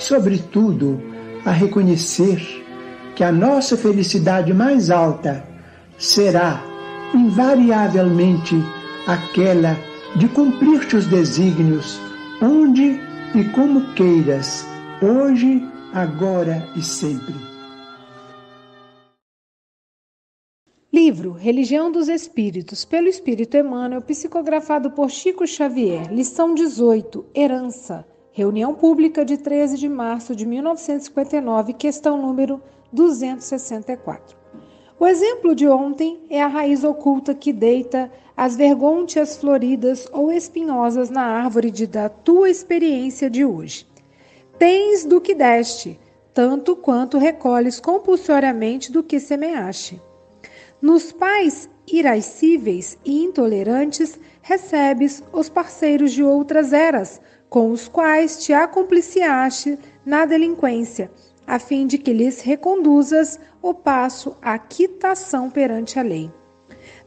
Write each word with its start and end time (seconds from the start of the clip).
sobretudo, 0.00 1.00
a 1.44 1.52
reconhecer 1.52 2.40
que 3.14 3.22
a 3.22 3.30
nossa 3.30 3.76
felicidade 3.76 4.52
mais 4.52 4.90
alta 4.90 5.44
será 5.98 6.62
invariavelmente 7.14 8.56
aquela 9.06 9.76
de 10.16 10.26
cumprir 10.28 10.88
teus 10.88 11.06
desígnios 11.06 12.00
onde 12.42 12.98
e 13.34 13.44
como 13.54 13.92
queiras, 13.94 14.66
hoje, 15.02 15.62
agora 15.92 16.66
e 16.76 16.82
sempre. 16.82 17.34
Livro 20.92 21.32
Religião 21.32 21.92
dos 21.92 22.08
Espíritos, 22.08 22.84
pelo 22.84 23.06
Espírito 23.06 23.56
Emmanuel, 23.56 24.02
psicografado 24.02 24.90
por 24.90 25.10
Chico 25.10 25.46
Xavier, 25.46 26.12
lição 26.12 26.54
18, 26.54 27.26
Herança. 27.34 28.04
Reunião 28.32 28.72
pública 28.74 29.24
de 29.24 29.36
13 29.36 29.76
de 29.76 29.88
março 29.88 30.36
de 30.36 30.46
1959, 30.46 31.72
questão 31.72 32.16
número 32.16 32.62
264. 32.92 34.36
O 35.00 35.06
exemplo 35.06 35.52
de 35.52 35.66
ontem 35.66 36.20
é 36.30 36.40
a 36.40 36.46
raiz 36.46 36.84
oculta 36.84 37.34
que 37.34 37.52
deita 37.52 38.10
as 38.36 38.54
vergônteas 38.54 39.36
floridas 39.36 40.08
ou 40.12 40.30
espinhosas 40.30 41.10
na 41.10 41.22
árvore 41.22 41.72
de 41.72 41.88
da 41.88 42.08
tua 42.08 42.48
experiência 42.48 43.28
de 43.28 43.44
hoje. 43.44 43.84
Tens 44.60 45.04
do 45.04 45.20
que 45.20 45.34
deste, 45.34 45.98
tanto 46.32 46.76
quanto 46.76 47.18
recolhes 47.18 47.80
compulsoriamente 47.80 48.92
do 48.92 49.02
que 49.02 49.18
semeaste. 49.18 50.00
Nos 50.80 51.10
pais 51.10 51.68
irascíveis 51.92 52.96
e 53.04 53.24
intolerantes 53.24 54.20
recebes 54.40 55.20
os 55.32 55.48
parceiros 55.48 56.12
de 56.12 56.22
outras 56.22 56.72
eras, 56.72 57.20
com 57.50 57.72
os 57.72 57.88
quais 57.88 58.44
te 58.44 58.52
acompliciaste 58.52 59.76
na 60.06 60.24
delinquência, 60.24 61.10
a 61.44 61.58
fim 61.58 61.84
de 61.84 61.98
que 61.98 62.12
lhes 62.12 62.40
reconduzas 62.40 63.40
o 63.60 63.74
passo 63.74 64.36
à 64.40 64.56
quitação 64.56 65.50
perante 65.50 65.98
a 65.98 66.02
lei. 66.02 66.30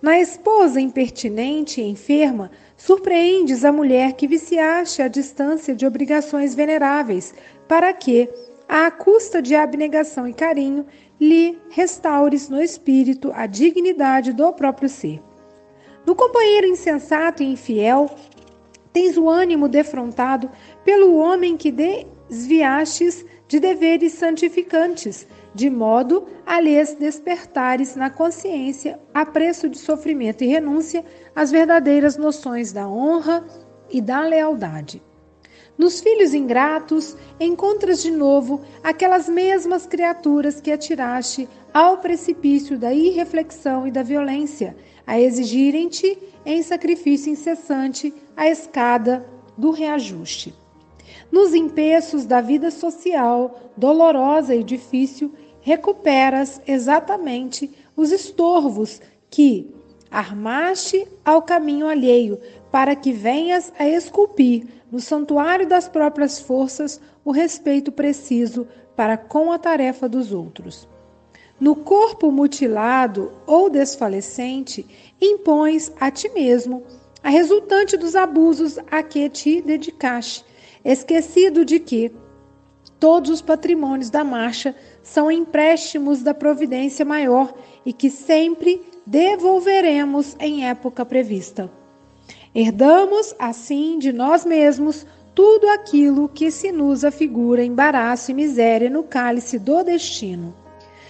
Na 0.01 0.19
esposa 0.19 0.81
impertinente 0.81 1.79
e 1.79 1.89
enferma, 1.89 2.51
surpreendes 2.75 3.63
a 3.63 3.71
mulher 3.71 4.13
que 4.13 4.27
viciaste 4.27 5.01
à 5.01 5.07
distância 5.07 5.73
de 5.73 5.85
obrigações 5.85 6.53
veneráveis, 6.53 7.33
para 7.65 7.93
que, 7.93 8.29
à 8.67 8.91
custa 8.91 9.41
de 9.41 9.55
abnegação 9.55 10.27
e 10.27 10.33
carinho, 10.33 10.85
lhe 11.19 11.57
restaures 11.69 12.49
no 12.49 12.61
espírito 12.61 13.31
a 13.33 13.45
dignidade 13.45 14.33
do 14.33 14.51
próprio 14.51 14.89
ser. 14.89 15.21
No 16.05 16.15
companheiro 16.15 16.67
insensato 16.67 17.41
e 17.41 17.45
infiel, 17.45 18.09
tens 18.93 19.17
o 19.17 19.27
ânimo 19.27 19.67
defrontado 19.67 20.49
pelo 20.85 21.15
homem 21.15 21.57
que 21.57 21.71
desviastes 21.71 23.25
de 23.47 23.59
deveres 23.59 24.13
santificantes, 24.13 25.27
de 25.53 25.69
modo 25.69 26.25
a 26.45 26.59
lhes 26.59 26.95
despertares 26.95 27.95
na 27.95 28.09
consciência, 28.09 28.99
a 29.13 29.25
preço 29.25 29.67
de 29.67 29.77
sofrimento 29.77 30.43
e 30.43 30.47
renúncia, 30.47 31.03
as 31.35 31.51
verdadeiras 31.51 32.17
noções 32.17 32.71
da 32.71 32.87
honra 32.87 33.45
e 33.89 33.99
da 33.99 34.21
lealdade. 34.21 35.01
Nos 35.77 35.99
filhos 35.99 36.33
ingratos, 36.33 37.17
encontras 37.39 38.01
de 38.01 38.11
novo 38.11 38.61
aquelas 38.83 39.27
mesmas 39.27 39.85
criaturas 39.85 40.61
que 40.61 40.71
atiraste 40.71 41.49
ao 41.73 41.97
precipício 41.97 42.77
da 42.77 42.93
irreflexão 42.93 43.87
e 43.87 43.91
da 43.91 44.03
violência, 44.03 44.75
a 45.05 45.19
exigirem-te 45.19 46.17
em 46.45 46.61
sacrifício 46.61 47.31
incessante 47.31 48.13
a 48.37 48.47
escada 48.47 49.25
do 49.57 49.71
reajuste. 49.71 50.53
Nos 51.31 51.53
empeços 51.53 52.25
da 52.25 52.41
vida 52.41 52.69
social, 52.69 53.71
dolorosa 53.75 54.53
e 54.55 54.63
difícil, 54.63 55.33
recuperas 55.61 56.61
exatamente 56.67 57.71
os 57.95 58.11
estorvos 58.11 59.01
que 59.29 59.73
armaste 60.11 61.07
ao 61.25 61.41
caminho 61.41 61.87
alheio, 61.87 62.39
para 62.73 62.95
que 62.95 63.13
venhas 63.13 63.71
a 63.77 63.87
esculpir 63.87 64.65
no 64.91 64.99
santuário 64.99 65.67
das 65.67 65.87
próprias 65.87 66.39
forças 66.39 66.99
o 67.23 67.29
respeito 67.29 67.91
preciso 67.91 68.67
para 68.95 69.15
com 69.15 69.51
a 69.51 69.59
tarefa 69.59 70.09
dos 70.09 70.31
outros. 70.31 70.89
No 71.59 71.75
corpo 71.75 72.31
mutilado 72.31 73.31
ou 73.45 73.69
desfalecente, 73.69 74.87
impões 75.21 75.93
a 75.99 76.09
ti 76.09 76.27
mesmo 76.29 76.81
a 77.21 77.29
resultante 77.29 77.95
dos 77.95 78.15
abusos 78.15 78.79
a 78.89 79.03
que 79.03 79.29
te 79.29 79.61
dedicaste, 79.61 80.43
esquecido 80.83 81.63
de 81.63 81.79
que 81.79 82.11
todos 82.99 83.29
os 83.29 83.41
patrimônios 83.43 84.09
da 84.09 84.23
marcha 84.23 84.75
são 85.03 85.29
empréstimos 85.29 86.23
da 86.23 86.33
providência 86.33 87.05
maior 87.05 87.53
e 87.85 87.93
que 87.93 88.09
sempre 88.09 88.81
devolveremos 89.05 90.35
em 90.39 90.67
época 90.67 91.05
prevista. 91.05 91.69
Herdamos, 92.55 93.33
assim, 93.39 93.97
de 93.97 94.13
nós 94.13 94.45
mesmos 94.45 95.07
tudo 95.33 95.67
aquilo 95.69 96.29
que 96.29 96.51
se 96.51 96.71
nos 96.71 97.03
afigura 97.03 97.63
embaraço 97.63 98.29
e 98.29 98.33
miséria 98.33 98.91
no 98.91 99.03
cálice 99.03 99.57
do 99.57 99.83
destino. 99.83 100.53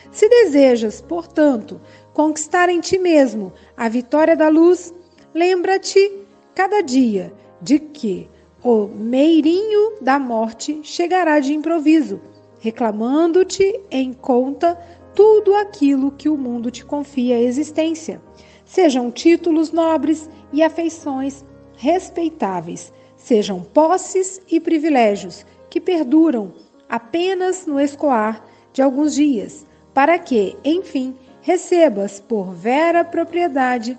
Se 0.09 0.29
desejas, 0.29 1.01
portanto, 1.01 1.81
conquistar 2.13 2.69
em 2.69 2.79
ti 2.79 2.97
mesmo 2.97 3.51
a 3.75 3.89
vitória 3.89 4.37
da 4.37 4.47
luz, 4.47 4.93
lembra-te 5.33 6.19
cada 6.55 6.81
dia 6.81 7.33
de 7.61 7.77
que 7.77 8.29
o 8.63 8.87
meirinho 8.87 9.97
da 9.99 10.17
morte 10.17 10.79
chegará 10.83 11.41
de 11.41 11.53
improviso, 11.53 12.21
reclamando-te 12.61 13.81
em 13.91 14.13
conta 14.13 14.79
tudo 15.13 15.53
aquilo 15.55 16.11
que 16.11 16.29
o 16.29 16.37
mundo 16.37 16.71
te 16.71 16.85
confia 16.85 17.35
à 17.35 17.41
existência, 17.41 18.21
sejam 18.63 19.11
títulos 19.11 19.71
nobres 19.71 20.29
e 20.53 20.63
afeições 20.63 21.44
respeitáveis, 21.75 22.94
sejam 23.17 23.61
posses 23.61 24.39
e 24.50 24.59
privilégios 24.59 25.45
que 25.69 25.81
perduram 25.81 26.53
apenas 26.88 27.65
no 27.65 27.79
escoar 27.79 28.45
de 28.71 28.81
alguns 28.81 29.15
dias, 29.15 29.65
para 29.94 30.17
que, 30.19 30.55
enfim, 30.63 31.15
recebas 31.41 32.19
por 32.19 32.53
vera 32.53 33.03
propriedade 33.03 33.97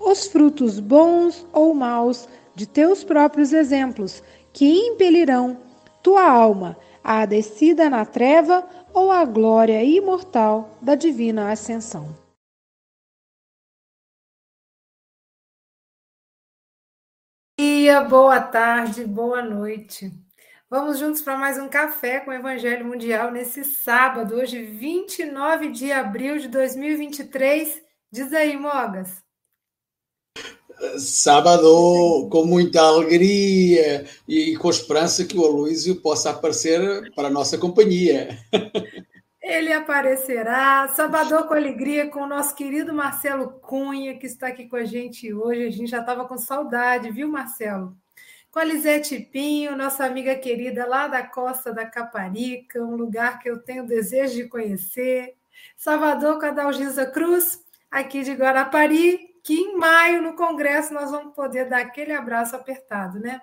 os 0.00 0.26
frutos 0.26 0.80
bons 0.80 1.46
ou 1.52 1.72
maus 1.72 2.28
de 2.54 2.66
teus 2.66 3.04
próprios 3.04 3.52
exemplos, 3.52 4.22
que 4.52 4.66
impelirão 4.88 5.56
tua 6.02 6.28
alma 6.28 6.76
à 7.02 7.24
descida 7.24 7.88
na 7.88 8.04
treva 8.04 8.64
ou 8.92 9.10
à 9.10 9.24
glória 9.24 9.82
imortal 9.82 10.70
da 10.82 10.94
divina 10.94 11.50
ascensão. 11.50 12.21
Dia, 17.82 18.00
boa 18.00 18.40
tarde, 18.40 19.04
boa 19.04 19.42
noite. 19.42 20.12
Vamos 20.70 21.00
juntos 21.00 21.20
para 21.20 21.36
mais 21.36 21.58
um 21.58 21.68
café 21.68 22.20
com 22.20 22.30
o 22.30 22.32
Evangelho 22.32 22.86
Mundial 22.86 23.32
nesse 23.32 23.64
sábado, 23.64 24.36
hoje 24.36 24.62
29 24.62 25.72
de 25.72 25.90
abril 25.90 26.38
de 26.38 26.46
2023. 26.46 27.82
Diz 28.08 28.32
aí, 28.32 28.56
Mogas. 28.56 29.16
Sábado 30.96 32.28
com 32.30 32.44
muita 32.44 32.80
alegria 32.82 34.06
e 34.28 34.56
com 34.58 34.68
a 34.68 34.70
esperança 34.70 35.24
que 35.24 35.36
o 35.36 35.44
Aloísio 35.44 35.96
possa 35.96 36.30
aparecer 36.30 37.12
para 37.16 37.26
a 37.26 37.32
nossa 37.32 37.58
companhia. 37.58 38.38
Ele 39.42 39.72
aparecerá, 39.72 40.86
sábado 40.86 41.48
com 41.48 41.54
alegria, 41.54 42.08
com 42.08 42.20
o 42.20 42.28
nosso 42.28 42.54
querido 42.54 42.94
Marcelo 42.94 43.50
Cunha, 43.58 44.16
que 44.16 44.24
está 44.24 44.46
aqui 44.46 44.68
com 44.68 44.76
a 44.76 44.84
gente 44.84 45.34
hoje. 45.34 45.66
A 45.66 45.70
gente 45.70 45.90
já 45.90 45.98
estava 45.98 46.24
com 46.26 46.38
saudade, 46.38 47.10
viu, 47.10 47.28
Marcelo? 47.28 47.96
Com 48.52 48.60
a 48.60 48.64
Lisete 48.64 49.18
Pinho, 49.18 49.74
nossa 49.76 50.04
amiga 50.04 50.36
querida 50.36 50.86
lá 50.86 51.08
da 51.08 51.24
costa 51.26 51.72
da 51.72 51.84
Caparica, 51.84 52.80
um 52.84 52.94
lugar 52.94 53.40
que 53.40 53.50
eu 53.50 53.58
tenho 53.58 53.84
desejo 53.84 54.34
de 54.34 54.48
conhecer. 54.48 55.34
Salvador 55.76 56.38
com 56.38 56.46
a 56.46 56.50
Dalgisa 56.52 57.04
Cruz, 57.06 57.64
aqui 57.90 58.22
de 58.22 58.34
Guarapari, 58.34 59.18
que 59.42 59.54
em 59.54 59.76
maio, 59.76 60.22
no 60.22 60.36
Congresso, 60.36 60.94
nós 60.94 61.10
vamos 61.10 61.34
poder 61.34 61.68
dar 61.68 61.80
aquele 61.80 62.12
abraço 62.12 62.54
apertado, 62.54 63.18
né? 63.18 63.40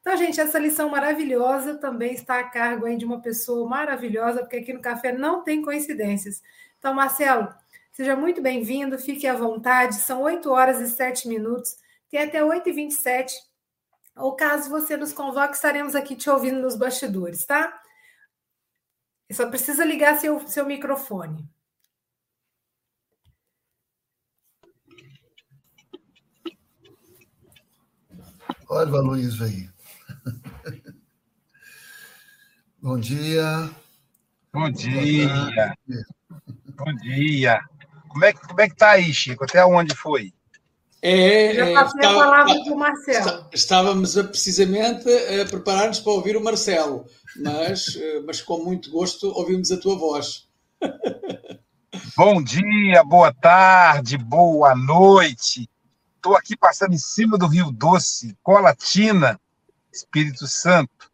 Então, 0.00 0.16
gente, 0.16 0.40
essa 0.40 0.58
lição 0.58 0.88
maravilhosa 0.88 1.76
também 1.76 2.14
está 2.14 2.38
a 2.40 2.44
cargo 2.48 2.86
aí 2.86 2.96
de 2.96 3.04
uma 3.04 3.20
pessoa 3.20 3.68
maravilhosa, 3.68 4.40
porque 4.40 4.56
aqui 4.56 4.72
no 4.72 4.80
café 4.80 5.12
não 5.12 5.42
tem 5.42 5.60
coincidências. 5.62 6.42
Então, 6.78 6.94
Marcelo, 6.94 7.48
seja 7.92 8.16
muito 8.16 8.40
bem-vindo, 8.40 8.98
fique 8.98 9.26
à 9.26 9.34
vontade. 9.34 9.96
São 9.96 10.22
8 10.22 10.50
horas 10.50 10.80
e 10.80 10.88
7 10.88 11.28
minutos, 11.28 11.76
tem 12.10 12.22
até 12.22 12.42
8 12.42 12.68
e 12.68 12.72
27 12.72 13.34
Ou 14.16 14.34
caso 14.34 14.70
você 14.70 14.96
nos 14.96 15.12
convoque, 15.12 15.54
estaremos 15.54 15.94
aqui 15.94 16.16
te 16.16 16.30
ouvindo 16.30 16.60
nos 16.60 16.76
bastidores, 16.76 17.44
tá? 17.44 17.80
Só 19.32 19.48
precisa 19.48 19.84
ligar 19.84 20.18
seu, 20.18 20.46
seu 20.48 20.64
microfone. 20.64 21.48
Olha 28.70 28.92
o 28.92 29.02
Luiz 29.02 29.40
aí. 29.40 29.77
Bom 32.80 32.96
dia. 32.96 33.70
Bom 34.52 34.70
dia. 34.70 35.74
Bom 36.76 36.94
dia. 37.02 37.60
Como 38.08 38.24
é, 38.24 38.32
que, 38.32 38.38
como 38.46 38.60
é 38.60 38.68
que 38.68 38.76
tá 38.76 38.90
aí, 38.90 39.12
Chico? 39.12 39.42
Até 39.42 39.64
onde 39.64 39.96
foi? 39.96 40.32
É, 41.02 41.54
Já 41.54 41.66
é, 41.66 41.74
passei 41.74 42.00
estava, 42.00 42.14
a 42.14 42.24
palavra 42.24 42.62
para 42.62 42.72
o 42.72 42.78
Marcelo. 42.78 43.46
Estávamos 43.52 44.16
a, 44.16 44.22
precisamente 44.22 45.08
a 45.10 45.44
preparar-nos 45.46 45.98
para 45.98 46.12
ouvir 46.12 46.36
o 46.36 46.42
Marcelo, 46.42 47.04
mas, 47.36 47.96
eh, 47.96 48.20
mas 48.24 48.40
com 48.40 48.62
muito 48.62 48.92
gosto 48.92 49.26
ouvimos 49.36 49.72
a 49.72 49.76
tua 49.76 49.98
voz. 49.98 50.48
Bom 52.16 52.40
dia, 52.40 53.02
boa 53.02 53.34
tarde, 53.34 54.16
boa 54.16 54.76
noite. 54.76 55.68
Estou 56.14 56.36
aqui 56.36 56.56
passando 56.56 56.94
em 56.94 56.98
cima 56.98 57.36
do 57.36 57.48
Rio 57.48 57.72
Doce, 57.72 58.36
Colatina, 58.40 59.40
Espírito 59.92 60.46
Santo. 60.46 61.10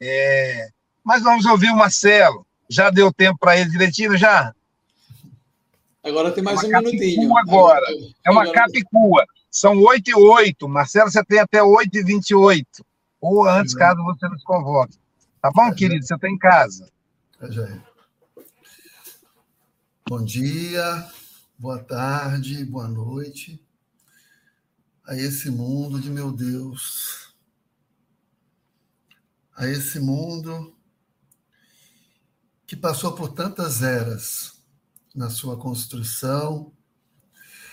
É... 0.00 0.70
Mas 1.08 1.22
vamos 1.22 1.46
ouvir 1.46 1.70
o 1.70 1.74
Marcelo. 1.74 2.46
Já 2.68 2.90
deu 2.90 3.10
tempo 3.10 3.38
para 3.38 3.56
ele 3.56 3.70
direitinho, 3.70 4.14
já? 4.14 4.54
Agora 6.04 6.30
tem 6.30 6.44
mais 6.44 6.62
é 6.62 6.66
um 6.66 6.82
minutinho. 6.82 7.34
Agora. 7.38 7.86
É 8.26 8.30
uma 8.30 8.42
agora... 8.42 8.60
capicua. 8.60 9.24
São 9.50 9.80
8 9.80 10.10
e 10.10 10.14
8. 10.14 10.68
Marcelo, 10.68 11.10
você 11.10 11.24
tem 11.24 11.38
até 11.38 11.62
8 11.62 11.96
e 11.96 12.04
28. 12.04 12.84
Ou 13.22 13.48
antes, 13.48 13.72
uhum. 13.72 13.78
caso 13.78 14.04
você 14.04 14.28
nos 14.28 14.44
convoque. 14.44 14.98
Tá 15.40 15.50
bom, 15.50 15.68
é, 15.68 15.74
querido? 15.74 16.04
Você 16.04 16.14
está 16.14 16.28
em 16.28 16.36
casa. 16.36 16.86
É, 17.40 17.52
já 17.52 17.64
é. 17.64 17.80
Bom 20.06 20.22
dia, 20.22 21.08
boa 21.58 21.78
tarde, 21.78 22.66
boa 22.66 22.86
noite 22.86 23.58
a 25.06 25.16
esse 25.16 25.50
mundo 25.50 25.98
de 25.98 26.10
meu 26.10 26.30
Deus 26.30 27.34
a 29.56 29.66
esse 29.66 29.98
mundo 29.98 30.77
que 32.68 32.76
passou 32.76 33.14
por 33.14 33.30
tantas 33.30 33.80
eras 33.80 34.62
na 35.14 35.30
sua 35.30 35.58
construção 35.58 36.70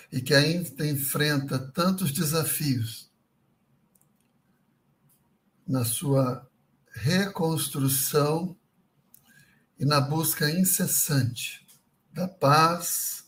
e 0.10 0.22
que 0.22 0.34
ainda 0.34 0.88
enfrenta 0.88 1.60
tantos 1.60 2.14
desafios 2.14 3.12
na 5.68 5.84
sua 5.84 6.50
reconstrução 6.94 8.56
e 9.78 9.84
na 9.84 10.00
busca 10.00 10.50
incessante 10.50 11.68
da 12.14 12.30
paz, 12.30 13.26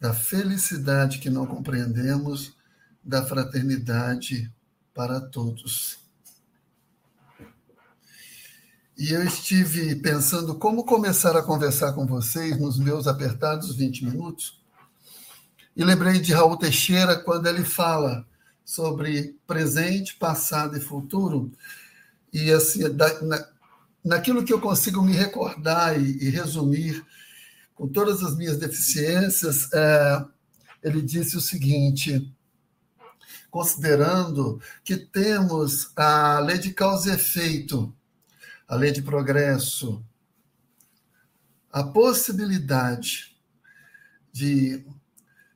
da 0.00 0.12
felicidade 0.12 1.20
que 1.20 1.30
não 1.30 1.46
compreendemos, 1.46 2.56
da 3.04 3.24
fraternidade 3.24 4.52
para 4.92 5.20
todos. 5.20 6.07
E 8.98 9.12
eu 9.12 9.22
estive 9.22 9.94
pensando 9.94 10.56
como 10.56 10.82
começar 10.82 11.36
a 11.36 11.42
conversar 11.42 11.92
com 11.92 12.04
vocês 12.04 12.58
nos 12.58 12.80
meus 12.80 13.06
apertados 13.06 13.76
20 13.76 14.06
minutos. 14.06 14.60
E 15.76 15.84
lembrei 15.84 16.18
de 16.18 16.32
Raul 16.32 16.56
Teixeira 16.56 17.16
quando 17.16 17.46
ele 17.46 17.62
fala 17.62 18.26
sobre 18.64 19.36
presente, 19.46 20.16
passado 20.16 20.76
e 20.76 20.80
futuro. 20.80 21.52
E 22.32 22.50
assim, 22.50 22.92
da, 22.92 23.22
na, 23.22 23.48
naquilo 24.04 24.44
que 24.44 24.52
eu 24.52 24.60
consigo 24.60 25.00
me 25.00 25.12
recordar 25.12 25.96
e, 25.96 26.18
e 26.18 26.30
resumir 26.30 27.06
com 27.76 27.86
todas 27.86 28.20
as 28.24 28.36
minhas 28.36 28.56
deficiências, 28.56 29.72
é, 29.72 30.24
ele 30.82 31.02
disse 31.02 31.36
o 31.36 31.40
seguinte: 31.40 32.34
considerando 33.48 34.60
que 34.82 34.96
temos 34.96 35.92
a 35.94 36.40
lei 36.40 36.58
de 36.58 36.72
causa 36.72 37.12
e 37.12 37.14
efeito 37.14 37.94
a 38.68 38.76
lei 38.76 38.92
de 38.92 39.00
progresso, 39.00 40.04
a 41.72 41.82
possibilidade 41.82 43.34
de 44.30 44.86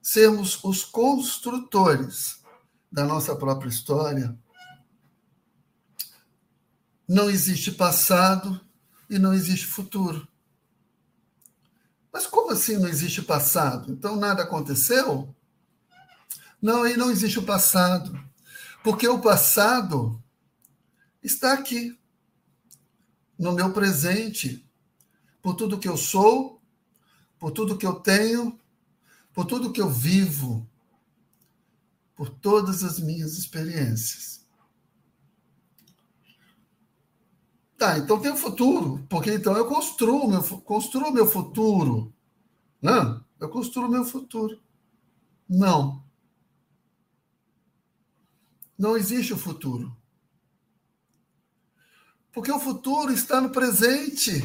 sermos 0.01 0.65
os 0.65 0.83
construtores 0.83 2.43
da 2.91 3.05
nossa 3.05 3.37
própria 3.37 3.69
história, 3.69 4.37
não 7.07 7.29
existe 7.29 7.71
passado 7.71 8.59
e 9.11 9.19
não 9.19 9.35
existe 9.35 9.67
futuro. 9.67 10.27
Mas 12.11 12.27
como 12.27 12.51
assim 12.51 12.79
não 12.79 12.89
existe 12.89 13.21
passado? 13.21 13.93
Então 13.93 14.17
nada 14.17 14.43
aconteceu? 14.43 15.35
Não, 16.61 16.83
aí 16.83 16.97
não 16.97 17.11
existe 17.11 17.39
o 17.39 17.43
passado. 17.43 18.19
Porque 18.83 19.07
o 19.07 19.21
passado 19.21 20.23
está 21.23 21.53
aqui 21.53 21.99
no 23.39 23.53
meu 23.53 23.73
presente, 23.73 24.67
por 25.41 25.55
tudo 25.55 25.79
que 25.79 25.89
eu 25.89 25.97
sou, 25.97 26.61
por 27.39 27.51
tudo 27.51 27.77
que 27.77 27.87
eu 27.87 27.95
tenho, 27.95 28.59
por 29.33 29.45
tudo 29.45 29.73
que 29.73 29.81
eu 29.81 29.91
vivo, 29.91 30.69
por 32.15 32.29
todas 32.29 32.85
as 32.85 33.01
minhas 33.01 33.37
experiências. 33.37 34.47
Tá, 37.77 37.99
então 37.99 38.21
tem 38.21 38.31
o 38.31 38.37
futuro, 38.37 39.05
porque 39.09 39.35
então 39.35 39.57
eu 39.57 39.67
construo 39.67 40.29
meu, 40.29 40.43
construo 40.61 41.11
meu 41.11 41.27
futuro. 41.27 42.15
Não, 42.81 43.25
eu 43.41 43.49
construo 43.49 43.89
meu 43.89 44.05
futuro. 44.05 44.63
Não. 45.49 46.05
Não 48.79 48.97
existe 48.97 49.33
o 49.33 49.37
futuro. 49.37 49.97
Porque 52.33 52.51
o 52.51 52.59
futuro 52.59 53.13
está 53.13 53.41
no 53.41 53.51
presente. 53.51 54.43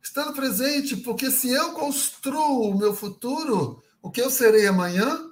Está 0.00 0.24
no 0.24 0.32
presente, 0.32 0.96
porque 0.96 1.30
se 1.30 1.50
eu 1.50 1.72
construo 1.72 2.70
o 2.70 2.78
meu 2.78 2.94
futuro, 2.94 3.82
o 4.00 4.10
que 4.10 4.20
eu 4.20 4.30
serei 4.30 4.66
amanhã 4.66 5.30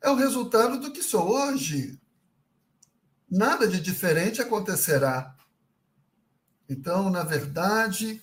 é 0.00 0.10
o 0.10 0.14
resultado 0.14 0.78
do 0.78 0.92
que 0.92 1.02
sou 1.02 1.28
hoje. 1.28 2.00
Nada 3.30 3.68
de 3.68 3.80
diferente 3.80 4.40
acontecerá. 4.40 5.36
Então, 6.68 7.10
na 7.10 7.22
verdade, 7.22 8.22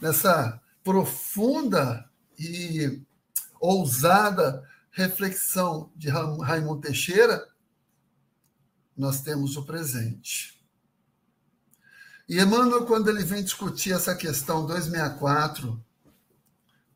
nessa 0.00 0.60
profunda 0.82 2.08
e 2.38 3.02
ousada 3.60 4.68
reflexão 4.90 5.90
de 5.94 6.08
Raimundo 6.08 6.80
Teixeira, 6.80 7.46
nós 8.98 9.20
temos 9.20 9.56
o 9.56 9.64
presente. 9.64 10.60
E 12.28 12.38
Emmanuel, 12.40 12.84
quando 12.84 13.08
ele 13.08 13.24
vem 13.24 13.42
discutir 13.42 13.92
essa 13.92 14.14
questão 14.14 14.66
264 14.66 15.82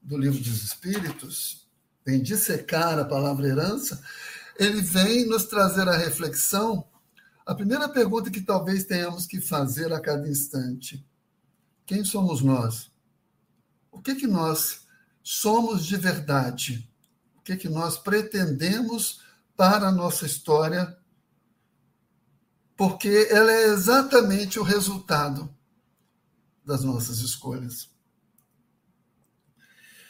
do 0.02 0.18
Livro 0.18 0.40
dos 0.40 0.64
Espíritos, 0.64 1.66
vem 2.04 2.20
dissecar 2.20 2.98
a 2.98 3.04
palavra 3.04 3.46
herança, 3.46 4.02
ele 4.58 4.82
vem 4.82 5.24
nos 5.26 5.44
trazer 5.44 5.88
a 5.88 5.96
reflexão. 5.96 6.86
A 7.46 7.54
primeira 7.54 7.88
pergunta 7.88 8.30
que 8.30 8.40
talvez 8.40 8.84
tenhamos 8.84 9.26
que 9.26 9.40
fazer 9.40 9.92
a 9.92 10.00
cada 10.00 10.28
instante: 10.28 11.06
quem 11.86 12.04
somos 12.04 12.42
nós? 12.42 12.90
O 13.90 14.02
que 14.02 14.14
que 14.16 14.26
nós 14.26 14.86
somos 15.22 15.86
de 15.86 15.96
verdade? 15.96 16.90
O 17.36 17.40
que 17.42 17.56
que 17.56 17.68
nós 17.68 17.96
pretendemos 17.96 19.20
para 19.56 19.88
a 19.88 19.92
nossa 19.92 20.26
história? 20.26 20.96
Porque 22.82 23.28
ela 23.30 23.52
é 23.52 23.66
exatamente 23.66 24.58
o 24.58 24.64
resultado 24.64 25.48
das 26.66 26.82
nossas 26.82 27.20
escolhas. 27.20 27.88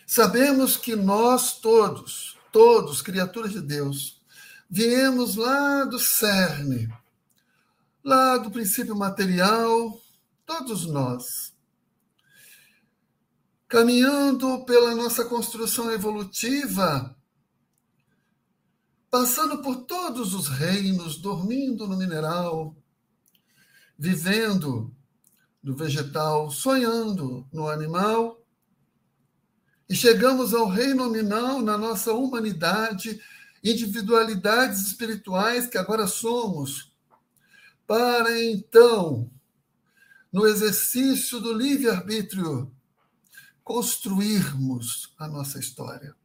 Sabemos 0.07 0.79
que 0.79 0.97
nós 0.97 1.61
todos, 1.61 2.39
todos, 2.51 3.03
criaturas 3.03 3.53
de 3.53 3.61
Deus, 3.61 4.23
viemos 4.71 5.37
lá 5.37 5.85
do 5.85 5.99
cerne, 5.99 6.91
lá 8.03 8.39
do 8.39 8.51
princípio 8.51 8.97
material, 8.97 10.01
todos 10.47 10.87
nós 10.87 11.53
caminhando 13.69 14.65
pela 14.65 14.95
nossa 14.95 15.27
construção 15.27 15.91
evolutiva, 15.93 17.15
passando 19.13 19.61
por 19.61 19.85
todos 19.85 20.33
os 20.33 20.49
reinos, 20.49 21.19
dormindo 21.19 21.87
no 21.87 21.99
mineral, 21.99 22.75
vivendo 23.99 24.91
no 25.63 25.77
vegetal, 25.77 26.51
sonhando 26.51 27.47
no 27.53 27.69
animal, 27.69 28.43
e 29.87 29.95
chegamos 29.95 30.55
ao 30.55 30.67
reino 30.67 31.05
nominal 31.05 31.61
na 31.61 31.77
nossa 31.77 32.15
humanidade, 32.15 33.21
individualidades 33.63 34.81
espirituais 34.81 35.67
que 35.67 35.77
agora 35.77 36.07
somos, 36.07 36.91
para 37.87 38.43
então, 38.43 39.31
no 40.33 40.47
exercício 40.47 41.39
do 41.39 41.53
livre-arbítrio, 41.53 42.75
construirmos 43.63 45.13
a 45.19 45.29
nossa 45.29 45.59
história. 45.59 46.17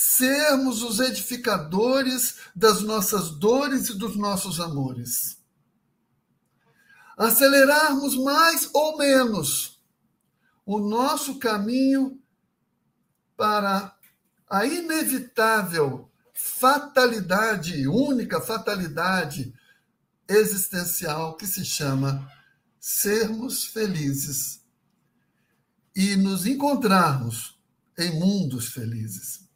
Sermos 0.00 0.84
os 0.84 1.00
edificadores 1.00 2.36
das 2.54 2.82
nossas 2.82 3.30
dores 3.30 3.88
e 3.88 3.98
dos 3.98 4.14
nossos 4.14 4.60
amores. 4.60 5.42
Acelerarmos 7.16 8.14
mais 8.14 8.70
ou 8.72 8.96
menos 8.96 9.82
o 10.64 10.78
nosso 10.78 11.40
caminho 11.40 12.22
para 13.36 13.92
a 14.48 14.64
inevitável 14.64 16.08
fatalidade, 16.32 17.88
única 17.88 18.40
fatalidade 18.40 19.52
existencial 20.28 21.36
que 21.36 21.44
se 21.44 21.64
chama 21.64 22.30
sermos 22.78 23.64
felizes 23.64 24.62
e 25.92 26.14
nos 26.14 26.46
encontrarmos 26.46 27.58
em 27.98 28.16
mundos 28.16 28.68
felizes. 28.68 29.47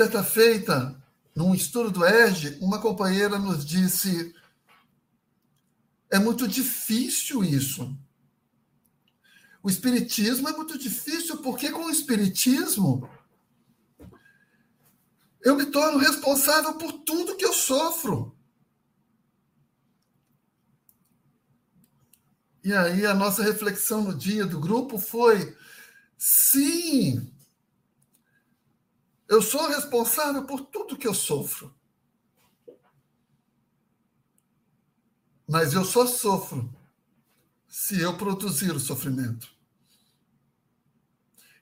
Certa 0.00 0.24
feita, 0.24 0.98
num 1.36 1.54
estudo 1.54 1.90
do 1.90 2.06
ERG, 2.06 2.56
uma 2.62 2.80
companheira 2.80 3.38
nos 3.38 3.66
disse: 3.66 4.34
é 6.08 6.18
muito 6.18 6.48
difícil 6.48 7.44
isso. 7.44 7.94
O 9.62 9.68
Espiritismo 9.68 10.48
é 10.48 10.52
muito 10.52 10.78
difícil, 10.78 11.42
porque 11.42 11.70
com 11.70 11.84
o 11.84 11.90
Espiritismo 11.90 13.10
eu 15.42 15.54
me 15.54 15.66
torno 15.66 15.98
responsável 15.98 16.78
por 16.78 16.92
tudo 17.00 17.36
que 17.36 17.44
eu 17.44 17.52
sofro. 17.52 18.34
E 22.64 22.72
aí 22.72 23.04
a 23.04 23.12
nossa 23.12 23.42
reflexão 23.42 24.02
no 24.02 24.16
dia 24.16 24.46
do 24.46 24.58
grupo 24.58 24.98
foi: 24.98 25.54
sim, 26.16 27.30
eu 29.30 29.40
sou 29.40 29.68
responsável 29.68 30.44
por 30.44 30.60
tudo 30.62 30.98
que 30.98 31.06
eu 31.06 31.14
sofro. 31.14 31.72
Mas 35.48 35.72
eu 35.72 35.84
só 35.84 36.04
sofro 36.04 36.68
se 37.68 38.00
eu 38.00 38.16
produzir 38.18 38.72
o 38.72 38.80
sofrimento. 38.80 39.48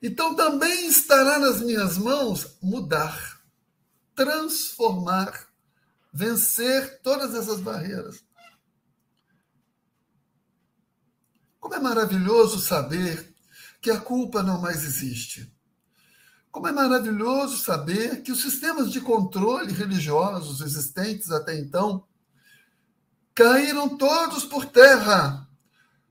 Então 0.02 0.34
também 0.34 0.86
estará 0.86 1.38
nas 1.38 1.60
minhas 1.60 1.98
mãos 1.98 2.56
mudar, 2.62 3.42
transformar, 4.14 5.48
vencer 6.10 7.02
todas 7.02 7.34
essas 7.34 7.60
barreiras. 7.60 8.24
Como 11.60 11.74
é 11.74 11.78
maravilhoso 11.78 12.60
saber 12.60 13.34
que 13.82 13.90
a 13.90 14.00
culpa 14.00 14.42
não 14.42 14.58
mais 14.58 14.84
existe. 14.84 15.57
Como 16.58 16.66
é 16.66 16.72
maravilhoso 16.72 17.56
saber 17.56 18.20
que 18.20 18.32
os 18.32 18.42
sistemas 18.42 18.90
de 18.90 19.00
controle 19.00 19.72
religiosos 19.72 20.60
existentes 20.60 21.30
até 21.30 21.56
então 21.56 22.04
caíram 23.32 23.96
todos 23.96 24.44
por 24.44 24.66
terra. 24.66 25.48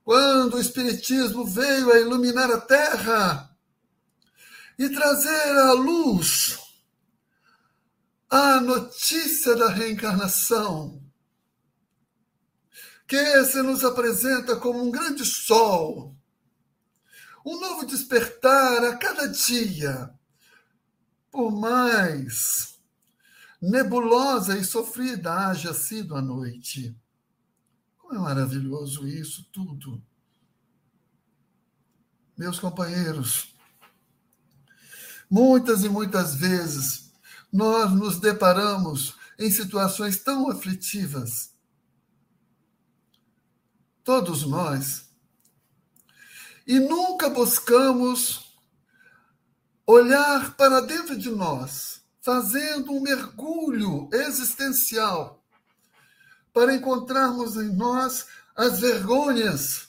Quando 0.06 0.54
o 0.54 0.60
Espiritismo 0.62 1.46
veio 1.46 1.92
a 1.92 2.00
iluminar 2.00 2.50
a 2.50 2.62
terra 2.62 3.54
e 4.80 4.88
trazer 4.88 5.58
à 5.58 5.74
luz 5.74 6.58
a 8.30 8.62
notícia 8.62 9.54
da 9.54 9.68
reencarnação 9.68 11.04
que 13.06 13.44
se 13.44 13.62
nos 13.62 13.84
apresenta 13.84 14.56
como 14.56 14.82
um 14.82 14.92
grande 14.92 15.26
sol, 15.26 16.16
um 17.46 17.60
novo 17.60 17.86
despertar 17.86 18.86
a 18.86 18.96
cada 18.96 19.28
dia, 19.28 20.17
por 21.32 21.52
mais 21.52 22.80
nebulosa 23.62 24.58
e 24.58 24.64
sofrida 24.64 25.34
haja 25.34 25.74
sido 25.74 26.16
a 26.16 26.22
noite. 26.22 26.96
Como 27.98 28.16
é 28.16 28.20
maravilhoso 28.20 29.08
isso 29.08 29.44
tudo. 29.52 30.02
Meus 32.38 32.60
companheiros, 32.60 33.56
muitas 35.30 35.84
e 35.84 35.90
muitas 35.90 36.36
vezes 36.36 37.12
nós 37.52 37.92
nos 37.92 38.20
deparamos 38.20 39.16
em 39.40 39.50
situações 39.52 40.24
tão 40.24 40.50
aflitivas 40.50 41.58
todos 44.08 44.44
nós, 44.44 45.10
e 46.66 46.80
nunca 46.80 47.30
buscamos 47.30 48.47
olhar 49.88 50.54
para 50.58 50.82
dentro 50.82 51.18
de 51.18 51.30
nós, 51.30 52.02
fazendo 52.22 52.92
um 52.92 53.00
mergulho 53.00 54.10
existencial, 54.12 55.42
para 56.52 56.76
encontrarmos 56.76 57.56
em 57.56 57.74
nós 57.74 58.28
as 58.54 58.82
vergonhas 58.82 59.88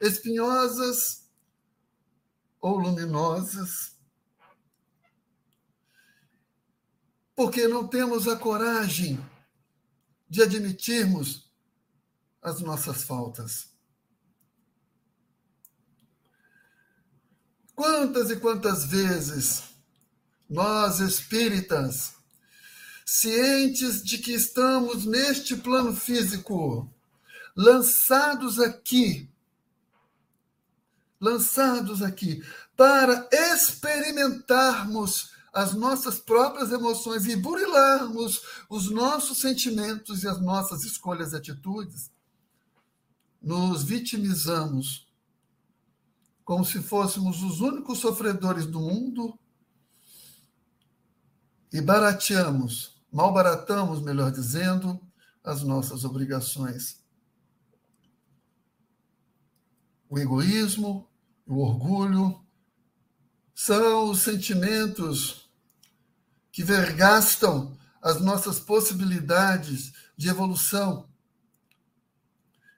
espinhosas 0.00 1.28
ou 2.60 2.78
luminosas. 2.78 3.96
Porque 7.34 7.66
não 7.66 7.88
temos 7.88 8.28
a 8.28 8.36
coragem 8.36 9.18
de 10.28 10.42
admitirmos 10.42 11.50
as 12.40 12.60
nossas 12.60 13.02
faltas. 13.02 13.71
Quantas 17.82 18.30
e 18.30 18.36
quantas 18.36 18.84
vezes 18.84 19.64
nós 20.48 21.00
espíritas, 21.00 22.14
cientes 23.04 24.04
de 24.04 24.18
que 24.18 24.32
estamos 24.32 25.04
neste 25.04 25.56
plano 25.56 25.92
físico, 25.92 26.88
lançados 27.56 28.60
aqui, 28.60 29.28
lançados 31.20 32.02
aqui, 32.02 32.40
para 32.76 33.28
experimentarmos 33.32 35.32
as 35.52 35.74
nossas 35.74 36.20
próprias 36.20 36.70
emoções 36.70 37.26
e 37.26 37.34
burilarmos 37.34 38.42
os 38.70 38.92
nossos 38.92 39.38
sentimentos 39.38 40.22
e 40.22 40.28
as 40.28 40.40
nossas 40.40 40.84
escolhas 40.84 41.32
e 41.32 41.36
atitudes, 41.36 42.12
nos 43.42 43.82
vitimizamos 43.82 45.11
como 46.52 46.66
se 46.66 46.82
fôssemos 46.82 47.42
os 47.42 47.62
únicos 47.62 47.98
sofredores 47.98 48.66
do 48.66 48.78
mundo 48.78 49.38
e 51.72 51.80
barateamos, 51.80 53.02
malbaratamos, 53.10 54.02
melhor 54.02 54.30
dizendo, 54.30 55.00
as 55.42 55.62
nossas 55.62 56.04
obrigações. 56.04 57.02
O 60.10 60.18
egoísmo, 60.18 61.10
o 61.46 61.56
orgulho 61.60 62.44
são 63.54 64.10
os 64.10 64.20
sentimentos 64.20 65.50
que 66.52 66.62
vergastam 66.62 67.78
as 68.02 68.20
nossas 68.20 68.60
possibilidades 68.60 69.90
de 70.18 70.28
evolução, 70.28 71.08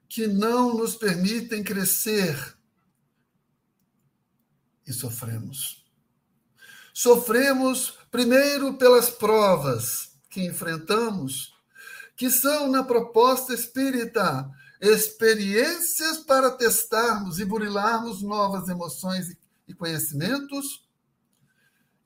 que 0.09 0.29
não 0.29 0.77
nos 0.77 0.95
permitem 0.95 1.65
crescer 1.65 2.55
e 4.87 4.93
sofremos. 4.93 5.85
Sofremos 6.93 7.99
primeiro 8.11 8.75
pelas 8.79 9.11
provas 9.11 10.13
que 10.31 10.45
enfrentamos, 10.45 11.55
que 12.17 12.31
são 12.31 12.71
na 12.71 12.85
proposta 12.85 13.53
espírita 13.53 14.49
experiências 14.81 16.19
para 16.19 16.51
testarmos 16.51 17.41
e 17.41 17.45
burilarmos 17.45 18.23
novas 18.23 18.69
emoções 18.69 19.35
e 19.67 19.75
conhecimentos, 19.75 20.85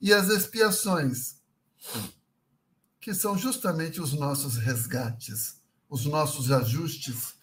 e 0.01 0.13
as 0.13 0.29
expiações, 0.29 1.35
que 3.01 3.13
são 3.13 3.37
justamente 3.37 3.99
os 3.99 4.13
nossos 4.13 4.55
resgates, 4.55 5.61
os 5.89 6.05
nossos 6.05 6.51
ajustes 6.51 7.33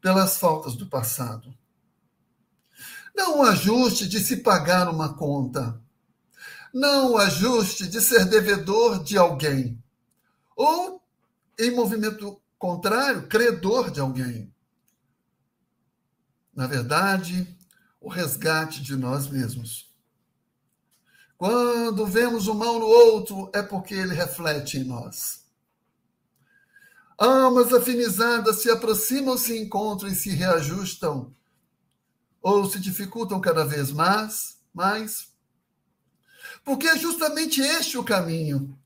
pelas 0.00 0.36
faltas 0.36 0.74
do 0.74 0.86
passado. 0.86 1.56
Não 3.14 3.40
o 3.40 3.42
ajuste 3.42 4.08
de 4.08 4.20
se 4.20 4.38
pagar 4.38 4.88
uma 4.88 5.14
conta, 5.14 5.80
não 6.72 7.12
o 7.12 7.18
ajuste 7.18 7.86
de 7.86 8.00
ser 8.00 8.24
devedor 8.24 9.02
de 9.02 9.18
alguém, 9.18 9.82
ou, 10.56 11.02
em 11.58 11.70
movimento 11.70 12.40
contrário, 12.58 13.28
credor 13.28 13.90
de 13.90 14.00
alguém. 14.00 14.52
Na 16.54 16.66
verdade, 16.66 17.46
o 18.00 18.08
resgate 18.08 18.82
de 18.82 18.96
nós 18.96 19.26
mesmos. 19.28 19.90
Quando 21.36 22.06
vemos 22.06 22.46
o 22.46 22.54
mal 22.54 22.78
no 22.78 22.86
outro, 22.86 23.50
é 23.52 23.62
porque 23.62 23.94
ele 23.94 24.14
reflete 24.14 24.78
em 24.78 24.84
nós. 24.84 25.42
Almas 27.18 27.72
afinizadas 27.72 28.62
se 28.62 28.70
aproximam, 28.70 29.36
se 29.36 29.58
encontram 29.58 30.08
e 30.08 30.14
se 30.14 30.30
reajustam, 30.30 31.34
ou 32.42 32.68
se 32.68 32.80
dificultam 32.80 33.40
cada 33.40 33.64
vez 33.64 33.92
mais, 33.92 34.58
mais, 34.74 35.28
porque 36.64 36.88
é 36.88 36.98
justamente 36.98 37.60
este 37.60 37.96
o 37.96 38.04
caminho, 38.04 38.76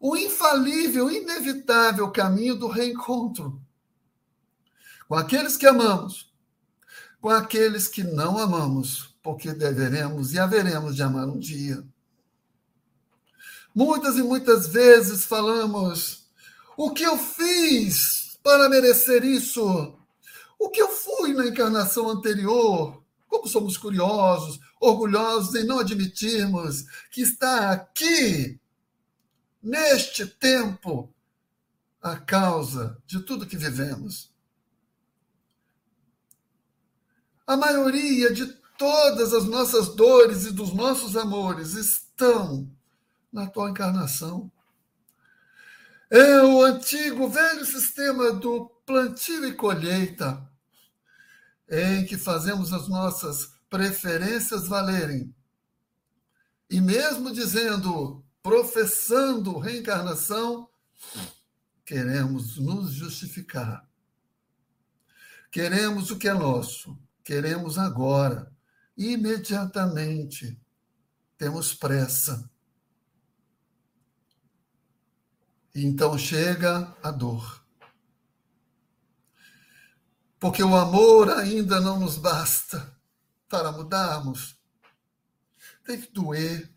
o 0.00 0.16
infalível, 0.16 1.10
inevitável 1.10 2.10
caminho 2.10 2.56
do 2.56 2.68
reencontro 2.68 3.60
com 5.12 5.16
aqueles 5.16 5.58
que 5.58 5.66
amamos, 5.66 6.32
com 7.20 7.28
aqueles 7.28 7.86
que 7.86 8.02
não 8.02 8.38
amamos, 8.38 9.14
porque 9.22 9.52
deveremos 9.52 10.32
e 10.32 10.38
haveremos 10.38 10.96
de 10.96 11.02
amar 11.02 11.28
um 11.28 11.38
dia. 11.38 11.84
Muitas 13.74 14.16
e 14.16 14.22
muitas 14.22 14.68
vezes 14.68 15.26
falamos: 15.26 16.30
o 16.78 16.92
que 16.92 17.02
eu 17.02 17.18
fiz 17.18 18.38
para 18.42 18.70
merecer 18.70 19.22
isso? 19.22 19.98
O 20.62 20.70
que 20.70 20.80
eu 20.80 20.88
fui 20.88 21.34
na 21.34 21.48
encarnação 21.48 22.08
anterior? 22.08 23.02
Como 23.26 23.48
somos 23.48 23.76
curiosos, 23.76 24.60
orgulhosos 24.80 25.56
em 25.56 25.64
não 25.64 25.80
admitirmos 25.80 26.84
que 27.10 27.20
está 27.20 27.72
aqui, 27.72 28.60
neste 29.60 30.24
tempo, 30.24 31.12
a 32.00 32.14
causa 32.14 32.96
de 33.04 33.18
tudo 33.24 33.44
que 33.44 33.56
vivemos. 33.56 34.32
A 37.44 37.56
maioria 37.56 38.32
de 38.32 38.46
todas 38.78 39.34
as 39.34 39.44
nossas 39.44 39.88
dores 39.96 40.46
e 40.46 40.52
dos 40.52 40.72
nossos 40.72 41.16
amores 41.16 41.74
estão 41.74 42.70
na 43.32 43.48
tua 43.48 43.68
encarnação. 43.68 44.48
É 46.08 46.40
o 46.40 46.62
antigo, 46.62 47.28
velho 47.28 47.66
sistema 47.66 48.30
do 48.30 48.70
plantio 48.86 49.44
e 49.44 49.54
colheita, 49.54 50.51
em 51.72 52.04
que 52.04 52.16
fazemos 52.16 52.72
as 52.72 52.86
nossas 52.86 53.54
preferências 53.68 54.68
valerem. 54.68 55.34
E 56.70 56.80
mesmo 56.80 57.32
dizendo, 57.32 58.24
professando 58.42 59.58
reencarnação, 59.58 60.68
queremos 61.84 62.58
nos 62.58 62.92
justificar. 62.92 63.84
Queremos 65.50 66.10
o 66.10 66.18
que 66.18 66.28
é 66.28 66.32
nosso, 66.32 66.96
Queremos 67.24 67.78
agora, 67.78 68.52
imediatamente. 68.96 70.58
Temos 71.38 71.72
pressa. 71.72 72.50
Então 75.74 76.18
chega 76.18 76.94
a 77.02 77.10
dor. 77.10 77.61
Porque 80.42 80.60
o 80.60 80.74
amor 80.74 81.30
ainda 81.30 81.80
não 81.80 82.00
nos 82.00 82.18
basta 82.18 82.92
para 83.48 83.70
mudarmos. 83.70 84.56
Tem 85.84 86.00
que 86.00 86.10
doer. 86.10 86.68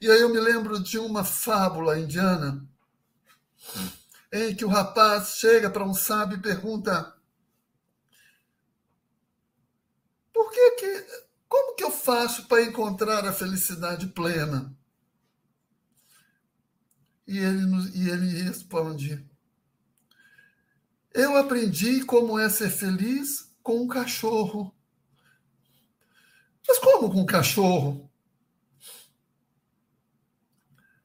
E 0.00 0.10
aí 0.10 0.18
eu 0.18 0.30
me 0.30 0.40
lembro 0.40 0.82
de 0.82 0.98
uma 0.98 1.22
fábula 1.24 1.98
indiana 1.98 2.66
em 4.32 4.56
que 4.56 4.64
o 4.64 4.68
rapaz 4.68 5.36
chega 5.36 5.68
para 5.68 5.84
um 5.84 5.92
sábio 5.92 6.38
e 6.38 6.40
pergunta: 6.40 7.14
Por 10.32 10.50
que 10.50 10.70
que. 10.76 11.06
Como 11.46 11.76
que 11.76 11.84
eu 11.84 11.90
faço 11.90 12.48
para 12.48 12.62
encontrar 12.62 13.26
a 13.26 13.32
felicidade 13.32 14.06
plena? 14.06 14.74
E 17.26 17.36
ele, 17.36 17.90
e 17.94 18.08
ele 18.08 18.42
responde: 18.42 19.33
Eu 21.14 21.36
aprendi 21.36 22.04
como 22.04 22.36
é 22.36 22.48
ser 22.48 22.70
feliz 22.70 23.48
com 23.62 23.80
um 23.80 23.86
cachorro. 23.86 24.74
Mas 26.66 26.78
como 26.80 27.08
com 27.08 27.20
um 27.20 27.26
cachorro? 27.26 28.10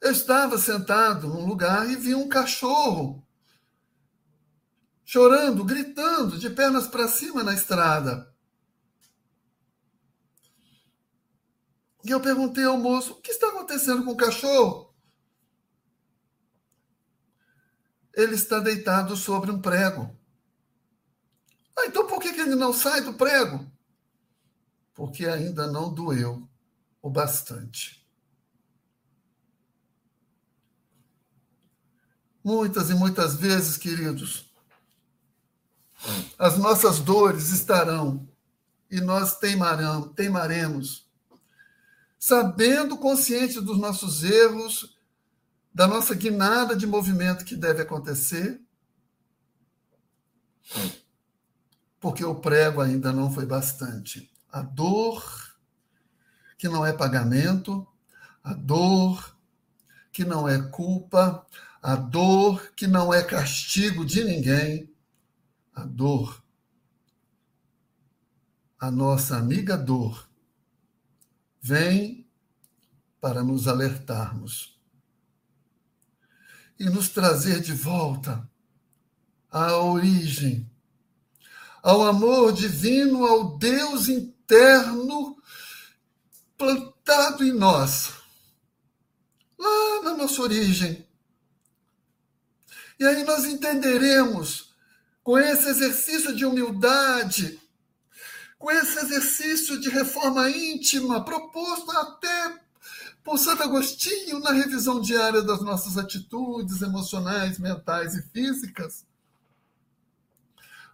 Eu 0.02 0.12
estava 0.12 0.58
sentado 0.58 1.28
num 1.28 1.45
lugar 1.45 1.88
e 1.88 1.95
vi 1.95 2.15
um 2.15 2.28
cachorro 2.28 3.24
chorando, 5.06 5.63
gritando, 5.63 6.39
de 6.39 6.50
pernas 6.50 6.88
para 6.88 7.08
cima 7.08 7.43
na 7.43 7.54
estrada. 7.54 8.34
E 12.04 12.10
eu 12.10 12.19
perguntei 12.19 12.63
ao 12.63 12.78
moço: 12.78 13.13
o 13.13 13.22
que 13.22 13.32
está 13.32 13.50
acontecendo 13.50 14.04
com 14.04 14.12
o 14.12 14.17
cachorro? 14.17 14.88
Ele 18.13 18.36
está 18.36 18.60
deitado 18.60 19.15
sobre 19.15 19.52
um 19.52 19.62
prego. 19.62 20.15
Ah, 21.78 21.86
então 21.86 22.06
por 22.08 22.19
que, 22.19 22.28
ele 22.28 22.56
não 22.56 22.74
sai 22.74 23.02
do 23.02 23.13
prego? 23.13 23.65
Porque 24.93 25.26
ainda 25.26 25.67
não 25.67 25.93
doeu 25.93 26.48
o 27.02 27.10
bastante. 27.10 28.06
Muitas 32.43 32.89
e 32.89 32.93
muitas 32.93 33.36
vezes, 33.36 33.78
queridos, 33.78 34.52
as 36.38 36.58
nossas 36.58 37.00
dores 37.00 37.50
estarão 37.50 38.28
e 38.89 39.00
nós 39.00 39.38
teimaremos 39.38 41.10
sabendo 42.19 42.98
consciente 42.98 43.62
dos 43.62 43.78
nossos 43.78 44.24
erros, 44.24 44.98
da 45.73 45.88
nossa 45.88 46.15
guinada 46.15 46.75
de 46.75 46.88
movimento 46.88 47.45
que 47.45 47.55
deve 47.55 47.82
acontecer, 47.82 48.62
porque 51.99 52.23
o 52.23 52.36
prego 52.36 52.82
ainda 52.82 53.12
não 53.12 53.32
foi 53.32 53.45
bastante. 53.45 54.32
A 54.51 54.62
dor 54.62 55.23
que 56.58 56.67
não 56.67 56.86
é 56.86 56.93
pagamento, 56.93 57.88
a 58.43 58.53
dor 58.53 59.38
que 60.12 60.25
não 60.25 60.47
é 60.47 60.62
culpa, 60.69 61.45
a 61.82 61.95
dor 61.95 62.73
que 62.73 62.88
não 62.88 63.13
é 63.13 63.23
castigo 63.23 64.05
de 64.05 64.23
ninguém, 64.23 64.93
a 65.73 65.86
dor, 65.86 66.43
a 68.79 68.89
nossa 68.89 69.38
amiga 69.38 69.77
dor, 69.77 70.29
vem 71.62 72.27
para 73.21 73.43
nos 73.43 73.67
alertarmos 73.67 74.79
e 76.80 76.86
nos 76.86 77.10
trazer 77.10 77.60
de 77.60 77.74
volta 77.74 78.50
à 79.52 79.76
origem, 79.78 80.70
ao 81.84 82.04
amor 82.04 82.54
divino, 82.54 83.26
ao 83.26 83.58
Deus 83.58 84.08
interno 84.08 85.38
plantado 86.58 87.44
em 87.44 87.52
nós, 87.52 88.12
lá 89.58 90.02
na 90.04 90.13
nossa 90.15 90.42
origem. 90.42 91.06
E 93.00 93.06
aí 93.06 93.24
nós 93.24 93.46
entenderemos, 93.46 94.74
com 95.24 95.38
esse 95.38 95.68
exercício 95.70 96.36
de 96.36 96.46
humildade, 96.46 97.60
com 98.58 98.70
esse 98.72 99.00
exercício 99.00 99.80
de 99.80 99.89
reforma 99.89 100.50
íntima, 100.50 101.24
proposto 101.24 101.89
até 101.92 102.60
por 103.30 103.38
Santo 103.38 103.62
Agostinho 103.62 104.39
na 104.39 104.52
revisão 104.52 105.00
diária 105.00 105.44
das 105.44 105.62
nossas 105.62 106.00
atitudes 106.00 106.82
emocionais, 106.82 107.60
mentais 107.60 108.15
e 108.15 108.24
físicas, 108.24 109.06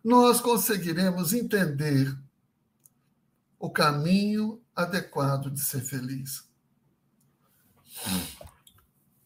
nós 0.04 0.42
conseguiremos 0.42 1.32
entender 1.32 2.14
o 3.58 3.70
caminho 3.70 4.62
adequado 4.76 5.50
de 5.50 5.62
ser 5.62 5.80
feliz. 5.80 6.46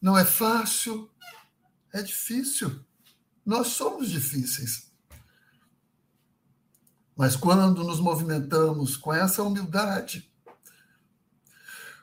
Não 0.00 0.16
é 0.16 0.24
fácil, 0.24 1.10
é 1.92 2.02
difícil. 2.02 2.80
Nós 3.44 3.66
somos 3.72 4.08
difíceis. 4.08 4.88
Mas 7.16 7.34
quando 7.34 7.82
nos 7.82 7.98
movimentamos 7.98 8.96
com 8.96 9.12
essa 9.12 9.42
humildade, 9.42 10.29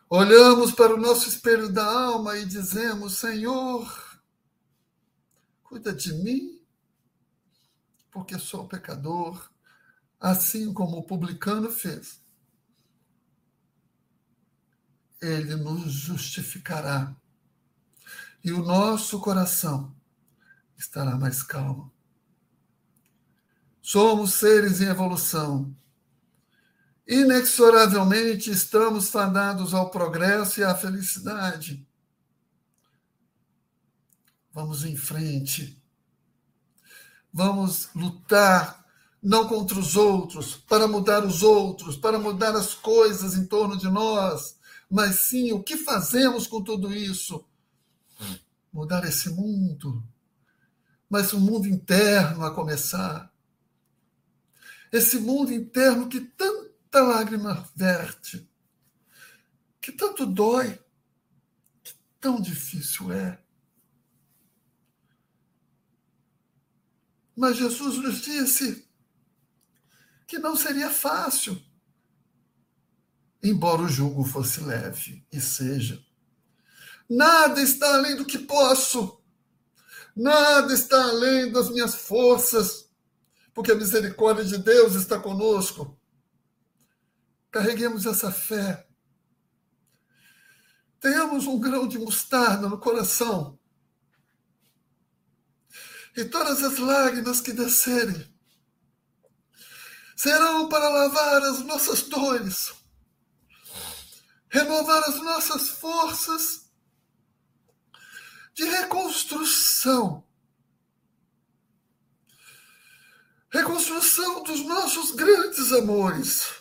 olhamos 0.09 0.71
para 0.71 0.93
o 0.93 0.99
nosso 0.99 1.27
espelho 1.27 1.69
da 1.69 1.85
alma 1.85 2.37
e 2.37 2.45
dizemos: 2.45 3.17
Senhor, 3.17 4.21
cuida 5.63 5.93
de 5.93 6.13
mim, 6.13 6.61
porque 8.11 8.37
sou 8.39 8.67
pecador, 8.67 9.49
assim 10.19 10.73
como 10.73 10.97
o 10.97 11.03
publicano 11.03 11.71
fez. 11.71 12.21
Ele 15.21 15.55
nos 15.55 15.91
justificará 15.91 17.15
e 18.43 18.51
o 18.51 18.63
nosso 18.63 19.19
coração 19.19 19.95
estará 20.77 21.17
mais 21.17 21.41
calmo. 21.41 21.91
Somos 23.81 24.33
seres 24.33 24.79
em 24.79 24.85
evolução. 24.85 25.75
Inexoravelmente 27.07 28.51
estamos 28.51 29.09
fadados 29.09 29.73
ao 29.73 29.89
progresso 29.89 30.59
e 30.59 30.63
à 30.63 30.75
felicidade. 30.75 31.87
Vamos 34.51 34.83
em 34.83 34.97
frente. 34.97 35.81
Vamos 37.31 37.89
lutar 37.95 38.85
não 39.23 39.47
contra 39.47 39.79
os 39.79 39.95
outros, 39.95 40.55
para 40.55 40.87
mudar 40.87 41.25
os 41.25 41.43
outros, 41.43 41.95
para 41.95 42.19
mudar 42.19 42.55
as 42.55 42.73
coisas 42.73 43.35
em 43.35 43.45
torno 43.45 43.77
de 43.77 43.89
nós, 43.89 44.57
mas 44.89 45.21
sim 45.21 45.51
o 45.51 45.63
que 45.63 45.77
fazemos 45.77 46.45
com 46.45 46.61
tudo 46.61 46.93
isso. 46.93 47.43
Mudar 48.71 49.05
esse 49.05 49.29
mundo, 49.29 50.03
mas 51.09 51.33
o 51.33 51.39
mundo 51.39 51.67
interno 51.67 52.45
a 52.45 52.53
começar 52.53 53.31
esse 54.91 55.19
mundo 55.19 55.53
interno 55.53 56.07
que 56.07 56.21
tanta 56.97 57.01
lágrima 57.01 57.69
verte, 57.75 58.49
que 59.79 59.91
tanto 59.91 60.25
dói, 60.25 60.79
que 61.83 61.93
tão 62.19 62.41
difícil 62.41 63.11
é. 63.11 63.39
Mas 67.35 67.57
Jesus 67.57 67.97
nos 67.97 68.21
disse 68.21 68.89
que 70.25 70.39
não 70.39 70.55
seria 70.55 70.89
fácil, 70.89 71.61
embora 73.43 73.83
o 73.83 73.89
jugo 73.89 74.23
fosse 74.23 74.61
leve 74.61 75.25
e 75.31 75.39
seja. 75.39 76.03
Nada 77.07 77.61
está 77.61 77.93
além 77.93 78.15
do 78.15 78.25
que 78.25 78.39
posso, 78.39 79.21
nada 80.15 80.73
está 80.73 81.01
além 81.09 81.51
das 81.51 81.69
minhas 81.69 81.93
forças 81.93 82.87
porque 83.57 83.71
a 83.71 83.75
misericórdia 83.75 84.45
de 84.45 84.59
Deus 84.59 84.93
está 84.93 85.17
conosco. 85.19 85.96
Carreguemos 87.51 88.05
essa 88.05 88.31
fé. 88.31 88.87
Tenhamos 90.99 91.45
um 91.45 91.59
grão 91.59 91.87
de 91.87 91.97
mostarda 91.97 92.67
no 92.67 92.79
coração. 92.79 93.57
E 96.15 96.25
todas 96.25 96.63
as 96.63 96.77
lágrimas 96.79 97.39
que 97.39 97.53
descerem 97.53 98.27
serão 100.15 100.67
para 100.67 100.89
lavar 100.89 101.43
as 101.43 101.59
nossas 101.59 102.01
dores, 102.03 102.73
renovar 104.49 105.03
as 105.03 105.21
nossas 105.21 105.69
forças 105.69 106.71
de 108.55 108.63
reconstrução 108.63 110.27
reconstrução 113.49 114.43
dos 114.43 114.61
nossos 114.61 115.11
grandes 115.11 115.71
amores, 115.71 116.56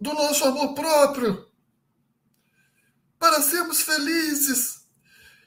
do 0.00 0.12
nosso 0.12 0.44
amor 0.44 0.74
próprio, 0.74 1.48
para 3.18 3.42
sermos 3.42 3.82
felizes 3.82 4.86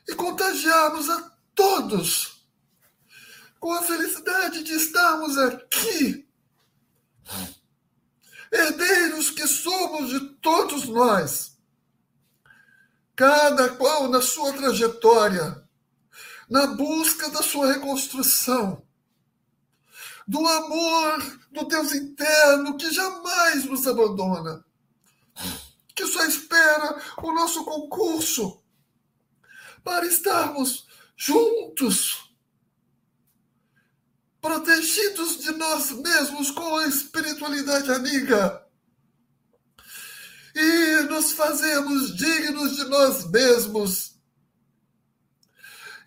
e 0.08 0.16
contagiarmos 0.16 1.10
a 1.10 1.32
todos 1.56 2.46
com 3.60 3.72
a 3.74 3.84
felicidade 3.84 4.64
de 4.64 4.74
estarmos 4.74 5.38
aqui, 5.38 6.28
herdeiros 8.52 9.30
que 9.30 9.48
somos 9.48 10.10
de 10.10 10.20
todos 10.42 10.86
nós, 10.88 11.58
cada 13.16 13.70
qual 13.76 14.10
na 14.10 14.22
sua 14.22 14.52
trajetória 14.54 15.62
na 16.52 16.68
busca 16.68 17.30
da 17.30 17.42
sua 17.42 17.72
reconstrução, 17.72 18.86
do 20.32 20.48
amor 20.48 21.40
do 21.52 21.66
Deus 21.66 21.94
interno 21.94 22.78
que 22.78 22.90
jamais 22.90 23.66
nos 23.66 23.86
abandona, 23.86 24.64
que 25.94 26.08
só 26.08 26.24
espera 26.24 27.02
o 27.22 27.34
nosso 27.34 27.66
concurso 27.66 28.64
para 29.84 30.06
estarmos 30.06 30.88
juntos, 31.18 32.32
protegidos 34.40 35.40
de 35.40 35.52
nós 35.52 35.92
mesmos 35.92 36.50
com 36.50 36.78
a 36.78 36.88
espiritualidade 36.88 37.92
amiga. 37.92 38.66
E 40.56 41.02
nos 41.10 41.34
fazemos 41.34 42.16
dignos 42.16 42.78
de 42.78 42.86
nós 42.86 43.30
mesmos 43.30 44.16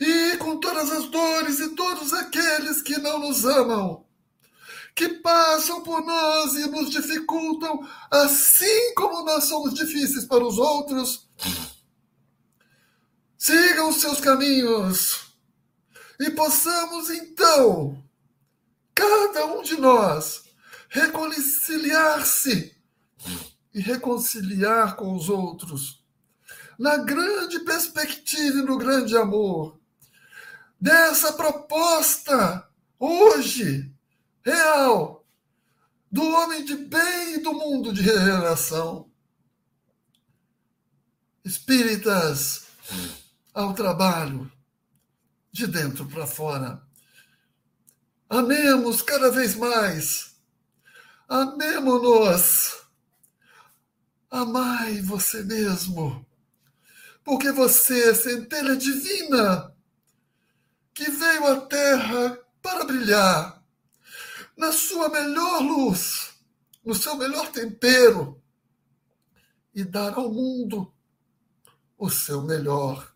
e 0.01 0.37
com 0.39 0.59
todas 0.59 0.91
as 0.91 1.05
dores 1.11 1.61
e 1.61 1.75
todos 1.75 2.13
aqueles 2.15 2.83
que 2.83 2.97
não 2.99 3.19
nos 3.19 3.45
amam, 3.45 4.04
que 4.95 5.09
passam 5.09 5.83
por 5.83 6.05
nós 6.05 6.55
e 6.55 6.67
nos 6.69 6.91
dificultam, 6.91 7.87
assim 8.11 8.95
como 8.95 9.25
nós 9.25 9.45
somos 9.45 9.75
difíceis 9.75 10.25
para 10.25 10.45
os 10.45 10.57
outros. 10.59 11.29
Sigam 13.37 13.89
os 13.89 13.97
seus 13.97 14.21
caminhos 14.21 15.35
e 16.21 16.31
possamos 16.31 17.11
então, 17.11 18.03
cada 18.95 19.47
um 19.47 19.63
de 19.63 19.77
nós, 19.77 20.45
reconciliar-se 20.89 22.75
e 23.75 23.81
reconciliar 23.81 24.95
com 24.95 25.17
os 25.17 25.29
outros, 25.29 26.05
na 26.79 26.99
grande 26.99 27.59
perspectiva 27.61 28.59
e 28.59 28.63
no 28.63 28.79
grande 28.79 29.17
amor 29.17 29.79
dessa 30.81 31.33
proposta 31.33 32.69
hoje 32.99 33.94
real 34.45 35.27
do 36.11 36.23
homem 36.23 36.65
de 36.65 36.77
bem 36.77 37.35
e 37.35 37.39
do 37.39 37.53
mundo 37.53 37.93
de 37.93 38.03
regeneração. 38.03 39.11
Espíritas 41.45 42.67
ao 43.53 43.75
trabalho, 43.75 44.51
de 45.51 45.67
dentro 45.67 46.07
para 46.07 46.27
fora. 46.27 46.83
Amemos 48.29 49.03
cada 49.03 49.31
vez 49.31 49.55
mais. 49.55 50.37
Amemo-nos. 51.29 52.85
Amai 54.31 55.01
você 55.01 55.43
mesmo, 55.45 56.27
porque 57.23 57.53
você 57.53 58.11
é 58.11 58.15
centelha 58.15 58.77
divina 58.77 59.73
que 60.93 61.09
veio 61.11 61.47
à 61.47 61.61
Terra 61.61 62.39
para 62.61 62.85
brilhar 62.85 63.54
na 64.57 64.73
sua 64.73 65.09
melhor 65.09 65.61
luz, 65.63 66.35
no 66.85 66.95
seu 66.95 67.17
melhor 67.17 67.51
tempero, 67.51 68.41
e 69.75 69.85
dar 69.85 70.15
ao 70.15 70.33
mundo 70.33 70.95
o 71.99 72.09
seu 72.09 72.43
melhor. 72.43 73.15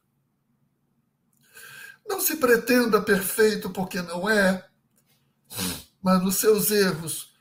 Não 2.08 2.20
se 2.20 2.36
pretenda 2.36 3.02
perfeito 3.02 3.70
porque 3.70 4.00
não 4.00 4.28
é, 4.28 4.68
mas 6.02 6.22
nos 6.22 6.36
seus 6.36 6.70
erros, 6.70 7.34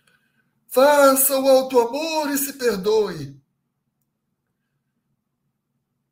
faça 0.68 1.40
o 1.40 1.48
alto 1.48 1.80
amor 1.80 2.30
e 2.32 2.38
se 2.38 2.54
perdoe. 2.54 3.42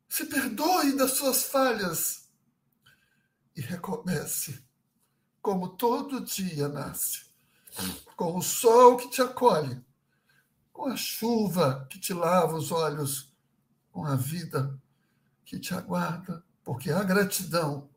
Se 0.08 0.24
perdoe 0.24 0.96
das 0.96 1.12
suas 1.12 1.44
falhas 1.44 2.30
e 3.54 3.60
recomece, 3.60 4.64
como 5.42 5.76
todo 5.76 6.24
dia 6.24 6.68
nasce, 6.68 7.25
com 8.16 8.36
o 8.36 8.42
sol 8.42 8.96
que 8.96 9.10
te 9.10 9.22
acolhe, 9.22 9.80
com 10.72 10.86
a 10.86 10.96
chuva 10.96 11.86
que 11.90 11.98
te 11.98 12.12
lava 12.12 12.56
os 12.56 12.70
olhos, 12.70 13.32
com 13.92 14.04
a 14.04 14.16
vida 14.16 14.78
que 15.44 15.58
te 15.58 15.74
aguarda, 15.74 16.42
porque 16.64 16.90
a 16.90 17.02
gratidão 17.02 17.88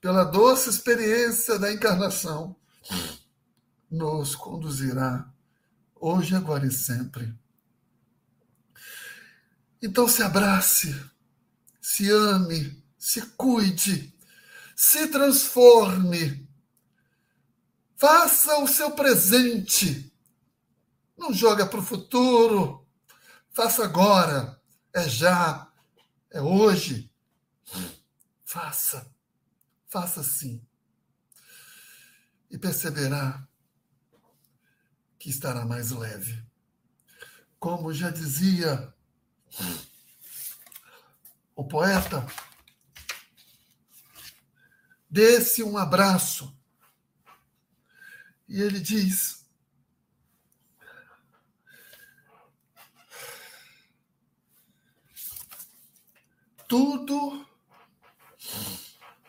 pela 0.00 0.24
doce 0.24 0.70
experiência 0.70 1.58
da 1.58 1.72
encarnação 1.72 2.56
nos 3.90 4.34
conduzirá 4.34 5.28
hoje, 5.94 6.34
agora 6.34 6.66
e 6.66 6.70
sempre. 6.70 7.34
Então 9.82 10.08
se 10.08 10.22
abrace, 10.22 10.94
se 11.80 12.10
ame, 12.10 12.82
se 12.98 13.22
cuide, 13.36 14.14
se 14.74 15.08
transforme. 15.08 16.47
Faça 17.98 18.58
o 18.58 18.68
seu 18.68 18.92
presente. 18.92 20.12
Não 21.16 21.32
joga 21.32 21.66
para 21.66 21.80
o 21.80 21.84
futuro. 21.84 22.86
Faça 23.50 23.84
agora. 23.84 24.62
É 24.94 25.08
já. 25.08 25.68
É 26.30 26.40
hoje. 26.40 27.12
Faça. 28.44 29.12
Faça 29.88 30.22
sim. 30.22 30.64
E 32.48 32.56
perceberá 32.56 33.46
que 35.18 35.28
estará 35.28 35.66
mais 35.66 35.90
leve. 35.90 36.46
Como 37.58 37.92
já 37.92 38.10
dizia 38.10 38.94
o 41.56 41.64
poeta, 41.66 42.24
desse 45.10 45.64
um 45.64 45.76
abraço. 45.76 46.56
E 48.48 48.60
ele 48.60 48.80
diz: 48.80 49.44
tudo 56.68 57.46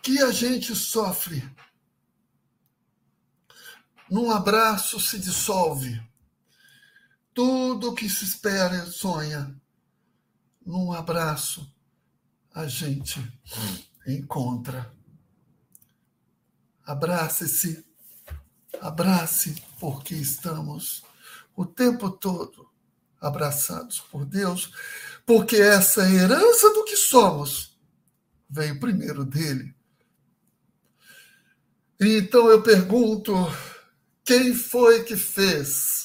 que 0.02 0.20
a 0.20 0.32
gente 0.32 0.76
sofre 0.76 1.44
num 4.10 4.32
abraço 4.32 5.00
se 5.00 5.18
dissolve. 5.18 6.02
Tudo 7.34 7.94
que 7.94 8.10
se 8.10 8.26
espera 8.26 8.84
e 8.84 8.92
sonha, 8.92 9.56
num 10.66 10.92
abraço 10.92 11.74
a 12.54 12.68
gente 12.68 13.22
encontra. 14.06 14.94
Abrace-se, 16.84 17.86
abrace, 18.82 19.56
porque 19.80 20.16
estamos 20.16 21.04
o 21.56 21.66
tempo 21.66 22.10
todo 22.10 22.70
abraçados 23.20 24.00
por 24.00 24.26
Deus, 24.26 24.72
porque 25.26 25.58
essa 25.58 26.10
herança 26.10 26.74
do 26.74 26.86
que 26.86 26.96
somos 26.96 27.78
veio 28.50 28.80
primeiro 28.80 29.26
dele. 29.26 29.76
Então 32.00 32.50
eu 32.50 32.64
pergunto: 32.64 33.34
quem 34.24 34.54
foi 34.54 35.04
que 35.04 35.18
fez? 35.18 36.00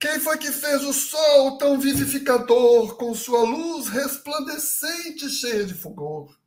Quem 0.00 0.20
foi 0.20 0.38
que 0.38 0.52
fez 0.52 0.84
o 0.84 0.92
sol 0.92 1.58
tão 1.58 1.78
vivificador, 1.78 2.96
com 2.96 3.12
sua 3.14 3.42
luz 3.42 3.88
resplandecente 3.88 5.28
cheia 5.28 5.66
de 5.66 5.74
fulgor? 5.74 6.37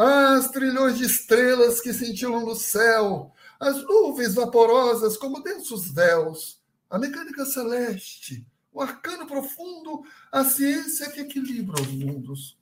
As 0.00 0.52
trilhões 0.52 0.96
de 0.96 1.06
estrelas 1.06 1.80
que 1.80 1.92
cintilam 1.92 2.46
no 2.46 2.54
céu, 2.54 3.32
as 3.58 3.82
nuvens 3.82 4.32
vaporosas 4.32 5.16
como 5.16 5.42
densos 5.42 5.90
véus, 5.90 6.60
a 6.88 7.00
mecânica 7.00 7.44
celeste, 7.44 8.46
o 8.72 8.80
arcano 8.80 9.26
profundo, 9.26 10.04
a 10.30 10.44
ciência 10.44 11.10
que 11.10 11.22
equilibra 11.22 11.82
os 11.82 11.88
mundos. 11.88 12.56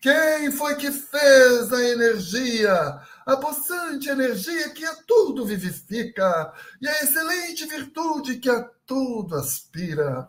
Quem 0.00 0.50
foi 0.50 0.74
que 0.74 0.90
fez 0.90 1.72
a 1.72 1.84
energia, 1.84 3.00
a 3.24 3.36
possante 3.36 4.08
energia 4.08 4.68
que 4.70 4.84
a 4.84 4.96
tudo 5.06 5.46
vivifica, 5.46 6.52
e 6.82 6.88
a 6.88 7.04
excelente 7.04 7.64
virtude 7.66 8.40
que 8.40 8.50
a 8.50 8.68
tudo 8.84 9.36
aspira? 9.36 10.28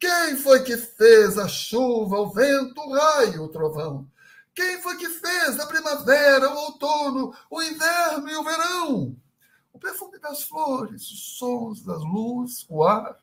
Quem 0.00 0.34
foi 0.38 0.62
que 0.62 0.78
fez 0.78 1.36
a 1.36 1.46
chuva, 1.46 2.20
o 2.20 2.32
vento, 2.32 2.80
o 2.80 2.94
raio, 2.94 3.42
o 3.42 3.48
trovão? 3.48 4.08
Quem 4.54 4.80
foi 4.80 4.96
que 4.96 5.08
fez 5.08 5.58
a 5.58 5.66
primavera, 5.66 6.48
o 6.48 6.56
outono, 6.56 7.34
o 7.50 7.60
inverno 7.60 8.28
e 8.28 8.36
o 8.36 8.44
verão? 8.44 9.16
O 9.72 9.78
perfume 9.78 10.18
das 10.20 10.44
flores, 10.44 11.10
os 11.10 11.36
sons 11.36 11.82
das 11.82 12.00
luzes, 12.02 12.64
o 12.68 12.84
ar, 12.84 13.16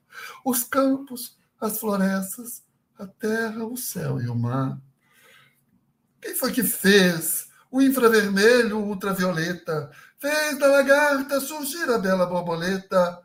os 0.43 0.63
campos, 0.65 1.37
as 1.59 1.79
florestas, 1.79 2.63
a 2.99 3.07
terra, 3.07 3.65
o 3.65 3.77
céu 3.77 4.19
e 4.21 4.27
o 4.27 4.35
mar. 4.35 4.77
Quem 6.21 6.35
foi 6.35 6.51
que 6.51 6.63
fez 6.63 7.49
o 7.71 7.81
infravermelho, 7.81 8.79
o 8.79 8.89
ultravioleta? 8.89 9.89
Fez 10.19 10.59
da 10.59 10.67
lagarta 10.67 11.39
surgir 11.39 11.89
a 11.89 11.97
bela 11.97 12.25
borboleta, 12.25 13.23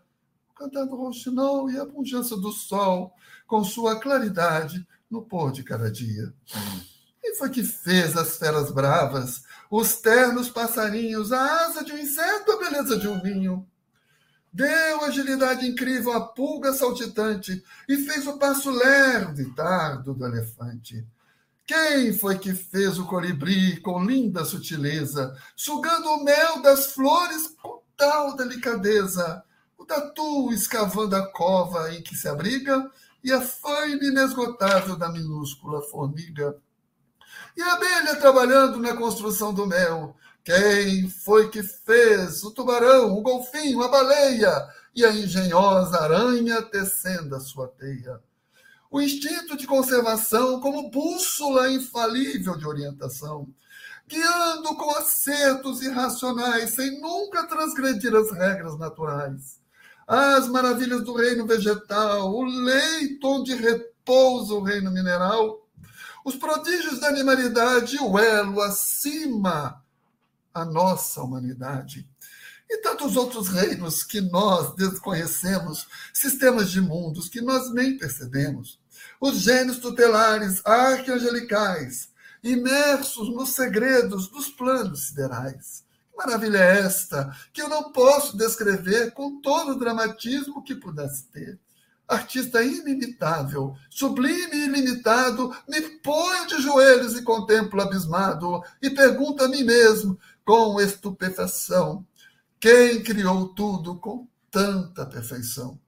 cantando 0.54 0.96
rouxinol 0.96 1.68
e 1.68 1.78
a 1.78 1.84
pujança 1.84 2.36
do 2.36 2.52
sol, 2.52 3.12
com 3.46 3.64
sua 3.64 4.00
claridade 4.00 4.86
no 5.10 5.22
pôr 5.22 5.50
de 5.50 5.64
cada 5.64 5.90
dia. 5.90 6.32
Quem 7.26 7.34
foi 7.34 7.50
que 7.50 7.64
fez 7.64 8.16
as 8.16 8.36
feras 8.36 8.70
bravas, 8.70 9.42
os 9.68 9.94
ternos 9.94 10.48
passarinhos, 10.48 11.32
a 11.32 11.66
asa 11.66 11.82
de 11.82 11.92
um 11.92 11.98
inseto, 11.98 12.52
a 12.52 12.56
beleza 12.56 12.96
de 12.96 13.08
um 13.08 13.20
vinho? 13.20 13.66
Deu 14.52 15.04
agilidade 15.04 15.66
incrível 15.66 16.12
à 16.12 16.20
pulga 16.20 16.72
saltitante 16.72 17.64
e 17.88 17.96
fez 17.96 18.28
o 18.28 18.38
passo 18.38 18.70
lerdo 18.70 19.42
e 19.42 19.52
tardo 19.54 20.14
do 20.14 20.24
elefante. 20.24 21.04
Quem 21.66 22.16
foi 22.16 22.38
que 22.38 22.54
fez 22.54 22.96
o 22.96 23.06
colibri 23.06 23.80
com 23.80 24.04
linda 24.04 24.44
sutileza, 24.44 25.36
sugando 25.56 26.08
o 26.08 26.22
mel 26.22 26.62
das 26.62 26.92
flores 26.92 27.48
com 27.60 27.82
tal 27.96 28.36
delicadeza? 28.36 29.42
O 29.76 29.84
tatu 29.84 30.52
escavando 30.52 31.16
a 31.16 31.26
cova 31.32 31.92
em 31.92 32.00
que 32.04 32.14
se 32.14 32.28
abriga 32.28 32.88
e 33.22 33.32
a 33.32 33.40
faina 33.40 34.04
inesgotável 34.04 34.94
da 34.94 35.08
minúscula 35.08 35.82
formiga. 35.82 36.56
E 37.56 37.62
a 37.62 37.72
abelha 37.72 38.16
trabalhando 38.16 38.78
na 38.78 38.94
construção 38.94 39.54
do 39.54 39.66
mel. 39.66 40.14
Quem 40.44 41.08
foi 41.08 41.48
que 41.48 41.62
fez 41.62 42.44
o 42.44 42.52
tubarão, 42.52 43.16
o 43.16 43.22
golfinho, 43.22 43.82
a 43.82 43.88
baleia 43.88 44.68
e 44.94 45.04
a 45.04 45.10
engenhosa 45.10 45.98
aranha 45.98 46.62
tecendo 46.62 47.34
a 47.34 47.40
sua 47.40 47.66
teia? 47.66 48.20
O 48.90 49.00
instinto 49.00 49.56
de 49.56 49.66
conservação 49.66 50.60
como 50.60 50.90
bússola 50.90 51.72
infalível 51.72 52.56
de 52.56 52.66
orientação, 52.66 53.48
guiando 54.06 54.76
com 54.76 54.90
acertos 54.96 55.82
irracionais, 55.82 56.70
sem 56.70 57.00
nunca 57.00 57.46
transgredir 57.48 58.14
as 58.14 58.30
regras 58.30 58.78
naturais. 58.78 59.60
As 60.06 60.46
maravilhas 60.46 61.02
do 61.02 61.14
reino 61.14 61.44
vegetal, 61.44 62.32
o 62.32 62.44
leito 62.44 63.26
onde 63.26 63.54
repousa 63.54 64.54
o 64.54 64.62
reino 64.62 64.92
mineral, 64.92 65.65
os 66.26 66.34
prodígios 66.34 66.98
da 66.98 67.06
animalidade, 67.06 67.98
o 68.00 68.18
elo 68.18 68.60
acima 68.60 69.80
a 70.52 70.64
nossa 70.64 71.22
humanidade. 71.22 72.04
E 72.68 72.78
tantos 72.78 73.16
outros 73.16 73.46
reinos 73.46 74.02
que 74.02 74.20
nós 74.20 74.74
desconhecemos, 74.74 75.86
sistemas 76.12 76.68
de 76.72 76.80
mundos 76.80 77.28
que 77.28 77.40
nós 77.40 77.72
nem 77.72 77.96
percebemos. 77.96 78.80
Os 79.20 79.38
gênios 79.38 79.78
tutelares 79.78 80.66
arcangelicais, 80.66 82.08
imersos 82.42 83.32
nos 83.32 83.50
segredos 83.50 84.26
dos 84.26 84.48
planos 84.48 85.06
siderais. 85.06 85.84
Que 86.10 86.16
maravilha 86.16 86.58
é 86.58 86.80
esta 86.80 87.30
que 87.52 87.62
eu 87.62 87.68
não 87.68 87.92
posso 87.92 88.36
descrever 88.36 89.12
com 89.12 89.40
todo 89.40 89.74
o 89.74 89.78
dramatismo 89.78 90.64
que 90.64 90.74
pudesse 90.74 91.26
ter 91.26 91.56
artista 92.08 92.62
inimitável, 92.62 93.74
sublime 93.90 94.56
e 94.56 94.64
ilimitado, 94.66 95.54
me 95.68 95.80
ponho 95.80 96.46
de 96.46 96.60
joelhos 96.62 97.16
e 97.16 97.22
contemplo 97.22 97.80
abismado, 97.80 98.62
e 98.80 98.90
pergunto 98.90 99.42
a 99.42 99.48
mim 99.48 99.64
mesmo, 99.64 100.18
com 100.44 100.80
estupefação, 100.80 102.06
quem 102.60 103.02
criou 103.02 103.48
tudo 103.48 103.96
com 103.96 104.28
tanta 104.50 105.04
perfeição? 105.04 105.78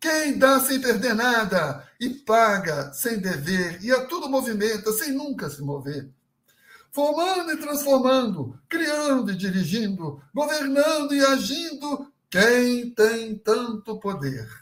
Quem 0.00 0.38
dá 0.38 0.58
sem 0.60 0.80
perder 0.80 1.14
nada 1.14 1.88
e 2.00 2.08
paga 2.08 2.92
sem 2.92 3.18
dever, 3.18 3.82
e 3.82 3.92
a 3.92 4.06
tudo 4.06 4.28
movimenta 4.28 4.92
sem 4.92 5.12
nunca 5.12 5.48
se 5.48 5.62
mover. 5.62 6.10
Formando 6.90 7.52
e 7.52 7.56
transformando, 7.56 8.58
criando 8.68 9.30
e 9.30 9.36
dirigindo, 9.36 10.22
governando 10.34 11.14
e 11.14 11.24
agindo, 11.24 12.12
quem 12.28 12.90
tem 12.90 13.36
tanto 13.38 13.98
poder? 13.98 14.61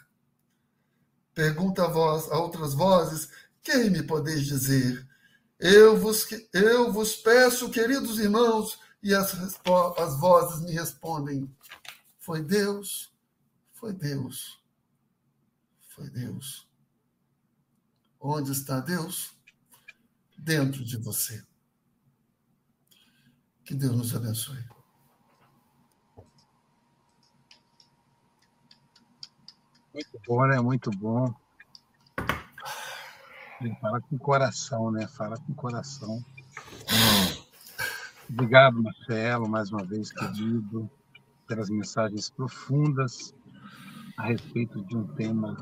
Pergunta 1.40 1.86
a, 1.86 1.88
vós, 1.88 2.30
a 2.30 2.38
outras 2.38 2.74
vozes, 2.74 3.30
quem 3.62 3.88
me 3.88 4.02
podeis 4.02 4.44
dizer? 4.44 5.08
Eu 5.58 5.96
vos, 5.96 6.26
eu 6.52 6.92
vos 6.92 7.16
peço, 7.16 7.70
queridos 7.70 8.18
irmãos, 8.18 8.78
e 9.02 9.14
as, 9.14 9.34
as 9.96 10.20
vozes 10.20 10.60
me 10.60 10.72
respondem: 10.72 11.50
Foi 12.18 12.42
Deus, 12.42 13.10
foi 13.72 13.94
Deus, 13.94 14.62
foi 15.88 16.10
Deus. 16.10 16.68
Onde 18.20 18.52
está 18.52 18.78
Deus? 18.78 19.32
Dentro 20.36 20.84
de 20.84 20.98
você. 20.98 21.42
Que 23.64 23.74
Deus 23.74 23.96
nos 23.96 24.14
abençoe. 24.14 24.62
Muito 29.92 30.20
bom, 30.26 30.46
né? 30.46 30.60
Muito 30.60 30.90
bom. 30.90 31.34
Fala 33.80 34.00
com 34.00 34.18
coração, 34.18 34.90
né? 34.90 35.06
Fala 35.08 35.36
com 35.36 35.52
coração. 35.52 36.24
Obrigado, 38.28 38.80
Marcelo, 38.82 39.48
mais 39.48 39.70
uma 39.70 39.84
vez, 39.84 40.12
querido, 40.12 40.88
pelas 41.46 41.68
mensagens 41.68 42.30
profundas 42.30 43.34
a 44.16 44.26
respeito 44.26 44.82
de 44.84 44.96
um 44.96 45.06
tema 45.14 45.56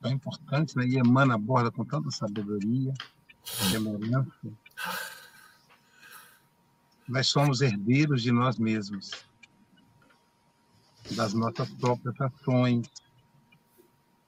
tão 0.00 0.12
importante, 0.12 0.76
né? 0.76 0.86
E 0.86 0.98
Emmanuel 0.98 1.36
aborda 1.36 1.70
com 1.70 1.84
tanta 1.84 2.10
sabedoria, 2.12 2.94
semelhança. 3.42 4.30
Nós 7.08 7.26
somos 7.26 7.60
herdeiros 7.60 8.22
de 8.22 8.30
nós 8.30 8.58
mesmos, 8.58 9.10
das 11.16 11.34
nossas 11.34 11.68
próprias 11.70 12.20
ações, 12.20 12.88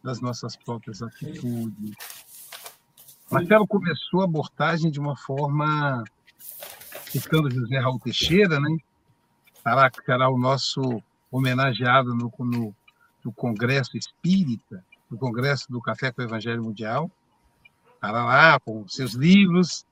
das 0.02 0.20
nossas 0.20 0.56
próprias 0.56 1.02
atitudes. 1.02 1.94
Marcelo 3.30 3.66
começou 3.66 4.22
a 4.22 4.24
abordagem 4.24 4.90
de 4.90 4.98
uma 4.98 5.16
forma, 5.16 6.02
citando 7.06 7.50
José 7.50 7.78
Raul 7.78 8.00
Teixeira, 8.00 8.58
né? 8.58 8.76
Será, 9.62 9.90
será 10.04 10.30
o 10.30 10.38
nosso 10.38 11.02
homenageado 11.30 12.14
no, 12.14 12.32
no, 12.40 12.74
no 13.24 13.32
Congresso 13.32 13.96
Espírita, 13.96 14.84
no 15.08 15.16
Congresso 15.18 15.70
do 15.70 15.80
Café 15.80 16.10
com 16.10 16.22
o 16.22 16.24
Evangelho 16.24 16.64
Mundial. 16.64 17.10
Estará 17.94 18.24
lá 18.24 18.58
com 18.58 18.88
seus 18.88 19.12
livros 19.12 19.86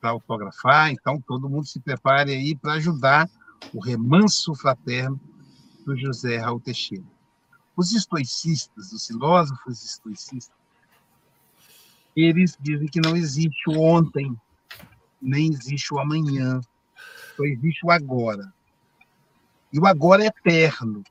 para 0.00 0.10
autografar, 0.10 0.90
então 0.90 1.20
todo 1.20 1.48
mundo 1.48 1.66
se 1.66 1.80
prepare 1.80 2.32
aí 2.32 2.54
para 2.54 2.74
ajudar 2.74 3.30
o 3.72 3.80
remanso 3.80 4.54
fraterno 4.54 5.18
do 5.86 5.96
José 5.96 6.36
Raul 6.36 6.60
Teixeira. 6.60 7.13
Os 7.76 7.92
estoicistas, 7.92 8.92
os 8.92 9.06
filósofos 9.06 9.84
estoicistas, 9.84 10.56
eles 12.16 12.56
dizem 12.60 12.86
que 12.86 13.00
não 13.00 13.16
existe 13.16 13.68
o 13.68 13.80
ontem, 13.80 14.36
nem 15.20 15.52
existe 15.52 15.92
o 15.92 15.98
amanhã, 15.98 16.60
só 17.36 17.44
existe 17.44 17.84
o 17.84 17.90
agora. 17.90 18.52
E 19.72 19.78
o 19.78 19.86
agora 19.86 20.22
é 20.22 20.26
eterno. 20.26 21.02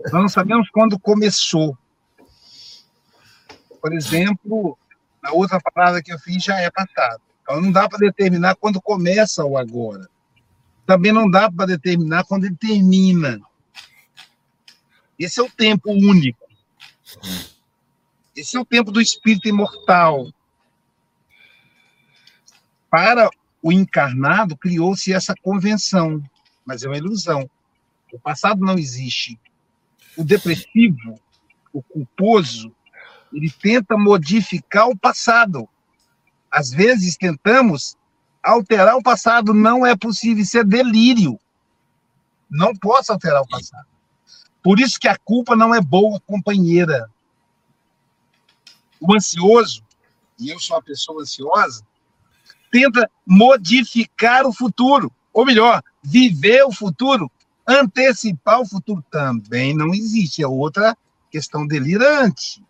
Nós 0.00 0.12
não 0.12 0.28
sabemos 0.28 0.68
quando 0.70 0.98
começou. 0.98 1.78
Por 3.80 3.94
exemplo, 3.94 4.76
na 5.22 5.30
outra 5.30 5.60
parada 5.60 6.02
que 6.02 6.12
eu 6.12 6.18
fiz 6.18 6.42
já 6.42 6.58
é 6.60 6.70
passado. 6.70 7.22
Então 7.42 7.60
não 7.60 7.70
dá 7.70 7.88
para 7.88 7.98
determinar 7.98 8.56
quando 8.56 8.82
começa 8.82 9.44
o 9.44 9.56
agora. 9.56 10.08
Também 10.84 11.12
não 11.12 11.30
dá 11.30 11.50
para 11.50 11.66
determinar 11.66 12.24
quando 12.24 12.44
ele 12.44 12.56
termina. 12.56 13.40
Esse 15.18 15.40
é 15.40 15.42
o 15.42 15.50
tempo 15.50 15.90
único. 15.90 16.46
Esse 18.34 18.56
é 18.56 18.60
o 18.60 18.64
tempo 18.64 18.90
do 18.90 19.00
espírito 19.00 19.48
imortal. 19.48 20.30
Para 22.90 23.30
o 23.62 23.72
encarnado, 23.72 24.56
criou-se 24.56 25.12
essa 25.12 25.34
convenção, 25.42 26.22
mas 26.64 26.82
é 26.82 26.88
uma 26.88 26.98
ilusão. 26.98 27.48
O 28.12 28.18
passado 28.18 28.64
não 28.64 28.78
existe. 28.78 29.40
O 30.16 30.24
depressivo, 30.24 31.20
o 31.72 31.82
culposo, 31.82 32.74
ele 33.32 33.50
tenta 33.50 33.96
modificar 33.96 34.88
o 34.88 34.96
passado. 34.96 35.68
Às 36.50 36.70
vezes 36.70 37.16
tentamos 37.16 37.96
alterar 38.42 38.96
o 38.96 39.02
passado, 39.02 39.52
não 39.52 39.84
é 39.84 39.96
possível, 39.96 40.42
isso 40.42 40.58
é 40.58 40.64
delírio. 40.64 41.40
Não 42.48 42.74
posso 42.74 43.12
alterar 43.12 43.42
o 43.42 43.48
passado. 43.48 43.95
Por 44.66 44.80
isso 44.80 44.98
que 44.98 45.06
a 45.06 45.16
culpa 45.16 45.54
não 45.54 45.72
é 45.72 45.80
boa 45.80 46.18
companheira. 46.26 47.08
O 49.00 49.14
ansioso, 49.14 49.80
e 50.40 50.48
eu 50.48 50.58
sou 50.58 50.74
uma 50.74 50.82
pessoa 50.82 51.22
ansiosa, 51.22 51.86
tenta 52.68 53.08
modificar 53.24 54.44
o 54.44 54.52
futuro, 54.52 55.12
ou 55.32 55.46
melhor, 55.46 55.80
viver 56.02 56.64
o 56.64 56.72
futuro, 56.72 57.30
antecipar 57.64 58.60
o 58.60 58.66
futuro 58.66 59.04
também 59.08 59.72
não 59.72 59.94
existe, 59.94 60.42
é 60.42 60.48
outra 60.48 60.98
questão 61.30 61.64
delirante. 61.64 62.60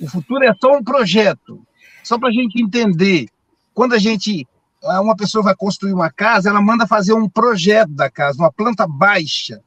O 0.00 0.08
futuro 0.08 0.44
é 0.44 0.54
só 0.62 0.76
um 0.76 0.84
projeto, 0.84 1.60
só 2.04 2.16
para 2.20 2.28
a 2.28 2.32
gente 2.32 2.62
entender. 2.62 3.26
Quando 3.74 3.94
a 3.94 3.98
gente, 3.98 4.46
uma 4.80 5.16
pessoa 5.16 5.42
vai 5.42 5.56
construir 5.56 5.92
uma 5.92 6.08
casa, 6.08 6.50
ela 6.50 6.62
manda 6.62 6.86
fazer 6.86 7.14
um 7.14 7.28
projeto 7.28 7.90
da 7.90 8.08
casa, 8.08 8.38
uma 8.38 8.52
planta 8.52 8.86
baixa, 8.86 9.60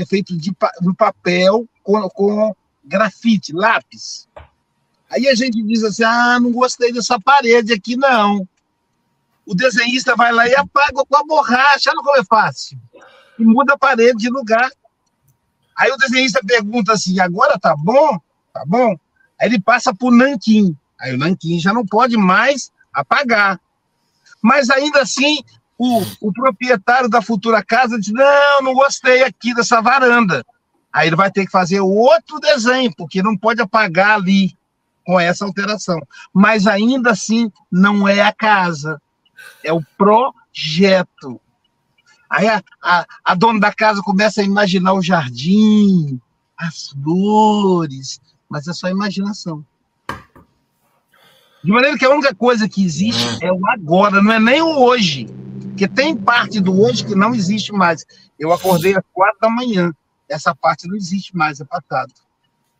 é 0.00 0.06
feito 0.06 0.36
de, 0.36 0.54
no 0.80 0.94
papel 0.94 1.68
com, 1.82 2.08
com 2.10 2.56
grafite, 2.84 3.52
lápis. 3.52 4.28
Aí 5.10 5.28
a 5.28 5.34
gente 5.34 5.62
diz 5.62 5.84
assim: 5.84 6.04
ah, 6.04 6.40
não 6.40 6.50
gostei 6.50 6.92
dessa 6.92 7.20
parede 7.20 7.72
aqui, 7.72 7.96
não. 7.96 8.48
O 9.44 9.54
desenhista 9.54 10.16
vai 10.16 10.32
lá 10.32 10.48
e 10.48 10.54
apaga 10.54 11.04
com 11.04 11.16
a 11.16 11.24
borracha, 11.24 11.90
olha 11.90 12.02
como 12.02 12.16
é 12.16 12.24
fácil. 12.24 12.78
E 13.38 13.44
muda 13.44 13.74
a 13.74 13.78
parede 13.78 14.18
de 14.18 14.30
lugar. 14.30 14.70
Aí 15.76 15.90
o 15.90 15.96
desenhista 15.96 16.40
pergunta 16.46 16.92
assim: 16.92 17.20
agora 17.20 17.58
tá 17.58 17.74
bom? 17.76 18.18
Tá 18.52 18.64
bom? 18.66 18.96
Aí 19.40 19.48
ele 19.48 19.60
passa 19.60 19.92
o 20.00 20.10
nanquim. 20.10 20.76
Aí 20.98 21.14
o 21.14 21.18
nanquim 21.18 21.58
já 21.58 21.72
não 21.72 21.84
pode 21.84 22.16
mais 22.16 22.72
apagar. 22.92 23.60
Mas 24.40 24.70
ainda 24.70 25.02
assim, 25.02 25.42
o, 25.84 26.28
o 26.28 26.32
proprietário 26.32 27.08
da 27.08 27.20
futura 27.20 27.64
casa 27.64 27.98
diz: 27.98 28.12
Não, 28.12 28.62
não 28.62 28.72
gostei 28.72 29.24
aqui 29.24 29.52
dessa 29.52 29.80
varanda. 29.82 30.44
Aí 30.92 31.08
ele 31.08 31.16
vai 31.16 31.28
ter 31.28 31.44
que 31.44 31.50
fazer 31.50 31.80
outro 31.80 32.38
desenho, 32.38 32.94
porque 32.96 33.20
não 33.20 33.36
pode 33.36 33.60
apagar 33.60 34.12
ali 34.12 34.56
com 35.04 35.18
essa 35.18 35.44
alteração. 35.44 35.98
Mas 36.32 36.68
ainda 36.68 37.10
assim, 37.10 37.50
não 37.70 38.06
é 38.06 38.20
a 38.20 38.32
casa, 38.32 39.02
é 39.64 39.72
o 39.72 39.82
projeto. 39.98 41.40
Aí 42.30 42.46
a, 42.46 42.62
a, 42.80 43.06
a 43.24 43.34
dona 43.34 43.58
da 43.58 43.72
casa 43.72 44.02
começa 44.02 44.40
a 44.40 44.44
imaginar 44.44 44.92
o 44.92 45.02
jardim, 45.02 46.20
as 46.56 46.90
flores, 46.90 48.20
mas 48.48 48.68
é 48.68 48.72
só 48.72 48.88
imaginação. 48.88 49.64
De 51.64 51.72
maneira 51.72 51.98
que 51.98 52.04
a 52.04 52.10
única 52.10 52.34
coisa 52.34 52.68
que 52.68 52.84
existe 52.84 53.44
é 53.44 53.52
o 53.52 53.66
agora, 53.68 54.22
não 54.22 54.32
é 54.32 54.38
nem 54.38 54.62
o 54.62 54.80
hoje. 54.80 55.26
Porque 55.82 55.96
tem 56.00 56.16
parte 56.16 56.60
do 56.60 56.80
hoje 56.80 57.04
que 57.04 57.12
não 57.12 57.34
existe 57.34 57.72
mais. 57.72 58.06
Eu 58.38 58.52
acordei 58.52 58.96
às 58.96 59.02
quatro 59.12 59.40
da 59.40 59.50
manhã. 59.50 59.92
Essa 60.28 60.54
parte 60.54 60.86
não 60.86 60.94
existe 60.94 61.36
mais, 61.36 61.60
é 61.60 61.64
passado. 61.64 62.14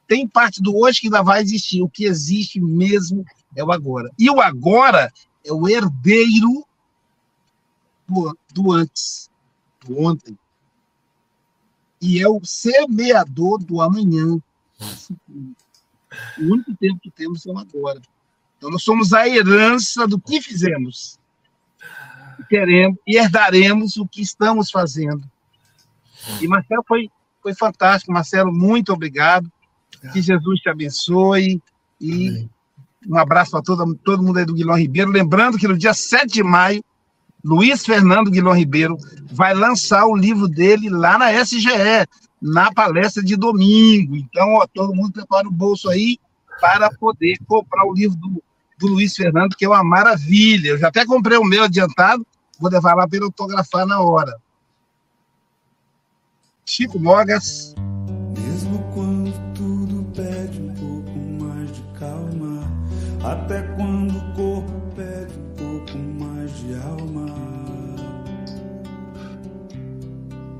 Tem 0.06 0.28
parte 0.28 0.62
do 0.62 0.76
hoje 0.76 1.00
que 1.00 1.06
ainda 1.08 1.20
vai 1.20 1.42
existir. 1.42 1.82
O 1.82 1.88
que 1.88 2.04
existe 2.04 2.60
mesmo 2.60 3.24
é 3.56 3.64
o 3.64 3.72
agora. 3.72 4.08
E 4.16 4.30
o 4.30 4.40
agora 4.40 5.12
é 5.44 5.52
o 5.52 5.68
herdeiro 5.68 6.64
do, 8.06 8.38
do 8.54 8.70
antes, 8.70 9.28
do 9.84 10.00
ontem. 10.00 10.38
E 12.00 12.22
é 12.22 12.28
o 12.28 12.40
semeador 12.44 13.58
do 13.58 13.80
amanhã. 13.80 14.38
O 16.38 16.42
único 16.42 16.72
tempo 16.76 17.00
que 17.00 17.10
temos 17.10 17.44
é 17.46 17.50
o 17.50 17.58
agora. 17.58 18.00
Então, 18.58 18.70
nós 18.70 18.84
somos 18.84 19.12
a 19.12 19.28
herança 19.28 20.06
do 20.06 20.20
que 20.20 20.40
fizemos 20.40 21.20
queremos 22.52 22.98
e 23.06 23.16
herdaremos 23.16 23.96
o 23.96 24.06
que 24.06 24.20
estamos 24.20 24.70
fazendo. 24.70 25.22
E 26.38 26.46
Marcelo 26.46 26.84
foi, 26.86 27.08
foi 27.42 27.54
fantástico. 27.54 28.12
Marcelo, 28.12 28.52
muito 28.52 28.92
obrigado. 28.92 29.50
Que 30.12 30.20
Jesus 30.20 30.60
te 30.60 30.68
abençoe. 30.68 31.62
E 31.98 32.28
Amém. 32.28 32.50
um 33.08 33.16
abraço 33.16 33.52
para 33.52 33.62
todo, 33.62 33.94
todo 34.04 34.22
mundo 34.22 34.38
aí 34.38 34.44
do 34.44 34.52
Guilherme 34.52 34.82
Ribeiro. 34.82 35.10
Lembrando 35.10 35.56
que 35.56 35.66
no 35.66 35.78
dia 35.78 35.94
7 35.94 36.26
de 36.26 36.42
maio, 36.42 36.84
Luiz 37.42 37.86
Fernando 37.86 38.30
Guilherme 38.30 38.58
Ribeiro 38.58 38.98
vai 39.32 39.54
lançar 39.54 40.04
o 40.04 40.14
livro 40.14 40.46
dele 40.46 40.90
lá 40.90 41.16
na 41.16 41.32
SGE. 41.32 42.06
na 42.40 42.70
palestra 42.70 43.22
de 43.22 43.34
domingo. 43.34 44.14
Então, 44.14 44.56
ó, 44.56 44.66
todo 44.66 44.94
mundo 44.94 45.12
prepara 45.12 45.48
o 45.48 45.52
bolso 45.52 45.88
aí 45.88 46.18
para 46.60 46.90
poder 46.90 47.38
comprar 47.46 47.86
o 47.86 47.94
livro 47.94 48.16
do, 48.16 48.42
do 48.78 48.88
Luiz 48.88 49.16
Fernando, 49.16 49.56
que 49.56 49.64
é 49.64 49.68
uma 49.68 49.82
maravilha. 49.82 50.70
Eu 50.70 50.78
já 50.78 50.88
até 50.88 51.06
comprei 51.06 51.38
o 51.38 51.44
meu 51.44 51.64
adiantado, 51.64 52.26
vou 52.62 52.70
levar 52.70 52.94
lá 52.94 53.08
para 53.08 53.24
autografar 53.24 53.84
na 53.84 54.00
hora. 54.00 54.40
Chico 56.64 56.98
Mogas. 56.98 57.74
Mesmo 58.38 58.78
quando 58.94 59.32
tudo 59.52 60.04
pede 60.14 60.60
um 60.60 60.72
pouco 60.74 61.18
mais 61.44 61.72
de 61.72 61.82
calma, 61.98 62.62
até 63.24 63.62
quando 63.74 64.16
o 64.16 64.34
corpo 64.34 64.94
pede 64.94 65.36
um 65.38 65.54
pouco 65.56 65.98
mais 65.98 66.56
de 66.58 66.74
alma, 66.74 67.26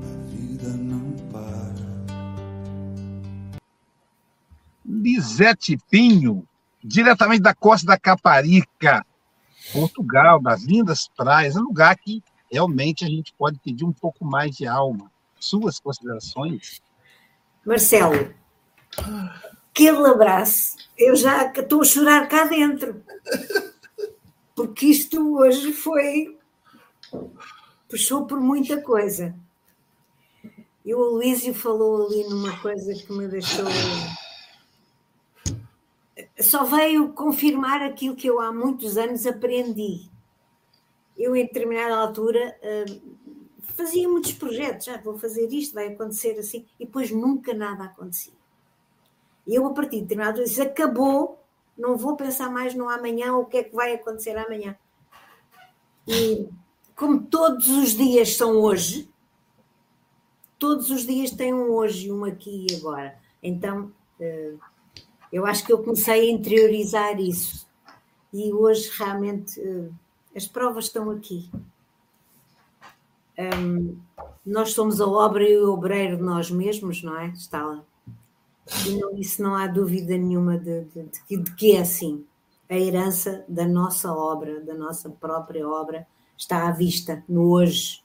a 0.03 0.29
vida 0.29 0.67
não 0.67 1.13
para. 1.31 1.73
Lisete 4.85 5.77
Pinho, 5.89 6.45
diretamente 6.83 7.41
da 7.41 7.55
costa 7.55 7.87
da 7.87 7.97
Caparica, 7.97 9.05
Portugal, 9.73 10.39
das 10.39 10.63
lindas 10.63 11.09
praias, 11.17 11.55
é 11.55 11.59
um 11.59 11.63
lugar 11.63 11.97
que 11.97 12.23
realmente 12.49 13.03
a 13.03 13.07
gente 13.07 13.33
pode 13.33 13.59
pedir 13.59 13.83
um 13.83 13.91
pouco 13.91 14.23
mais 14.23 14.55
de 14.55 14.67
alma 14.67 15.11
suas 15.43 15.79
considerações? 15.79 16.81
Marcelo, 17.65 18.33
aquele 19.71 20.05
abraço, 20.07 20.77
eu 20.97 21.15
já 21.15 21.51
estou 21.51 21.81
a 21.81 21.85
chorar 21.85 22.27
cá 22.27 22.45
dentro. 22.45 23.03
Porque 24.55 24.85
isto 24.85 25.37
hoje 25.37 25.73
foi. 25.73 26.37
puxou 27.89 28.25
por 28.25 28.39
muita 28.39 28.81
coisa. 28.81 29.35
E 30.85 30.93
o 30.93 31.01
Aloísio 31.01 31.53
falou 31.53 32.05
ali 32.05 32.23
numa 32.29 32.59
coisa 32.59 32.93
que 32.93 33.11
me 33.11 33.27
deixou. 33.27 33.65
Só 36.43 36.63
veio 36.63 37.13
confirmar 37.13 37.81
aquilo 37.81 38.15
que 38.15 38.27
eu 38.27 38.39
há 38.39 38.51
muitos 38.51 38.97
anos 38.97 39.25
aprendi. 39.25 40.09
Eu, 41.17 41.35
em 41.35 41.45
determinada 41.45 41.95
altura, 41.95 42.55
fazia 43.75 44.07
muitos 44.07 44.33
projetos, 44.33 44.85
já 44.85 44.95
ah, 44.95 45.01
vou 45.01 45.17
fazer 45.17 45.51
isto, 45.51 45.73
vai 45.73 45.87
acontecer 45.87 46.37
assim, 46.37 46.65
e 46.79 46.85
depois 46.85 47.11
nunca 47.11 47.53
nada 47.53 47.85
acontecia. 47.85 48.33
E 49.45 49.55
eu, 49.55 49.65
a 49.65 49.73
partir 49.73 49.97
de 49.97 50.01
determinado 50.03 50.43
disse, 50.43 50.61
acabou, 50.61 51.43
não 51.77 51.97
vou 51.97 52.15
pensar 52.15 52.49
mais 52.49 52.73
no 52.73 52.89
amanhã, 52.89 53.35
o 53.35 53.45
que 53.45 53.57
é 53.57 53.63
que 53.63 53.75
vai 53.75 53.93
acontecer 53.93 54.37
amanhã. 54.37 54.77
E 56.07 56.47
como 56.95 57.23
todos 57.23 57.67
os 57.67 57.91
dias 57.91 58.35
são 58.35 58.57
hoje, 58.61 59.09
todos 60.59 60.89
os 60.89 61.05
dias 61.05 61.31
têm 61.31 61.53
um 61.53 61.71
hoje, 61.71 62.11
um 62.11 62.23
aqui 62.23 62.67
e 62.69 62.75
agora. 62.75 63.17
Então, 63.41 63.91
eh, 64.19 64.53
eu 65.33 65.47
acho 65.47 65.65
que 65.65 65.73
eu 65.73 65.81
comecei 65.81 66.29
a 66.29 66.31
interiorizar 66.31 67.19
isso. 67.19 67.67
E 68.31 68.53
hoje, 68.53 68.91
realmente, 68.95 69.59
eh, 69.59 69.89
as 70.35 70.47
provas 70.47 70.85
estão 70.85 71.09
aqui. 71.09 71.49
Um, 73.57 73.97
nós 74.45 74.73
somos 74.73 75.01
a 75.01 75.07
obra 75.07 75.43
e 75.43 75.57
o 75.57 75.73
obreiro 75.73 76.17
de 76.17 76.23
nós 76.23 76.51
mesmos, 76.51 77.01
não 77.01 77.17
é? 77.17 77.29
Está 77.29 77.65
lá. 77.65 77.83
E 78.85 78.91
não, 78.91 79.17
isso 79.17 79.41
não 79.41 79.55
há 79.55 79.65
dúvida 79.65 80.15
nenhuma 80.15 80.55
de, 80.55 80.83
de, 80.85 81.03
de, 81.03 81.37
de, 81.37 81.55
que 81.55 81.75
é 81.75 81.81
assim. 81.81 82.23
A 82.69 82.77
herança 82.77 83.43
da 83.47 83.67
nossa 83.67 84.13
obra, 84.13 84.61
da 84.61 84.75
nossa 84.75 85.09
própria 85.09 85.67
obra, 85.67 86.05
está 86.37 86.67
à 86.67 86.71
vista 86.71 87.23
no 87.27 87.49
hoje. 87.49 88.03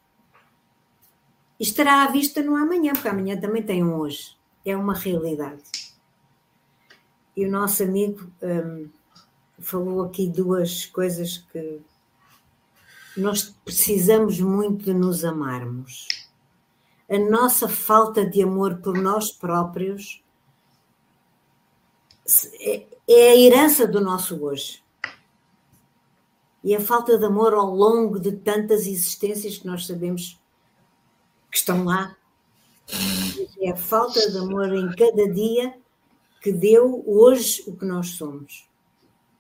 E 1.60 1.62
estará 1.62 2.04
à 2.04 2.10
vista 2.10 2.42
no 2.42 2.56
amanhã, 2.56 2.94
porque 2.94 3.08
amanhã 3.08 3.38
também 3.38 3.62
tem 3.62 3.84
um 3.84 3.98
hoje. 3.98 4.34
É 4.64 4.74
uma 4.74 4.94
realidade. 4.94 5.87
E 7.38 7.46
o 7.46 7.50
nosso 7.52 7.84
amigo 7.84 8.28
um, 8.42 8.88
falou 9.60 10.02
aqui 10.02 10.26
duas 10.26 10.86
coisas 10.86 11.38
que 11.52 11.80
nós 13.16 13.54
precisamos 13.64 14.40
muito 14.40 14.86
de 14.86 14.92
nos 14.92 15.24
amarmos. 15.24 16.08
A 17.08 17.16
nossa 17.16 17.68
falta 17.68 18.26
de 18.26 18.42
amor 18.42 18.78
por 18.78 18.98
nós 18.98 19.30
próprios 19.30 20.20
é, 22.60 22.84
é 23.06 23.30
a 23.30 23.36
herança 23.36 23.86
do 23.86 24.00
nosso 24.00 24.42
hoje. 24.44 24.82
E 26.64 26.74
a 26.74 26.80
falta 26.80 27.16
de 27.16 27.24
amor 27.24 27.54
ao 27.54 27.72
longo 27.72 28.18
de 28.18 28.32
tantas 28.32 28.80
existências 28.80 29.58
que 29.58 29.66
nós 29.68 29.86
sabemos 29.86 30.36
que 31.52 31.56
estão 31.56 31.84
lá. 31.84 32.16
É 33.60 33.70
a 33.70 33.76
falta 33.76 34.28
de 34.28 34.38
amor 34.38 34.74
em 34.74 34.90
cada 34.96 35.32
dia 35.32 35.72
que 36.40 36.52
deu 36.52 37.02
hoje 37.06 37.62
o 37.66 37.76
que 37.76 37.84
nós 37.84 38.10
somos. 38.10 38.68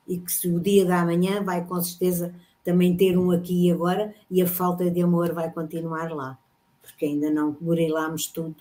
E 0.06 0.18
que 0.18 0.32
se 0.32 0.48
o 0.48 0.58
dia 0.58 0.84
da 0.84 1.04
manhã 1.04 1.42
vai 1.42 1.64
com 1.64 1.80
certeza 1.82 2.34
também 2.64 2.96
ter 2.96 3.16
um 3.18 3.30
aqui 3.30 3.66
e 3.66 3.72
agora 3.72 4.14
e 4.30 4.42
a 4.42 4.46
falta 4.46 4.90
de 4.90 5.02
amor 5.02 5.32
vai 5.32 5.50
continuar 5.50 6.10
lá, 6.10 6.38
porque 6.82 7.06
ainda 7.06 7.30
não 7.30 7.52
burilámos 7.52 8.26
tudo, 8.26 8.56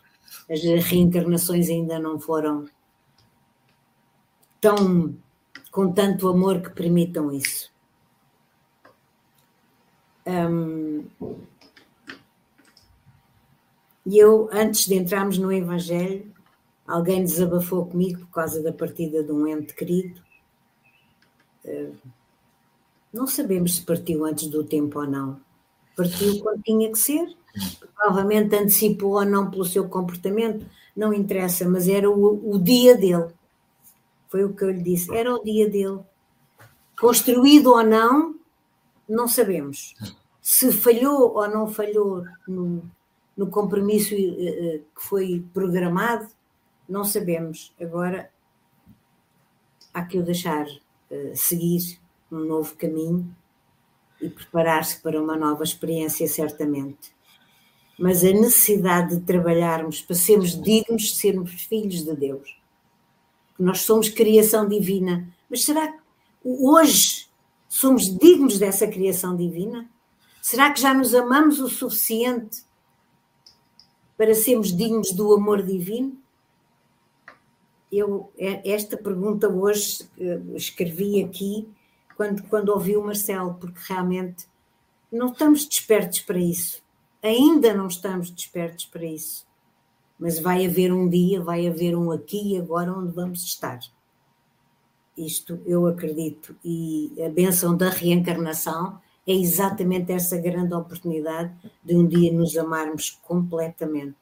as 0.49 0.61
reencarnações 0.63 1.69
ainda 1.69 1.99
não 1.99 2.19
foram 2.19 2.65
tão 4.59 5.15
com 5.71 5.91
tanto 5.91 6.27
amor 6.27 6.61
que 6.61 6.69
permitam 6.69 7.31
isso. 7.31 7.71
e 14.05 14.17
eu, 14.17 14.49
antes 14.51 14.85
de 14.85 14.95
entrarmos 14.95 15.37
no 15.37 15.51
Evangelho, 15.51 16.33
alguém 16.87 17.23
desabafou 17.23 17.85
comigo 17.85 18.21
por 18.21 18.29
causa 18.31 18.63
da 18.63 18.71
partida 18.71 19.21
de 19.21 19.31
um 19.31 19.45
ente 19.45 19.73
querido. 19.73 20.21
Uh, 21.65 21.93
não 23.13 23.27
sabemos 23.27 23.75
se 23.75 23.81
partiu 23.81 24.25
antes 24.25 24.47
do 24.47 24.63
tempo 24.63 24.99
ou 24.99 25.07
não. 25.07 25.39
Partiu 25.95 26.39
quando 26.39 26.61
tinha 26.61 26.91
que 26.91 26.97
ser. 26.97 27.35
Provavelmente 27.95 28.55
antecipou 28.55 29.13
ou 29.13 29.25
não 29.25 29.49
pelo 29.49 29.65
seu 29.65 29.89
comportamento. 29.89 30.65
Não 30.95 31.13
interessa, 31.13 31.67
mas 31.67 31.87
era 31.87 32.09
o, 32.09 32.53
o 32.53 32.59
dia 32.59 32.95
dele. 32.95 33.27
Foi 34.29 34.43
o 34.43 34.53
que 34.53 34.63
eu 34.63 34.71
lhe 34.71 34.81
disse. 34.81 35.13
Era 35.13 35.33
o 35.33 35.43
dia 35.43 35.69
dele. 35.69 35.99
Construído 36.99 37.71
ou 37.71 37.83
não, 37.83 38.35
não 39.07 39.27
sabemos. 39.27 39.95
Se 40.41 40.71
falhou 40.71 41.33
ou 41.35 41.47
não 41.47 41.67
falhou 41.67 42.23
no, 42.47 42.83
no 43.35 43.47
compromisso 43.47 44.15
uh, 44.15 44.79
que 44.95 45.01
foi 45.01 45.45
programado, 45.53 46.27
não 46.87 47.03
sabemos. 47.03 47.73
Agora, 47.79 48.29
há 49.93 50.03
que 50.05 50.17
o 50.17 50.23
deixar 50.23 50.65
uh, 50.65 51.35
seguir 51.35 51.99
um 52.31 52.39
novo 52.39 52.75
caminho 52.75 53.35
e 54.21 54.29
preparar-se 54.29 55.01
para 55.01 55.21
uma 55.21 55.35
nova 55.35 55.63
experiência, 55.63 56.27
certamente. 56.27 57.15
Mas 57.99 58.23
a 58.23 58.31
necessidade 58.31 59.17
de 59.17 59.23
trabalharmos 59.23 60.01
para 60.01 60.15
sermos 60.15 60.59
dignos 60.61 61.03
de 61.03 61.15
sermos 61.15 61.51
filhos 61.63 62.03
de 62.03 62.15
Deus. 62.15 62.59
Nós 63.57 63.81
somos 63.81 64.09
criação 64.09 64.67
divina. 64.67 65.27
Mas 65.49 65.63
será 65.63 65.87
que 65.91 65.99
hoje 66.43 67.27
somos 67.67 68.05
dignos 68.17 68.59
dessa 68.59 68.87
criação 68.87 69.35
divina? 69.35 69.89
Será 70.41 70.71
que 70.71 70.79
já 70.79 70.93
nos 70.93 71.13
amamos 71.13 71.59
o 71.59 71.67
suficiente 71.67 72.63
para 74.15 74.33
sermos 74.33 74.75
dignos 74.75 75.11
do 75.11 75.33
amor 75.33 75.63
divino? 75.63 76.17
Eu, 77.91 78.31
é, 78.37 78.69
esta 78.69 78.97
pergunta 78.97 79.47
hoje 79.47 80.09
eh, 80.19 80.41
escrevi 80.55 81.23
aqui 81.23 81.67
quando, 82.15 82.43
quando 82.43 82.69
ouvi 82.69 82.97
o 82.97 83.03
Marcelo, 83.03 83.53
porque 83.53 83.79
realmente 83.87 84.45
não 85.11 85.31
estamos 85.31 85.65
despertos 85.65 86.19
para 86.21 86.39
isso. 86.39 86.81
Ainda 87.23 87.73
não 87.73 87.87
estamos 87.87 88.29
despertos 88.29 88.85
para 88.85 89.05
isso. 89.05 89.45
Mas 90.19 90.39
vai 90.39 90.65
haver 90.65 90.91
um 90.91 91.07
dia, 91.07 91.41
vai 91.41 91.67
haver 91.67 91.95
um 91.95 92.11
aqui 92.11 92.53
e 92.53 92.57
agora 92.57 92.91
onde 92.91 93.13
vamos 93.13 93.43
estar. 93.43 93.79
Isto 95.17 95.59
eu 95.65 95.87
acredito. 95.87 96.55
E 96.63 97.13
a 97.25 97.29
benção 97.29 97.75
da 97.75 97.89
reencarnação 97.89 98.99
é 99.25 99.33
exatamente 99.33 100.11
essa 100.11 100.37
grande 100.37 100.73
oportunidade 100.73 101.53
de 101.83 101.95
um 101.95 102.07
dia 102.07 102.31
nos 102.31 102.57
amarmos 102.57 103.11
completamente 103.23 104.15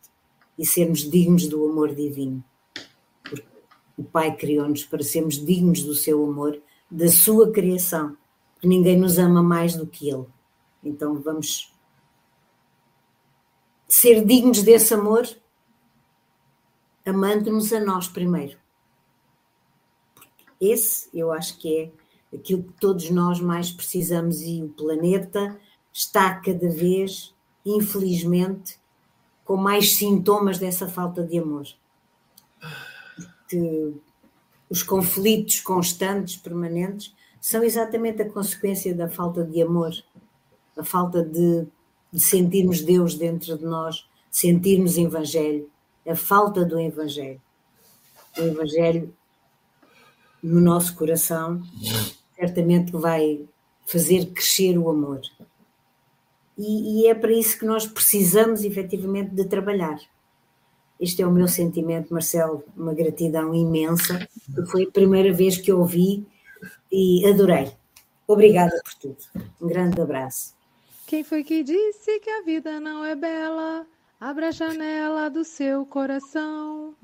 e 0.58 0.66
sermos 0.66 1.10
dignos 1.10 1.48
do 1.48 1.66
amor 1.66 1.94
divino. 1.94 2.44
Porque 3.96 4.02
o 4.02 4.04
Pai 4.04 4.36
criou-nos 4.36 4.84
para 4.84 5.04
sermos 5.04 5.44
dignos 5.44 5.84
do 5.84 5.96
seu 5.96 6.24
amor 6.24 6.62
da 6.90 7.08
sua 7.08 7.52
criação, 7.52 8.16
que 8.60 8.68
ninguém 8.68 8.98
nos 8.98 9.18
ama 9.18 9.42
mais 9.42 9.76
do 9.76 9.88
que 9.88 10.10
Ele. 10.10 10.26
Então 10.84 11.16
vamos 11.22 11.74
ser 13.88 14.24
dignos 14.26 14.62
desse 14.64 14.94
amor, 14.94 15.28
amando-nos 17.06 17.72
a 17.74 17.80
nós 17.80 18.08
primeiro. 18.08 18.58
Esse 20.60 21.10
eu 21.14 21.32
acho 21.32 21.58
que 21.58 21.78
é 22.32 22.36
aquilo 22.36 22.64
que 22.64 22.74
todos 22.74 23.10
nós 23.10 23.40
mais 23.40 23.72
precisamos 23.72 24.42
e 24.42 24.62
o 24.62 24.70
planeta 24.70 25.60
está 25.92 26.36
cada 26.36 26.70
vez, 26.70 27.34
infelizmente, 27.66 28.80
com 29.44 29.56
mais 29.56 29.96
sintomas 29.96 30.58
dessa 30.58 30.88
falta 30.88 31.24
de 31.24 31.40
amor. 31.40 31.68
Que 33.48 33.94
os 34.70 34.82
conflitos 34.84 35.60
constantes, 35.60 36.36
permanentes, 36.36 37.14
são 37.40 37.64
exatamente 37.64 38.22
a 38.22 38.30
consequência 38.30 38.94
da 38.96 39.08
falta 39.08 39.44
de 39.44 39.62
amor, 39.62 39.94
a 40.76 40.84
falta 40.84 41.24
de, 41.24 41.66
de 42.12 42.20
sentirmos 42.20 42.82
Deus 42.82 43.16
dentro 43.16 43.58
de 43.58 43.64
nós, 43.64 44.08
sentirmos 44.32 44.98
Evangelho, 44.98 45.70
a 46.08 46.16
falta 46.16 46.66
do 46.66 46.80
Evangelho. 46.80 47.42
O 48.38 48.42
Evangelho 48.42 49.14
no 50.42 50.60
nosso 50.60 50.96
coração 50.96 51.62
certamente 52.36 52.92
vai 52.92 53.46
fazer 53.86 54.26
crescer 54.28 54.78
o 54.78 54.90
amor. 54.90 55.22
E, 56.58 57.02
e, 57.02 57.08
é 57.08 57.14
para 57.14 57.32
isso 57.32 57.60
que 57.60 57.66
nós 57.66 57.86
precisamos 57.86 58.64
efetivamente 58.64 59.32
de 59.32 59.46
trabalhar. 59.46 60.00
Este 61.00 61.22
é 61.22 61.28
o 61.28 61.32
meu 61.32 61.48
sentimento, 61.48 62.14
Marcelo, 62.14 62.64
uma 62.76 62.94
gratidão 62.94 63.54
imensa. 63.54 64.28
Foi 64.72 64.84
a 64.84 64.92
primeira 64.92 65.34
vez 65.34 65.58
que 65.58 65.72
ouvi 65.72 66.26
e 66.92 67.28
adorei. 67.28 67.72
Obrigada 68.28 68.82
por 68.84 68.94
tudo. 68.96 69.46
Um 69.62 69.68
grande 69.68 70.02
abraço. 70.02 70.56
Quem 71.06 71.24
foi 71.24 71.44
que 71.44 71.64
disse 71.64 72.20
que 72.20 72.30
a 72.30 72.42
vida 72.42 72.80
não 72.80 73.04
é 73.04 73.16
bela? 73.16 73.86
Abra 74.20 74.48
a 74.48 74.52
janela 74.52 75.30
do 75.30 75.44
seu 75.44 75.86
coração. 75.86 76.96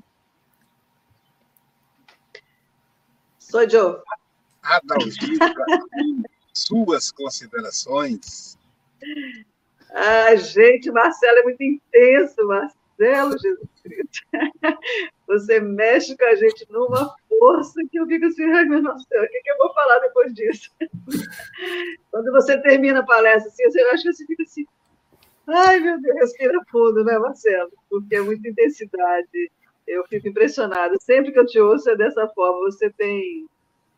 Sou 3.38 3.68
Joe. 3.68 4.00
Adalgisa, 4.62 5.38
suas 6.54 7.12
considerações. 7.12 8.56
Ai, 9.92 10.38
gente, 10.38 10.90
Marcelo 10.90 11.38
é 11.38 11.42
muito 11.42 11.62
intenso, 11.62 12.46
Marcelo 12.46 12.81
Jesus 13.38 13.68
Cristo. 13.82 14.22
Você 15.26 15.60
mexe 15.60 16.16
com 16.16 16.24
a 16.24 16.34
gente 16.34 16.66
numa 16.70 17.14
força 17.28 17.80
que 17.90 17.98
eu 17.98 18.06
fico 18.06 18.26
assim, 18.26 18.44
ai 18.44 18.64
meu 18.64 18.82
Deus 18.82 19.02
o 19.02 19.06
que, 19.08 19.50
eu 19.50 19.58
vou 19.58 19.72
falar 19.72 19.98
depois 20.00 20.32
disso? 20.34 20.70
Quando 22.10 22.30
você 22.30 22.60
termina 22.60 23.00
a 23.00 23.06
palestra, 23.06 23.50
assim, 23.50 23.64
você 23.64 23.80
acha 23.80 24.02
que 24.02 24.12
você 24.12 24.26
fica 24.26 24.42
assim, 24.42 24.66
ai 25.48 25.80
meu 25.80 26.00
Deus, 26.00 26.16
respira 26.16 26.60
fundo, 26.70 27.02
né, 27.04 27.18
Marcelo? 27.18 27.72
Porque 27.88 28.14
é 28.14 28.20
muita 28.20 28.48
intensidade. 28.48 29.50
Eu 29.86 30.04
fico 30.06 30.28
impressionada. 30.28 30.96
Sempre 31.00 31.32
que 31.32 31.38
eu 31.38 31.46
te 31.46 31.58
ouço 31.58 31.90
é 31.90 31.96
dessa 31.96 32.28
forma. 32.28 32.60
Você 32.70 32.90
tem 32.90 33.48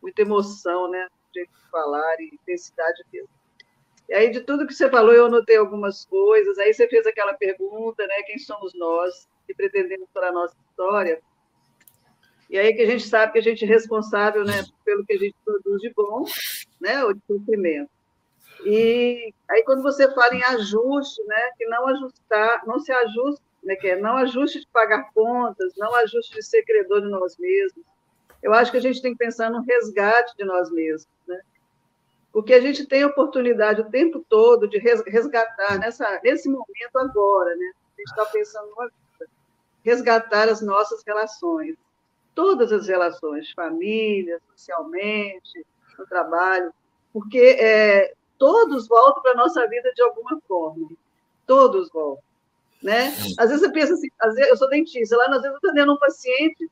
muita 0.01 0.23
emoção, 0.23 0.89
né? 0.89 1.07
De 1.33 1.47
falar 1.71 2.19
e 2.19 2.33
intensidade 2.33 3.03
mesmo. 3.13 3.29
E 4.07 4.13
aí, 4.13 4.31
de 4.31 4.41
tudo 4.41 4.67
que 4.67 4.73
você 4.73 4.89
falou, 4.89 5.13
eu 5.13 5.25
anotei 5.25 5.57
algumas 5.57 6.05
coisas. 6.05 6.57
Aí 6.59 6.73
você 6.73 6.87
fez 6.87 7.07
aquela 7.07 7.33
pergunta, 7.33 8.05
né? 8.05 8.21
Quem 8.23 8.37
somos 8.37 8.73
nós 8.75 9.27
que 9.47 9.53
pretendemos 9.53 10.07
para 10.13 10.29
a 10.29 10.31
nossa 10.31 10.55
história? 10.69 11.21
E 12.49 12.57
aí 12.57 12.73
que 12.73 12.81
a 12.81 12.85
gente 12.85 13.07
sabe 13.07 13.33
que 13.33 13.39
a 13.39 13.41
gente 13.41 13.65
é 13.65 13.67
responsável 13.67 14.43
né, 14.43 14.63
pelo 14.83 15.05
que 15.05 15.13
a 15.13 15.17
gente 15.17 15.35
produz 15.43 15.81
de 15.81 15.91
bom, 15.93 16.25
né, 16.79 17.03
ou 17.03 17.13
de 17.13 17.21
sofrimento. 17.27 17.89
E 18.63 19.33
aí 19.49 19.63
quando 19.63 19.81
você 19.81 20.11
fala 20.13 20.33
em 20.35 20.43
ajuste, 20.43 21.23
né, 21.25 21.49
que 21.57 21.65
não 21.65 21.87
ajustar, 21.87 22.65
não 22.65 22.79
se 22.79 22.91
ajuste, 22.91 23.41
né, 23.63 23.75
que 23.75 23.87
é 23.87 23.95
não 23.95 24.15
ajuste 24.17 24.59
de 24.59 24.67
pagar 24.67 25.11
contas, 25.13 25.73
não 25.75 25.93
ajuste 25.95 26.35
de 26.35 26.43
ser 26.43 26.63
credor 26.63 27.01
de 27.01 27.09
nós 27.09 27.35
mesmos. 27.37 27.83
Eu 28.43 28.53
acho 28.53 28.71
que 28.71 28.77
a 28.77 28.81
gente 28.81 29.01
tem 29.01 29.13
que 29.13 29.17
pensar 29.17 29.49
no 29.49 29.63
resgate 29.63 30.35
de 30.37 30.45
nós 30.45 30.71
mesmos, 30.71 31.07
né? 31.27 31.41
Porque 32.35 32.53
a 32.53 32.59
gente 32.59 32.85
tem 32.85 33.03
a 33.03 33.07
oportunidade 33.07 33.79
o 33.79 33.89
tempo 33.89 34.25
todo 34.27 34.67
de 34.67 34.77
resgatar 34.77 35.79
nessa, 35.79 36.19
nesse 36.21 36.49
momento 36.49 36.97
agora, 36.97 37.55
né? 37.55 37.71
A 37.97 38.01
gente 38.01 38.09
está 38.09 38.25
pensando 38.25 38.69
numa 38.71 38.87
vida, 38.87 39.31
resgatar 39.81 40.49
as 40.49 40.61
nossas 40.61 41.01
relações 41.07 41.77
todas 42.35 42.71
as 42.73 42.87
relações, 42.87 43.49
família, 43.51 44.39
socialmente, 44.51 45.65
no 45.97 46.05
trabalho, 46.05 46.71
porque 47.13 47.39
é, 47.39 48.13
todos 48.37 48.87
voltam 48.89 49.23
para 49.23 49.31
a 49.31 49.35
nossa 49.35 49.65
vida 49.67 49.91
de 49.95 50.03
alguma 50.03 50.39
forma. 50.45 50.89
Todos 51.47 51.89
voltam. 51.89 52.23
Né? 52.83 53.07
Às 53.39 53.49
vezes 53.49 53.61
você 53.61 53.71
pensa 53.71 53.93
assim, 53.93 54.09
às 54.19 54.35
vezes, 54.35 54.51
eu 54.51 54.57
sou 54.57 54.69
dentista, 54.69 55.15
lá 55.15 55.23
às 55.23 55.29
vezes 55.31 55.45
eu 55.45 55.55
estou 55.55 55.69
atendendo 55.69 55.93
um 55.93 55.97
paciente, 55.97 56.69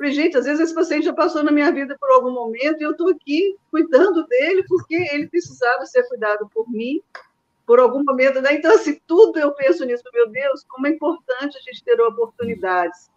falei, 0.00 0.12
gente, 0.14 0.38
às 0.38 0.46
vezes 0.46 0.60
esse 0.60 0.74
paciente 0.74 1.04
já 1.04 1.12
passou 1.12 1.42
na 1.42 1.52
minha 1.52 1.70
vida 1.70 1.94
por 2.00 2.10
algum 2.10 2.30
momento 2.30 2.80
e 2.80 2.84
eu 2.84 2.92
estou 2.92 3.10
aqui 3.10 3.54
cuidando 3.70 4.26
dele 4.26 4.64
porque 4.66 4.94
ele 5.12 5.28
precisava 5.28 5.84
ser 5.84 6.08
cuidado 6.08 6.48
por 6.54 6.68
mim 6.70 7.02
por 7.66 7.78
algum 7.78 8.02
momento. 8.02 8.40
Né? 8.40 8.54
Então, 8.54 8.74
assim, 8.74 8.98
tudo 9.06 9.38
eu 9.38 9.52
penso 9.52 9.84
nisso, 9.84 10.02
meu 10.12 10.30
Deus, 10.30 10.64
como 10.66 10.86
é 10.86 10.90
importante 10.90 11.58
a 11.58 11.60
gente 11.60 11.84
ter 11.84 12.00
oportunidades 12.00 13.10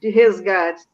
de 0.00 0.10
resgate, 0.10 0.86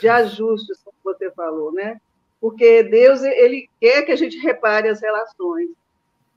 de 0.00 0.08
ajustes, 0.08 0.82
como 0.84 0.96
você 1.02 1.30
falou, 1.30 1.72
né? 1.72 1.98
Porque 2.38 2.82
Deus 2.82 3.22
ele 3.22 3.68
quer 3.80 4.02
que 4.02 4.12
a 4.12 4.16
gente 4.16 4.36
repare 4.38 4.88
as 4.88 5.00
relações. 5.00 5.70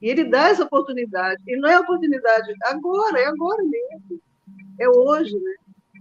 E 0.02 0.10
ele 0.10 0.24
dá 0.24 0.48
essa 0.48 0.64
oportunidade. 0.64 1.44
E 1.46 1.58
não 1.58 1.70
é 1.70 1.80
oportunidade 1.80 2.54
agora, 2.64 3.20
é 3.20 3.26
agora 3.26 3.62
mesmo. 3.64 4.22
É 4.80 4.88
hoje, 4.88 5.38
né? 5.38 5.56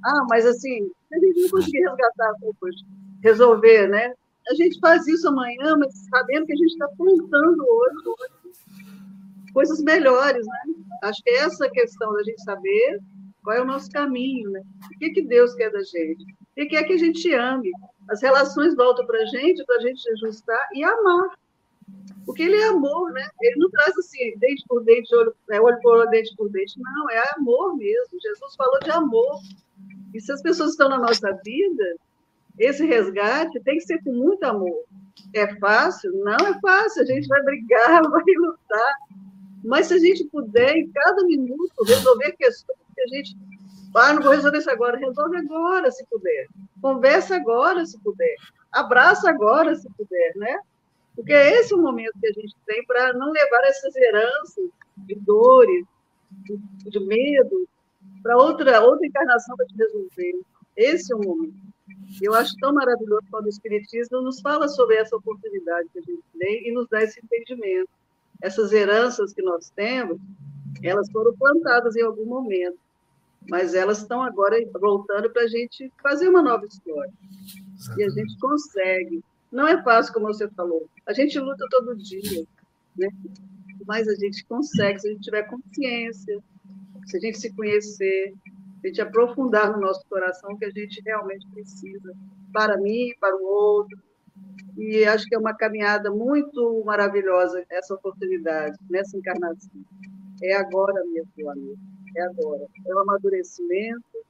Ah, 0.07 0.25
mas 0.31 0.47
assim, 0.47 0.91
a 1.13 1.19
gente 1.19 1.43
não 1.43 1.51
conseguir 1.51 1.81
resgatar 1.81 2.33
depois, 2.41 2.77
resolver, 3.23 3.89
né? 3.89 4.15
A 4.49 4.55
gente 4.55 4.79
faz 4.79 5.07
isso 5.09 5.29
amanhã, 5.29 5.77
mas 5.77 5.93
sabendo 6.09 6.47
que 6.47 6.53
a 6.53 6.57
gente 6.57 6.73
está 6.73 6.89
plantando 6.97 7.67
hoje, 7.69 7.97
hoje 8.07 8.57
coisas 9.53 9.83
melhores, 9.83 10.47
né? 10.47 10.75
Acho 11.03 11.23
que 11.23 11.31
é 11.31 11.39
essa 11.39 11.69
questão 11.71 12.13
da 12.13 12.23
gente 12.23 12.43
saber 12.45 13.01
qual 13.43 13.57
é 13.57 13.63
o 13.63 13.67
nosso 13.67 13.91
caminho, 13.91 14.51
né? 14.51 14.63
O 14.85 14.99
que, 14.99 15.11
que 15.11 15.23
Deus 15.23 15.55
quer 15.55 15.71
da 15.71 15.83
gente? 15.83 16.25
e 16.57 16.67
quer 16.67 16.85
que 16.85 16.95
a 16.95 16.99
gente 16.99 17.33
ame. 17.35 17.71
As 18.09 18.23
relações 18.23 18.75
voltam 18.75 19.07
para 19.07 19.21
a 19.21 19.27
gente, 19.27 19.65
para 19.65 19.77
a 19.77 19.81
gente 19.81 20.11
ajustar 20.13 20.69
e 20.73 20.83
amar. 20.83 21.29
Porque 22.25 22.43
ele 22.43 22.57
é 22.57 22.69
amor, 22.69 23.13
né? 23.13 23.29
Ele 23.41 23.57
não 23.59 23.71
traz 23.71 23.97
assim, 23.99 24.37
dente 24.39 24.65
por 24.69 24.83
dente, 24.83 25.15
olho, 25.15 25.35
é, 25.51 25.61
olho 25.61 25.79
por 25.81 25.97
olho, 25.97 26.11
dente 26.11 26.35
por 26.37 26.51
dente. 26.51 26.75
Não, 26.81 27.11
é 27.11 27.23
amor 27.37 27.77
mesmo. 27.77 28.21
Jesus 28.21 28.57
falou 28.57 28.81
de 28.81 28.91
amor. 28.91 29.41
E 30.13 30.21
se 30.21 30.33
as 30.33 30.43
pessoas 30.43 30.71
estão 30.71 30.89
na 30.89 30.99
nossa 30.99 31.33
vida, 31.45 31.97
esse 32.59 32.85
resgate 32.85 33.61
tem 33.61 33.77
que 33.77 33.85
ser 33.85 34.03
com 34.03 34.13
muito 34.13 34.43
amor. 34.45 34.85
É 35.35 35.55
fácil? 35.57 36.13
Não 36.25 36.35
é 36.35 36.59
fácil. 36.61 37.03
A 37.03 37.07
gente 37.07 37.29
vai 37.29 37.43
brigar, 37.43 38.03
vai 38.11 38.25
lutar. 38.39 38.95
Mas 39.65 39.87
se 39.87 39.95
a 39.95 39.99
gente 39.99 40.25
puder, 40.25 40.77
em 40.77 40.91
cada 40.91 41.25
minuto, 41.25 41.85
resolver 41.85 42.33
questões 42.33 42.79
que 42.95 43.01
a 43.03 43.07
gente 43.09 43.37
ah, 43.95 44.13
não 44.13 44.23
vou 44.23 44.33
resolver 44.33 44.59
isso 44.59 44.71
agora. 44.71 44.99
Resolve 44.99 45.39
agora, 45.39 45.91
se 45.91 46.05
puder. 46.07 46.49
Conversa 46.83 47.37
agora, 47.37 47.85
se 47.87 47.99
puder. 48.01 48.37
Abraça 48.71 49.31
agora, 49.31 49.75
se 49.75 49.89
puder, 49.97 50.33
né? 50.37 50.59
Porque 51.17 51.33
é 51.33 51.61
esse 51.61 51.75
o 51.75 51.79
momento 51.79 52.13
que 52.21 52.29
a 52.29 52.33
gente 52.33 52.55
tem 52.67 52.85
para 52.87 53.13
não 53.15 53.33
levar 53.33 53.63
essas 53.65 53.97
heranças 53.97 54.71
de 54.99 55.15
dores, 55.17 55.85
de, 56.31 56.59
de 56.91 57.01
medo, 57.01 57.69
para 58.23 58.37
outra, 58.37 58.81
outra 58.83 59.07
encarnação 59.07 59.57
para 59.57 59.67
te 59.67 59.77
resolver. 59.77 60.41
Esse 60.77 61.13
é 61.13 61.17
o 61.17 61.21
momento. 61.21 61.57
Eu 62.23 62.35
acho 62.35 62.55
tão 62.59 62.73
maravilhoso 62.73 63.27
quando 63.31 63.47
o 63.47 63.49
Espiritismo 63.49 64.21
nos 64.21 64.41
fala 64.41 64.69
sobre 64.69 64.97
essa 64.97 65.17
oportunidade 65.17 65.89
que 65.93 65.99
a 65.99 66.03
gente 66.03 66.23
tem 66.39 66.69
e 66.69 66.73
nos 66.73 66.87
dá 66.89 67.03
esse 67.03 67.19
entendimento. 67.25 67.89
Essas 68.43 68.73
heranças 68.73 69.33
que 69.33 69.43
nós 69.43 69.71
temos, 69.71 70.19
elas 70.83 71.11
foram 71.11 71.35
plantadas 71.37 71.97
em 71.97 72.03
algum 72.03 72.27
momento 72.27 72.79
mas 73.49 73.75
elas 73.75 73.99
estão 73.99 74.23
agora 74.23 74.57
voltando 74.81 75.31
para 75.31 75.43
a 75.43 75.49
gente 75.49 75.93
fazer 76.03 76.29
uma 76.29 76.43
nova 76.43 76.67
história. 76.67 77.13
E 77.97 78.05
a 78.05 78.09
gente 78.09 78.39
consegue. 78.39 79.23
Não 79.51 79.67
é 79.67 79.83
fácil, 79.83 80.13
como 80.13 80.27
você 80.27 80.49
falou. 80.49 80.89
A 81.07 81.13
gente 81.13 81.39
luta 81.39 81.67
todo 81.71 81.97
dia, 81.97 82.47
né? 82.97 83.09
mas 83.87 84.09
a 84.09 84.15
gente 84.15 84.45
consegue 84.47 84.99
se 85.01 85.09
a 85.09 85.13
gente 85.13 85.23
tiver 85.23 85.43
consciência, 85.45 86.43
se 87.07 87.17
a 87.17 87.21
gente 87.21 87.39
se 87.39 87.53
conhecer, 87.55 88.35
se 88.81 88.87
a 88.87 88.89
gente 88.89 89.01
aprofundar 89.01 89.73
no 89.73 89.81
nosso 89.81 90.05
coração 90.09 90.53
o 90.53 90.59
que 90.59 90.65
a 90.65 90.71
gente 90.71 91.01
realmente 91.05 91.47
precisa, 91.51 92.15
para 92.53 92.77
mim, 92.77 93.13
para 93.21 93.37
o 93.37 93.45
outro. 93.45 93.99
E 94.77 95.05
acho 95.05 95.27
que 95.27 95.35
é 95.35 95.39
uma 95.39 95.55
caminhada 95.55 96.11
muito 96.11 96.83
maravilhosa 96.85 97.65
essa 97.71 97.95
oportunidade, 97.95 98.77
nessa 98.91 99.17
encarnação. 99.17 99.71
É 100.43 100.55
agora 100.55 101.03
mesmo, 101.05 101.31
meu 101.37 101.51
amigo 101.51 101.79
é 102.17 102.23
agora. 102.23 102.67
É 102.87 102.95
o 102.95 102.99
amadurecimento, 102.99 104.25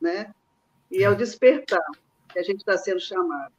né? 0.00 0.34
E 0.90 1.02
é 1.02 1.08
o 1.08 1.16
despertar 1.16 1.84
que 2.28 2.38
a 2.38 2.42
gente 2.42 2.58
está 2.58 2.76
sendo 2.76 3.00
chamado. 3.00 3.52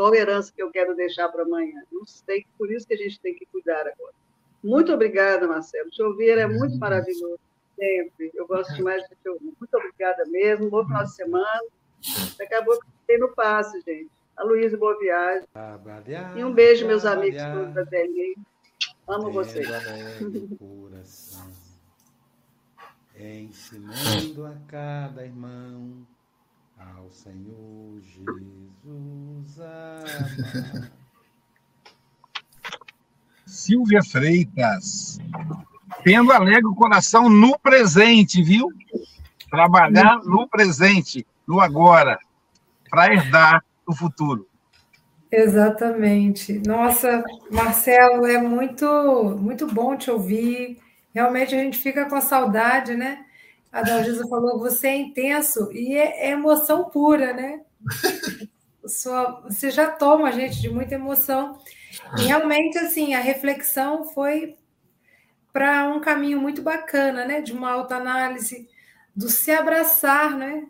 Qual 0.00 0.14
herança 0.14 0.50
que 0.50 0.62
eu 0.62 0.70
quero 0.70 0.96
deixar 0.96 1.28
para 1.28 1.42
amanhã? 1.42 1.82
Não 1.92 2.06
sei, 2.06 2.46
por 2.56 2.72
isso 2.72 2.86
que 2.86 2.94
a 2.94 2.96
gente 2.96 3.20
tem 3.20 3.34
que 3.34 3.44
cuidar 3.44 3.80
agora. 3.80 4.14
Muito 4.64 4.90
obrigada, 4.94 5.46
Marcelo. 5.46 5.90
Te 5.90 6.02
ouvir 6.02 6.38
é 6.38 6.46
muito 6.46 6.78
maravilhoso, 6.78 7.38
sempre. 7.76 8.30
Eu 8.32 8.46
gosto 8.46 8.72
demais 8.74 9.02
de 9.02 9.14
te 9.14 9.28
ouvir. 9.28 9.52
Muito 9.60 9.76
obrigada 9.76 10.24
mesmo. 10.24 10.70
Bom 10.70 10.86
final 10.86 11.04
de 11.04 11.14
semana. 11.14 11.64
Daqui 12.38 12.54
a 12.54 12.64
pouco 12.64 12.82
tem 13.06 13.18
no 13.18 13.28
passe, 13.34 13.78
gente. 13.82 14.08
A 14.38 14.42
Luísa, 14.42 14.74
boa 14.78 14.98
viagem. 14.98 15.46
E 16.34 16.44
um 16.44 16.54
beijo, 16.54 16.86
meus 16.86 17.04
amigos 17.04 17.36
da. 17.36 17.84
Amo 19.06 19.30
vocês. 19.30 19.68
ensinando 23.18 24.46
a 24.46 24.56
cada 24.66 25.26
irmão 25.26 26.06
ao 26.96 27.10
Senhor 27.10 28.00
Jesus 28.00 28.60
amar. 29.60 30.90
Silvia 33.46 34.02
Freitas. 34.02 35.18
Tendo 36.04 36.32
alegre 36.32 36.66
o 36.66 36.74
coração 36.74 37.28
no 37.28 37.58
presente, 37.58 38.42
viu? 38.42 38.68
Trabalhar 39.50 40.20
no 40.24 40.48
presente, 40.48 41.26
no 41.46 41.60
agora, 41.60 42.18
para 42.88 43.12
herdar 43.12 43.64
o 43.86 43.94
futuro. 43.94 44.46
Exatamente. 45.30 46.62
Nossa, 46.66 47.24
Marcelo, 47.50 48.26
é 48.26 48.40
muito, 48.40 49.36
muito 49.40 49.66
bom 49.66 49.96
te 49.96 50.10
ouvir. 50.10 50.78
Realmente 51.12 51.54
a 51.54 51.58
gente 51.58 51.78
fica 51.78 52.08
com 52.08 52.20
saudade, 52.20 52.94
né? 52.94 53.24
A 53.72 53.82
Dalgisa 53.82 54.26
falou, 54.28 54.58
você 54.58 54.88
é 54.88 54.96
intenso 54.96 55.70
e 55.72 55.94
é, 55.94 56.28
é 56.28 56.30
emoção 56.30 56.90
pura, 56.90 57.32
né? 57.32 57.60
Sua, 58.86 59.42
você 59.42 59.70
já 59.70 59.90
toma 59.90 60.28
a 60.28 60.32
gente 60.32 60.60
de 60.60 60.68
muita 60.70 60.94
emoção. 60.94 61.58
E 62.18 62.22
realmente, 62.22 62.78
assim, 62.78 63.14
a 63.14 63.20
reflexão 63.20 64.04
foi 64.04 64.56
para 65.52 65.88
um 65.88 66.00
caminho 66.00 66.40
muito 66.40 66.62
bacana, 66.62 67.24
né? 67.24 67.40
De 67.40 67.52
uma 67.52 67.70
autoanálise, 67.70 68.68
do 69.14 69.28
se 69.28 69.50
abraçar, 69.52 70.36
né? 70.36 70.66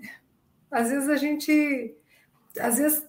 Às 0.70 0.90
vezes 0.90 1.09
a 1.09 1.16
gente, 1.16 1.94
às 2.59 2.78
vezes, 2.78 3.07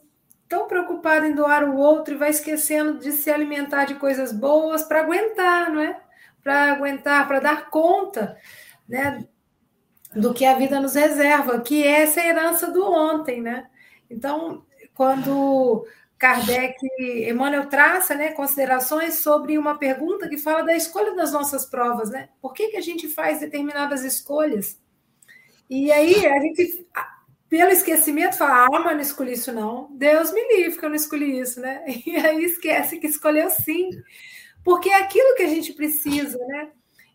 tão 0.47 0.67
preocupado 0.67 1.25
em 1.25 1.35
doar 1.35 1.63
o 1.63 1.77
outro 1.77 2.13
e 2.13 2.17
vai 2.17 2.29
esquecendo 2.29 2.99
de 2.99 3.11
se 3.11 3.29
alimentar 3.31 3.85
de 3.85 3.95
coisas 3.95 4.31
boas 4.31 4.83
para 4.83 5.01
aguentar, 5.01 5.71
não 5.71 5.81
é? 5.81 5.99
Para 6.43 6.73
aguentar, 6.73 7.27
para 7.27 7.39
dar 7.39 7.69
conta, 7.69 8.37
né? 8.87 9.25
Do 10.15 10.33
que 10.33 10.45
a 10.45 10.55
vida 10.55 10.79
nos 10.79 10.95
reserva, 10.95 11.61
que 11.61 11.83
é 11.83 12.01
essa 12.01 12.19
herança 12.19 12.69
do 12.69 12.83
ontem, 12.83 13.41
né? 13.41 13.67
Então, 14.09 14.65
quando 14.93 15.85
Kardec, 16.21 16.77
Emmanuel 17.27 17.67
traça 17.67 18.13
né, 18.13 18.31
considerações 18.31 19.15
sobre 19.15 19.57
uma 19.57 19.79
pergunta 19.79 20.29
que 20.29 20.37
fala 20.37 20.61
da 20.61 20.75
escolha 20.75 21.15
das 21.15 21.31
nossas 21.31 21.65
provas, 21.65 22.11
né? 22.11 22.29
Por 22.39 22.53
que, 22.53 22.67
que 22.67 22.77
a 22.77 22.81
gente 22.81 23.07
faz 23.07 23.39
determinadas 23.39 24.03
escolhas? 24.03 24.79
E 25.67 25.91
aí 25.91 26.27
a 26.27 26.39
gente, 26.39 26.85
pelo 27.49 27.71
esquecimento, 27.71 28.37
fala, 28.37 28.65
ah, 28.65 28.79
mas 28.81 28.93
não 28.93 29.01
escolhi 29.01 29.33
isso 29.33 29.51
não. 29.51 29.89
Deus 29.93 30.31
me 30.31 30.47
livre 30.55 30.77
que 30.77 30.85
eu 30.85 30.89
não 30.89 30.95
escolhi 30.95 31.39
isso, 31.39 31.59
né? 31.59 31.83
E 32.05 32.15
aí 32.17 32.43
esquece 32.43 32.99
que 32.99 33.07
escolheu 33.07 33.49
sim. 33.49 33.89
Porque 34.63 34.89
é 34.89 34.97
aquilo 34.97 35.35
que 35.35 35.41
a 35.43 35.47
gente 35.47 35.73
precisa, 35.73 36.37
né? 36.37 36.69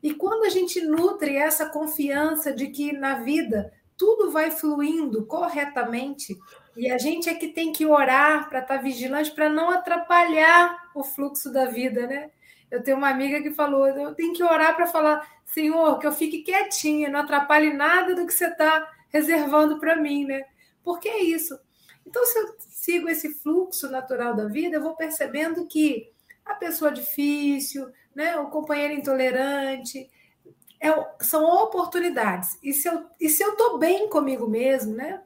E 0.07 0.15
quando 0.15 0.45
a 0.45 0.49
gente 0.49 0.81
nutre 0.83 1.35
essa 1.35 1.69
confiança 1.69 2.53
de 2.53 2.69
que 2.69 2.93
na 2.93 3.25
vida 3.25 3.73
tudo 3.97 4.31
vai 4.31 4.53
fluindo 4.53 5.27
corretamente, 5.27 6.39
e 6.77 6.89
a 6.89 6.97
gente 6.97 7.29
é 7.29 7.35
que 7.35 7.49
tem 7.49 7.73
que 7.73 7.85
orar 7.85 8.49
para 8.49 8.61
estar 8.61 8.77
tá 8.77 8.81
vigilante 8.81 9.33
para 9.33 9.51
não 9.51 9.69
atrapalhar 9.69 10.93
o 10.95 11.03
fluxo 11.03 11.53
da 11.53 11.65
vida, 11.65 12.07
né? 12.07 12.31
Eu 12.71 12.85
tenho 12.85 12.97
uma 12.97 13.09
amiga 13.09 13.43
que 13.43 13.51
falou: 13.51 13.85
eu 13.89 14.15
tenho 14.15 14.33
que 14.33 14.45
orar 14.45 14.77
para 14.77 14.87
falar, 14.87 15.27
Senhor, 15.45 15.99
que 15.99 16.07
eu 16.07 16.13
fique 16.13 16.45
quietinha, 16.45 17.11
não 17.11 17.19
atrapalhe 17.19 17.73
nada 17.73 18.15
do 18.15 18.25
que 18.25 18.33
você 18.33 18.47
está 18.47 18.89
reservando 19.09 19.81
para 19.81 19.97
mim, 19.97 20.25
né? 20.25 20.45
Porque 20.85 21.09
é 21.09 21.21
isso. 21.21 21.59
Então, 22.07 22.25
se 22.25 22.39
eu 22.39 22.55
sigo 22.61 23.09
esse 23.09 23.35
fluxo 23.35 23.91
natural 23.91 24.37
da 24.37 24.47
vida, 24.47 24.77
eu 24.77 24.83
vou 24.83 24.95
percebendo 24.95 25.67
que 25.67 26.13
a 26.45 26.55
pessoa 26.55 26.93
difícil, 26.93 27.91
né, 28.17 28.37
o 28.39 28.47
companheiro 28.49 28.95
intolerante, 28.95 30.11
é, 30.81 30.89
são 31.21 31.45
oportunidades. 31.45 32.59
E 32.63 32.73
se 32.73 32.89
eu 32.89 33.51
estou 33.53 33.79
bem 33.79 34.09
comigo 34.09 34.49
mesmo, 34.49 34.97
né? 34.97 35.21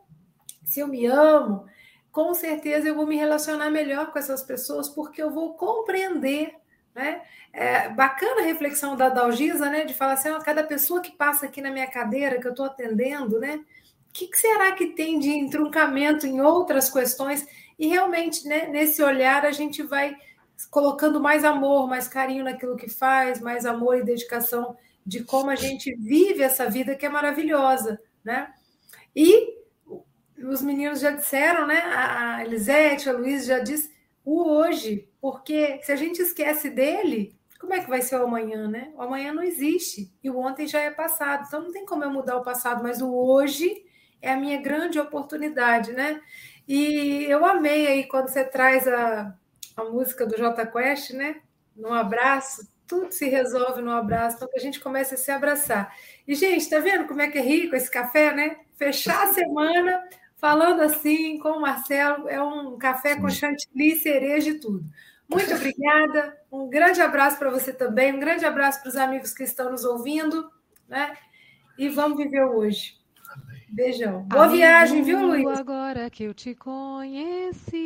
se 0.70 0.80
eu 0.80 0.86
me 0.86 1.05
amo, 1.07 1.66
com 2.12 2.32
certeza 2.32 2.88
eu 2.88 2.95
vou 2.95 3.07
me 3.07 3.16
relacionar 3.16 3.70
melhor 3.70 4.12
com 4.12 4.18
essas 4.18 4.43
pessoas, 4.43 4.88
porque 4.88 5.20
eu 5.20 5.30
vou 5.30 5.55
compreender. 5.55 6.55
Né? 6.95 7.22
É 7.53 7.88
bacana 7.88 8.41
a 8.41 8.45
reflexão 8.45 8.97
da 8.97 9.09
Dalgisa, 9.09 9.68
né? 9.68 9.84
De 9.84 9.95
falar 9.95 10.14
assim, 10.14 10.30
ó, 10.30 10.41
cada 10.41 10.64
pessoa 10.64 11.01
que 11.01 11.12
passa 11.12 11.47
aqui 11.47 11.61
na 11.61 11.70
minha 11.70 11.86
cadeira, 11.86 12.41
que 12.41 12.47
eu 12.47 12.53
estou 12.53 12.66
atendendo, 12.66 13.38
né? 13.38 13.57
O 14.09 14.12
que, 14.12 14.26
que, 14.26 14.36
será 14.36 14.72
que 14.72 14.88
tem 14.88 15.18
de 15.18 15.30
entroncamento 15.30 16.26
em 16.26 16.41
outras 16.41 16.91
questões? 16.91 17.47
E 17.78 17.86
realmente, 17.86 18.47
né, 18.47 18.66
nesse 18.66 19.03
olhar, 19.03 19.47
a 19.47 19.53
gente 19.53 19.82
vai 19.84 20.16
colocando 20.66 21.20
mais 21.20 21.44
amor, 21.44 21.88
mais 21.88 22.08
carinho 22.08 22.44
naquilo 22.44 22.76
que 22.76 22.88
faz, 22.88 23.40
mais 23.40 23.64
amor 23.64 23.96
e 23.96 24.04
dedicação 24.04 24.76
de 25.04 25.24
como 25.24 25.50
a 25.50 25.56
gente 25.56 25.94
vive 25.96 26.42
essa 26.42 26.68
vida 26.68 26.94
que 26.94 27.06
é 27.06 27.08
maravilhosa, 27.08 28.00
né? 28.24 28.52
E 29.14 29.58
os 30.38 30.62
meninos 30.62 31.00
já 31.00 31.11
disseram, 31.11 31.66
né? 31.66 31.80
A 31.80 32.44
Elisete, 32.44 33.08
a 33.08 33.12
Luiz 33.12 33.46
já 33.46 33.58
disse 33.58 33.90
o 34.24 34.48
hoje, 34.48 35.08
porque 35.20 35.80
se 35.82 35.92
a 35.92 35.96
gente 35.96 36.20
esquece 36.20 36.70
dele, 36.70 37.34
como 37.58 37.74
é 37.74 37.80
que 37.80 37.90
vai 37.90 38.02
ser 38.02 38.16
o 38.16 38.24
amanhã, 38.24 38.68
né? 38.68 38.92
O 38.94 39.02
amanhã 39.02 39.32
não 39.32 39.42
existe 39.42 40.12
e 40.22 40.30
o 40.30 40.38
ontem 40.38 40.66
já 40.66 40.80
é 40.80 40.90
passado, 40.90 41.44
então 41.46 41.62
não 41.62 41.72
tem 41.72 41.84
como 41.84 42.04
eu 42.04 42.11
mudar 42.11 42.36
o 42.36 42.42
passado, 42.42 42.82
mas 42.82 43.02
o 43.02 43.12
hoje 43.12 43.84
é 44.22 44.32
a 44.32 44.36
minha 44.36 44.61
grande 44.61 44.98
oportunidade, 44.98 45.92
né? 45.92 46.20
E 46.68 47.24
eu 47.24 47.44
amei 47.44 47.86
aí 47.86 48.06
quando 48.06 48.28
você 48.28 48.44
traz 48.44 48.86
a, 48.86 49.34
a 49.80 49.90
música 49.90 50.26
do 50.26 50.36
J 50.36 50.66
Quest, 50.66 51.10
né? 51.10 51.40
No 51.76 51.92
abraço, 51.92 52.68
tudo 52.86 53.12
se 53.12 53.28
resolve 53.28 53.80
no 53.82 53.90
abraço, 53.90 54.36
então 54.36 54.48
que 54.48 54.58
a 54.58 54.62
gente 54.62 54.80
comece 54.80 55.14
a 55.14 55.18
se 55.18 55.30
abraçar. 55.30 55.94
E, 56.26 56.34
gente, 56.34 56.68
tá 56.68 56.78
vendo 56.78 57.06
como 57.06 57.22
é 57.22 57.28
que 57.28 57.38
é 57.38 57.40
rico 57.40 57.76
esse 57.76 57.90
café, 57.90 58.34
né? 58.34 58.56
Fechar 58.76 59.28
a 59.28 59.32
semana 59.34 60.02
falando 60.36 60.80
assim 60.80 61.38
com 61.38 61.50
o 61.50 61.60
Marcelo, 61.60 62.28
é 62.28 62.42
um 62.42 62.78
café 62.78 63.14
com 63.14 63.28
chantilly, 63.28 63.96
cereja 63.96 64.50
e 64.50 64.58
tudo. 64.58 64.84
Muito 65.28 65.54
obrigada, 65.54 66.36
um 66.50 66.68
grande 66.68 67.00
abraço 67.00 67.38
para 67.38 67.50
você 67.50 67.72
também, 67.72 68.12
um 68.12 68.18
grande 68.18 68.44
abraço 68.44 68.80
para 68.80 68.88
os 68.88 68.96
amigos 68.96 69.32
que 69.32 69.44
estão 69.44 69.70
nos 69.70 69.84
ouvindo, 69.84 70.50
né? 70.88 71.16
E 71.78 71.88
vamos 71.88 72.18
viver 72.18 72.42
hoje. 72.42 72.98
Beijão. 73.68 74.22
Boa 74.24 74.46
Amigo, 74.46 74.56
viagem, 74.56 75.02
viu, 75.04 75.24
Luiz? 75.24 75.46
Agora 75.56 76.10
que 76.10 76.24
eu 76.24 76.34
te 76.34 76.56
conheci, 76.56 77.78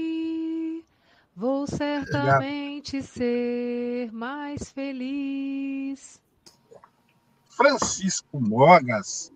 vou 1.37 1.67
certamente 1.67 2.97
Obrigado. 2.99 3.13
ser 3.13 4.13
mais 4.13 4.71
feliz. 4.73 6.21
Francisco 7.49 8.41
Mogas 8.41 9.33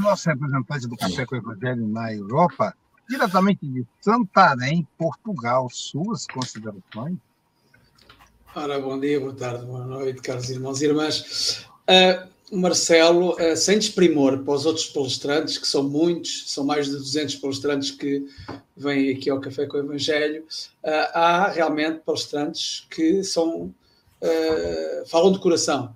nosso 0.00 0.28
representante 0.28 0.88
do 0.88 0.96
Café 0.96 1.24
com 1.26 1.34
o 1.34 1.38
Evangelho 1.38 1.86
na 1.86 2.12
Europa, 2.12 2.74
diretamente 3.08 3.66
de 3.66 3.86
Santarém, 4.00 4.86
Portugal. 4.98 5.68
Suas 5.70 6.26
considerações? 6.26 7.16
Ora, 8.54 8.80
bom 8.80 8.98
dia, 8.98 9.18
boa 9.18 9.34
tarde, 9.34 9.66
boa 9.66 9.84
noite, 9.84 10.20
caros 10.20 10.48
irmãos 10.50 10.80
e 10.80 10.86
irmãs. 10.86 11.66
Uh, 11.88 12.28
Marcelo, 12.54 13.34
uh, 13.34 13.56
sem 13.56 13.78
desprimor 13.78 14.38
para 14.38 14.54
os 14.54 14.66
outros 14.66 14.86
palestrantes, 14.86 15.58
que 15.58 15.66
são 15.66 15.82
muitos, 15.82 16.44
são 16.52 16.64
mais 16.64 16.86
de 16.86 16.92
200 16.92 17.36
palestrantes 17.36 17.90
que 17.90 18.26
vêm 18.76 19.10
aqui 19.10 19.30
ao 19.30 19.40
Café 19.40 19.66
com 19.66 19.76
o 19.76 19.80
Evangelho, 19.80 20.42
uh, 20.42 21.10
há 21.12 21.48
realmente 21.48 22.00
palestrantes 22.00 22.86
que 22.90 23.22
são, 23.22 23.74
falam 25.06 25.32
de 25.32 25.38
coração 25.38 25.94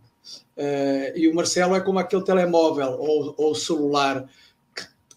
e 1.14 1.26
o 1.28 1.34
Marcelo 1.34 1.74
é 1.74 1.80
como 1.80 1.98
aquele 1.98 2.22
telemóvel 2.22 2.98
ou, 2.98 3.34
ou 3.38 3.54
celular 3.54 4.28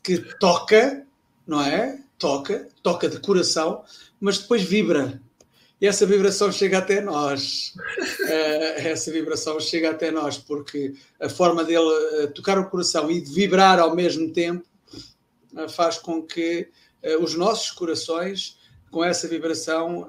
que, 0.02 0.18
que, 0.18 0.40
toca, 0.40 1.06
não 1.46 1.62
é? 1.62 2.00
Toca, 2.18 2.70
toca 2.82 3.10
de 3.10 3.20
coração, 3.20 3.84
mas 4.18 4.38
depois 4.38 4.62
vibra. 4.62 5.20
E 5.82 5.88
essa 5.88 6.06
vibração 6.06 6.52
chega 6.52 6.78
até 6.78 7.02
nós. 7.02 7.74
Uh, 8.22 8.78
essa 8.88 9.12
vibração 9.12 9.60
chega 9.60 9.90
até 9.90 10.12
nós, 10.12 10.38
porque 10.38 10.94
a 11.20 11.28
forma 11.28 11.64
dele 11.64 11.80
uh, 11.80 12.32
tocar 12.34 12.60
o 12.60 12.70
coração 12.70 13.10
e 13.10 13.20
de 13.20 13.34
vibrar 13.34 13.80
ao 13.80 13.96
mesmo 13.96 14.32
tempo 14.32 14.64
faz 15.76 15.98
com 15.98 16.24
que 16.24 16.70
os 17.20 17.36
nossos 17.36 17.72
corações, 17.72 18.58
com 18.90 19.04
essa 19.04 19.28
vibração, 19.28 20.08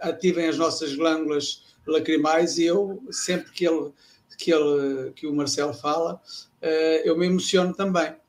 ativem 0.00 0.48
as 0.48 0.58
nossas 0.58 0.96
glândulas 0.96 1.62
lacrimais. 1.86 2.58
E 2.58 2.64
eu, 2.64 3.00
sempre 3.12 3.52
que 3.52 3.64
ele 3.64 3.92
que, 4.40 4.50
ele, 4.52 5.12
que 5.12 5.26
o 5.26 5.34
Marcelo 5.34 5.74
fala, 5.74 6.20
eh, 6.62 7.02
eu 7.04 7.16
me 7.16 7.26
emociono 7.26 7.74
também, 7.74 8.06
eh, 8.06 8.19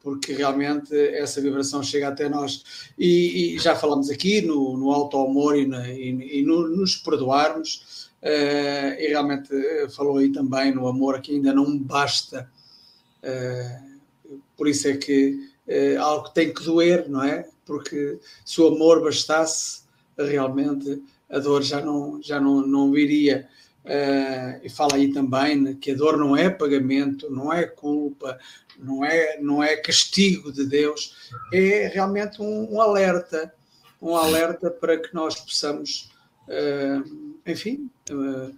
porque 0.00 0.32
realmente 0.32 0.96
essa 0.96 1.40
vibração 1.40 1.82
chega 1.82 2.08
até 2.08 2.28
nós. 2.28 2.90
E, 2.98 3.54
e 3.54 3.58
já 3.58 3.74
falamos 3.74 4.08
aqui 4.10 4.40
no, 4.40 4.76
no 4.76 4.92
auto-amor 4.92 5.56
e, 5.56 5.64
e, 5.64 6.40
e 6.40 6.42
no, 6.42 6.68
nos 6.68 6.96
perdoarmos, 6.96 8.10
eh, 8.22 8.96
e 9.00 9.08
realmente 9.08 9.50
falou 9.96 10.18
aí 10.18 10.30
também 10.30 10.74
no 10.74 10.86
amor 10.86 11.20
que 11.20 11.32
ainda 11.32 11.52
não 11.52 11.76
basta. 11.78 12.50
por 14.56 14.68
isso 14.68 14.88
é 14.88 14.96
que 14.96 15.50
algo 16.00 16.28
tem 16.30 16.52
que 16.52 16.62
doer, 16.64 17.08
não 17.08 17.22
é? 17.22 17.48
Porque 17.66 18.18
se 18.44 18.60
o 18.60 18.68
amor 18.68 19.02
bastasse, 19.02 19.82
realmente 20.16 21.02
a 21.30 21.38
dor 21.38 21.62
já 21.62 21.80
não, 21.80 22.20
já 22.22 22.40
não, 22.40 22.66
não 22.66 22.90
viria. 22.90 23.48
Uh, 23.88 24.60
e 24.62 24.68
fala 24.68 24.96
aí 24.96 25.10
também 25.10 25.74
que 25.76 25.92
a 25.92 25.94
dor 25.94 26.18
não 26.18 26.36
é 26.36 26.50
pagamento, 26.50 27.30
não 27.30 27.50
é 27.50 27.64
culpa, 27.64 28.38
não 28.78 29.02
é, 29.02 29.38
não 29.40 29.64
é 29.64 29.76
castigo 29.76 30.52
de 30.52 30.66
Deus, 30.66 31.16
é 31.50 31.90
realmente 31.90 32.42
um, 32.42 32.74
um 32.74 32.82
alerta, 32.82 33.50
um 34.02 34.14
alerta 34.14 34.70
para 34.70 34.98
que 34.98 35.14
nós 35.14 35.40
possamos, 35.40 36.10
uh, 36.48 37.32
enfim, 37.46 37.90
uh, 38.10 38.54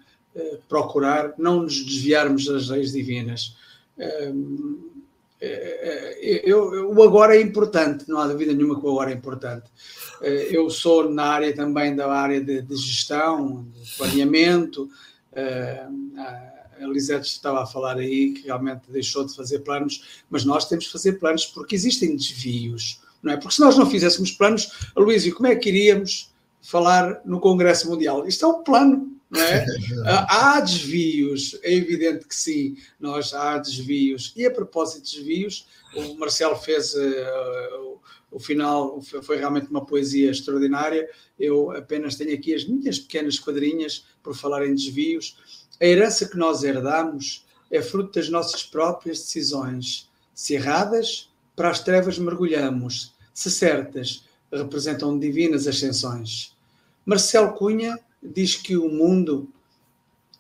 procurar 0.69 1.35
não 1.39 1.63
nos 1.63 1.81
desviarmos 1.85 2.47
das 2.47 2.69
leis 2.69 2.91
divinas. 2.91 3.57
Eu, 6.45 6.91
o 6.93 7.03
agora 7.03 7.37
é 7.37 7.41
importante, 7.41 8.09
não 8.09 8.19
há 8.19 8.27
dúvida 8.27 8.53
nenhuma 8.53 8.79
que 8.79 8.87
o 8.87 8.91
agora 8.91 9.11
é 9.11 9.15
importante. 9.15 9.71
Eu 10.23 10.71
sou 10.71 11.11
na 11.11 11.25
área 11.25 11.55
também 11.55 11.95
da 11.95 12.11
área 12.11 12.41
de, 12.41 12.63
de 12.63 12.77
gestão, 12.77 13.67
de 13.75 13.97
planeamento, 13.97 14.89
a 15.35 16.87
Lisete 16.87 17.27
estava 17.27 17.63
a 17.63 17.67
falar 17.67 17.99
aí 17.99 18.33
que 18.33 18.47
realmente 18.47 18.91
deixou 18.91 19.25
de 19.25 19.35
fazer 19.35 19.61
planos, 19.61 20.23
mas 20.29 20.45
nós 20.45 20.69
temos 20.69 20.87
que 20.87 20.93
fazer 20.93 21.15
planos 21.15 21.47
porque 21.47 21.75
existem 21.75 22.17
desvios, 22.17 23.01
não 23.23 23.33
é? 23.33 23.37
Porque 23.37 23.55
se 23.55 23.61
nós 23.61 23.77
não 23.77 23.89
fizéssemos 23.89 24.31
planos, 24.33 24.91
Luísio, 24.97 25.35
como 25.35 25.49
é 25.49 25.57
que 25.57 25.69
iríamos 25.69 26.33
falar 26.63 27.21
no 27.25 27.41
Congresso 27.41 27.89
Mundial? 27.89 28.27
Isto 28.27 28.45
é 28.45 28.49
um 28.49 28.63
plano, 28.63 29.20
é? 29.37 29.65
há 30.29 30.61
desvios, 30.61 31.59
é 31.63 31.73
evidente 31.73 32.27
que 32.27 32.35
sim, 32.35 32.77
nós 32.99 33.33
há 33.33 33.59
desvios. 33.59 34.33
E 34.37 34.45
a 34.47 34.51
propósito 34.51 35.05
de 35.05 35.17
desvios, 35.17 35.67
o 35.95 36.15
Marcelo 36.15 36.57
fez 36.57 36.95
uh, 36.95 38.01
o 38.31 38.39
final, 38.39 39.01
foi 39.03 39.37
realmente 39.37 39.71
uma 39.71 39.85
poesia 39.85 40.31
extraordinária. 40.31 41.09
Eu 41.39 41.71
apenas 41.73 42.17
tenho 42.17 42.35
aqui 42.35 42.55
as 42.55 42.65
minhas 42.65 42.99
pequenas 42.99 43.39
quadrinhas 43.39 44.07
por 44.23 44.35
falar 44.35 44.67
em 44.67 44.75
desvios. 44.75 45.37
A 45.81 45.85
herança 45.85 46.29
que 46.29 46.37
nós 46.37 46.63
herdamos 46.63 47.47
é 47.71 47.81
fruto 47.81 48.19
das 48.19 48.29
nossas 48.29 48.63
próprias 48.63 49.19
decisões. 49.21 50.09
Se 50.35 50.55
erradas, 50.55 51.31
para 51.55 51.71
as 51.71 51.81
trevas 51.83 52.19
mergulhamos. 52.19 53.15
Se 53.35 53.51
certas, 53.51 54.25
representam 54.53 55.19
divinas 55.19 55.67
ascensões. 55.67 56.57
Marcelo 57.05 57.53
Cunha 57.53 57.99
diz 58.23 58.55
que 58.57 58.77
o 58.77 58.89
mundo 58.89 59.53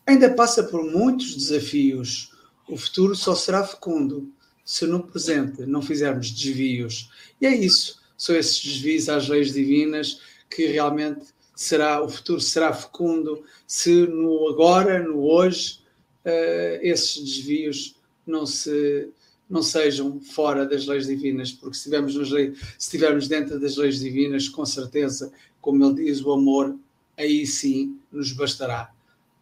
ainda 0.06 0.32
passa 0.32 0.62
por 0.64 0.84
muitos 0.84 1.34
desafios. 1.34 2.32
O 2.68 2.76
futuro 2.76 3.14
só 3.14 3.34
será 3.34 3.66
fecundo 3.66 4.32
se 4.64 4.86
no 4.86 5.02
presente 5.02 5.66
não 5.66 5.82
fizermos 5.82 6.30
desvios. 6.30 7.10
E 7.40 7.46
é 7.46 7.54
isso, 7.54 8.00
são 8.16 8.36
esses 8.36 8.62
desvios 8.62 9.08
às 9.08 9.28
leis 9.28 9.52
divinas 9.52 10.20
que 10.48 10.66
realmente 10.66 11.26
será 11.54 12.02
o 12.02 12.08
futuro 12.08 12.40
será 12.40 12.72
fecundo 12.72 13.42
se 13.66 14.06
no 14.06 14.48
agora, 14.48 15.02
no 15.02 15.22
hoje, 15.24 15.80
uh, 16.24 16.78
esses 16.82 17.22
desvios 17.22 17.96
não 18.26 18.46
se 18.46 19.08
não 19.48 19.64
sejam 19.64 20.20
fora 20.20 20.64
das 20.64 20.86
leis 20.86 21.08
divinas, 21.08 21.50
porque 21.50 21.74
se 21.74 21.80
estivermos, 21.80 22.14
se 22.14 22.54
estivermos 22.78 23.26
dentro 23.26 23.58
das 23.58 23.76
leis 23.76 23.98
divinas, 23.98 24.48
com 24.48 24.64
certeza, 24.64 25.32
como 25.60 25.84
ele 25.84 26.04
diz, 26.04 26.24
o 26.24 26.30
amor, 26.30 26.76
aí 27.20 27.46
sim 27.46 27.98
nos 28.10 28.32
bastará. 28.32 28.90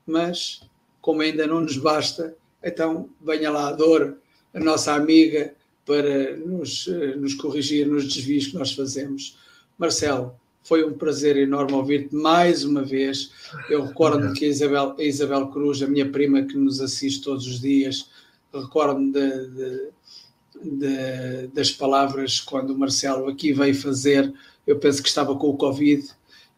Mas, 0.07 0.61
como 1.01 1.23
ainda 1.23 1.47
não 1.47 1.61
nos 1.61 1.77
basta, 1.77 2.37
então 2.63 3.09
venha 3.21 3.51
lá 3.51 3.69
a 3.69 3.73
dor, 3.73 4.19
a 4.53 4.61
nossa 4.61 4.95
amiga 4.95 5.55
para 5.85 6.37
nos, 6.37 6.87
eh, 6.89 7.17
nos 7.17 7.35
corrigir 7.35 7.87
nos 7.87 8.13
desvios 8.13 8.49
que 8.49 8.55
nós 8.55 8.73
fazemos. 8.73 9.39
Marcelo, 9.79 10.35
foi 10.63 10.85
um 10.85 10.93
prazer 10.93 11.37
enorme 11.39 11.73
ouvir-te 11.73 12.15
mais 12.15 12.63
uma 12.63 12.83
vez. 12.83 13.31
Eu 13.71 13.87
recordo 13.87 14.35
que 14.35 14.45
a 14.45 14.49
Isabel, 14.49 14.95
a 14.99 15.03
Isabel 15.03 15.49
Cruz, 15.49 15.83
a 15.83 15.87
minha 15.87 16.11
prima 16.11 16.43
que 16.43 16.57
nos 16.57 16.81
assiste 16.81 17.23
todos 17.23 17.47
os 17.47 17.61
dias, 17.61 18.11
recordo-me 18.53 19.11
de, 19.11 19.47
de, 19.49 19.91
de, 20.63 21.47
das 21.55 21.71
palavras 21.71 22.39
quando 22.41 22.71
o 22.71 22.79
Marcelo 22.79 23.29
aqui 23.29 23.53
veio 23.53 23.75
fazer, 23.75 24.33
eu 24.67 24.79
penso 24.79 25.03
que 25.03 25.09
estava 25.09 25.35
com 25.37 25.49
o 25.49 25.57
Covid, 25.57 26.07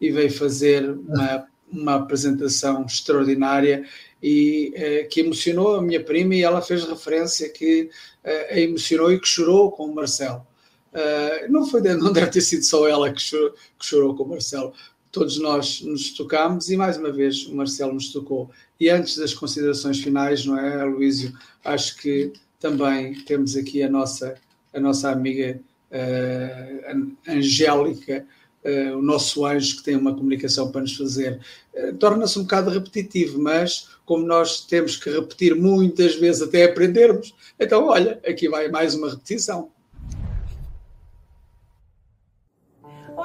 e 0.01 0.11
veio 0.11 0.32
fazer 0.32 0.90
uma, 0.90 1.46
uma 1.70 1.94
apresentação 1.96 2.84
extraordinária 2.84 3.86
e 4.22 4.72
eh, 4.74 5.05
que 5.05 5.20
emocionou 5.20 5.76
a 5.76 5.82
minha 5.82 6.03
prima 6.03 6.34
e 6.34 6.42
ela 6.42 6.61
fez 6.61 6.84
referência 6.84 7.48
que 7.48 7.90
eh, 8.24 8.55
a 8.55 8.61
emocionou 8.61 9.12
e 9.12 9.20
que 9.20 9.26
chorou 9.26 9.70
com 9.70 9.86
o 9.86 9.94
Marcelo. 9.94 10.46
Uh, 10.92 11.51
não 11.51 11.64
foi 11.66 11.80
não 11.94 12.12
deve 12.12 12.30
ter 12.30 12.40
sido 12.40 12.64
só 12.64 12.88
ela 12.88 13.12
que 13.12 13.20
chorou, 13.22 13.53
que 13.78 13.86
chorou 13.86 14.14
com 14.14 14.24
o 14.24 14.28
Marcelo. 14.28 14.72
Todos 15.12 15.38
nós 15.38 15.80
nos 15.82 16.11
tocámos 16.12 16.68
e 16.70 16.76
mais 16.76 16.96
uma 16.96 17.12
vez 17.12 17.46
o 17.46 17.55
Marcelo 17.55 17.94
nos 17.94 18.12
tocou. 18.12 18.51
E 18.78 18.88
antes 18.90 19.16
das 19.16 19.32
considerações 19.34 20.01
finais, 20.01 20.44
não 20.44 20.59
é, 20.59 20.84
Luísio? 20.84 21.32
Acho 21.64 21.96
que 21.96 22.32
também 22.59 23.14
temos 23.24 23.57
aqui 23.57 23.82
a 23.82 23.88
nossa 23.88 24.36
a 24.72 24.80
nossa 24.80 25.11
amiga 25.11 25.61
uh, 25.90 27.16
Angélica 27.28 28.26
uh, 28.64 28.96
o 28.96 29.02
nosso 29.02 29.44
anjo 29.44 29.76
que 29.76 29.82
tem 29.82 29.96
uma 29.96 30.14
comunicação 30.14 30.70
para 30.70 30.80
nos 30.80 30.96
fazer. 30.96 31.40
Uh, 31.74 31.94
Torna-se 31.96 32.38
um 32.38 32.42
bocado 32.42 32.70
repetitivo, 32.70 33.40
mas 33.40 33.88
como 34.04 34.26
nós 34.26 34.64
temos 34.64 34.96
que 34.96 35.11
repetir 35.11 35.54
muitas 35.54 36.16
vezes 36.16 36.42
até 36.42 36.64
aprendermos, 36.64 37.34
então 37.58 37.86
olha, 37.86 38.20
aqui 38.26 38.48
vai 38.48 38.68
mais 38.68 38.94
uma 38.94 39.11
repetição. 39.11 39.70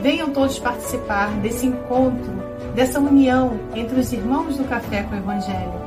Venham 0.00 0.30
todos 0.30 0.58
participar 0.58 1.30
desse 1.40 1.66
encontro 1.66 2.32
dessa 2.74 3.00
união 3.00 3.58
entre 3.74 3.98
os 3.98 4.12
irmãos 4.12 4.56
do 4.56 4.64
Café 4.64 5.02
com 5.02 5.14
o 5.14 5.18
Evangelho. 5.18 5.86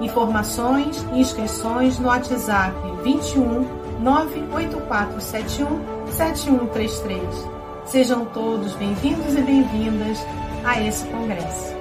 Informações 0.00 1.04
e 1.12 1.20
inscrições 1.20 1.98
no 1.98 2.08
WhatsApp 2.08 2.74
21 3.02 4.00
98471 4.00 6.12
7133. 6.12 7.22
Sejam 7.84 8.24
todos 8.26 8.74
bem-vindos 8.74 9.34
e 9.34 9.42
bem-vindas 9.42 10.18
a 10.64 10.80
esse 10.80 11.04
congresso. 11.06 11.72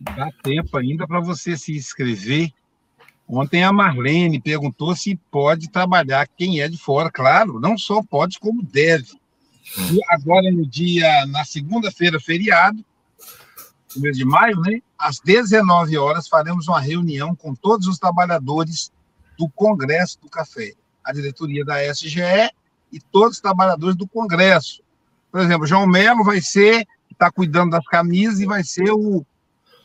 Dá 0.00 0.30
tempo 0.42 0.76
ainda 0.76 1.06
para 1.06 1.20
você 1.20 1.56
se 1.56 1.76
inscrever 1.76 2.52
Ontem 3.26 3.64
a 3.64 3.72
Marlene 3.72 4.40
perguntou 4.40 4.94
se 4.94 5.16
pode 5.30 5.70
trabalhar 5.70 6.28
quem 6.28 6.60
é 6.60 6.68
de 6.68 6.76
fora. 6.76 7.10
Claro, 7.10 7.58
não 7.58 7.76
só 7.76 8.02
pode, 8.02 8.38
como 8.38 8.62
deve. 8.62 9.12
E 9.92 9.98
agora, 10.10 10.50
no 10.50 10.66
dia, 10.66 11.26
na 11.26 11.44
segunda-feira, 11.44 12.20
feriado, 12.20 12.84
mês 13.96 14.16
de 14.16 14.24
maio, 14.24 14.60
né? 14.60 14.80
Às 14.98 15.20
19 15.20 15.96
horas, 15.96 16.28
faremos 16.28 16.68
uma 16.68 16.80
reunião 16.80 17.34
com 17.34 17.54
todos 17.54 17.86
os 17.86 17.98
trabalhadores 17.98 18.92
do 19.38 19.48
Congresso 19.48 20.20
do 20.20 20.28
Café, 20.28 20.74
a 21.02 21.12
diretoria 21.12 21.64
da 21.64 21.82
SGE 21.92 22.50
e 22.92 23.00
todos 23.00 23.36
os 23.36 23.40
trabalhadores 23.40 23.96
do 23.96 24.06
Congresso. 24.06 24.82
Por 25.30 25.40
exemplo, 25.40 25.66
João 25.66 25.86
Melo 25.86 26.22
vai 26.22 26.40
ser, 26.40 26.86
está 27.10 27.30
cuidando 27.30 27.70
das 27.70 27.84
camisas 27.86 28.40
e 28.40 28.46
vai 28.46 28.62
ser 28.62 28.90
o 28.92 29.24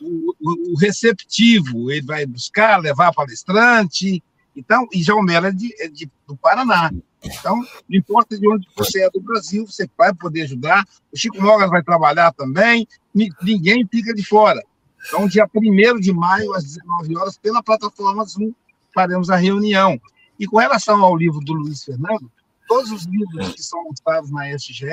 o, 0.02 0.76
receptivo, 0.78 1.90
ele 1.90 2.06
vai 2.06 2.26
buscar, 2.26 2.78
levar 2.78 3.12
palestrante. 3.12 4.22
Então, 4.56 4.86
e 4.92 5.02
João 5.02 5.22
Melo 5.22 5.46
é, 5.46 5.52
de, 5.52 5.74
é 5.78 5.88
de, 5.88 6.10
do 6.26 6.36
Paraná. 6.36 6.90
Então, 7.22 7.56
não 7.56 7.98
importa 7.98 8.38
de 8.38 8.48
onde 8.48 8.66
você 8.76 9.02
é 9.04 9.10
do 9.10 9.20
Brasil, 9.20 9.66
você 9.66 9.88
vai 9.96 10.14
poder 10.14 10.42
ajudar. 10.42 10.84
O 11.12 11.16
Chico 11.16 11.40
Mogas 11.40 11.70
vai 11.70 11.82
trabalhar 11.82 12.32
também, 12.32 12.86
ninguém 13.14 13.86
fica 13.86 14.14
de 14.14 14.24
fora. 14.24 14.62
Então, 15.06 15.26
dia 15.28 15.48
1 15.54 16.00
de 16.00 16.12
maio, 16.12 16.52
às 16.54 16.64
19 16.64 17.16
horas, 17.16 17.38
pela 17.38 17.62
plataforma 17.62 18.24
Zoom, 18.24 18.52
faremos 18.94 19.30
a 19.30 19.36
reunião. 19.36 20.00
E 20.38 20.46
com 20.46 20.58
relação 20.58 21.02
ao 21.02 21.16
livro 21.16 21.40
do 21.40 21.52
Luiz 21.52 21.84
Fernando, 21.84 22.30
todos 22.66 22.90
os 22.90 23.04
livros 23.04 23.54
que 23.54 23.62
são 23.62 23.86
lançados 23.86 24.30
na 24.30 24.50
SGE 24.54 24.86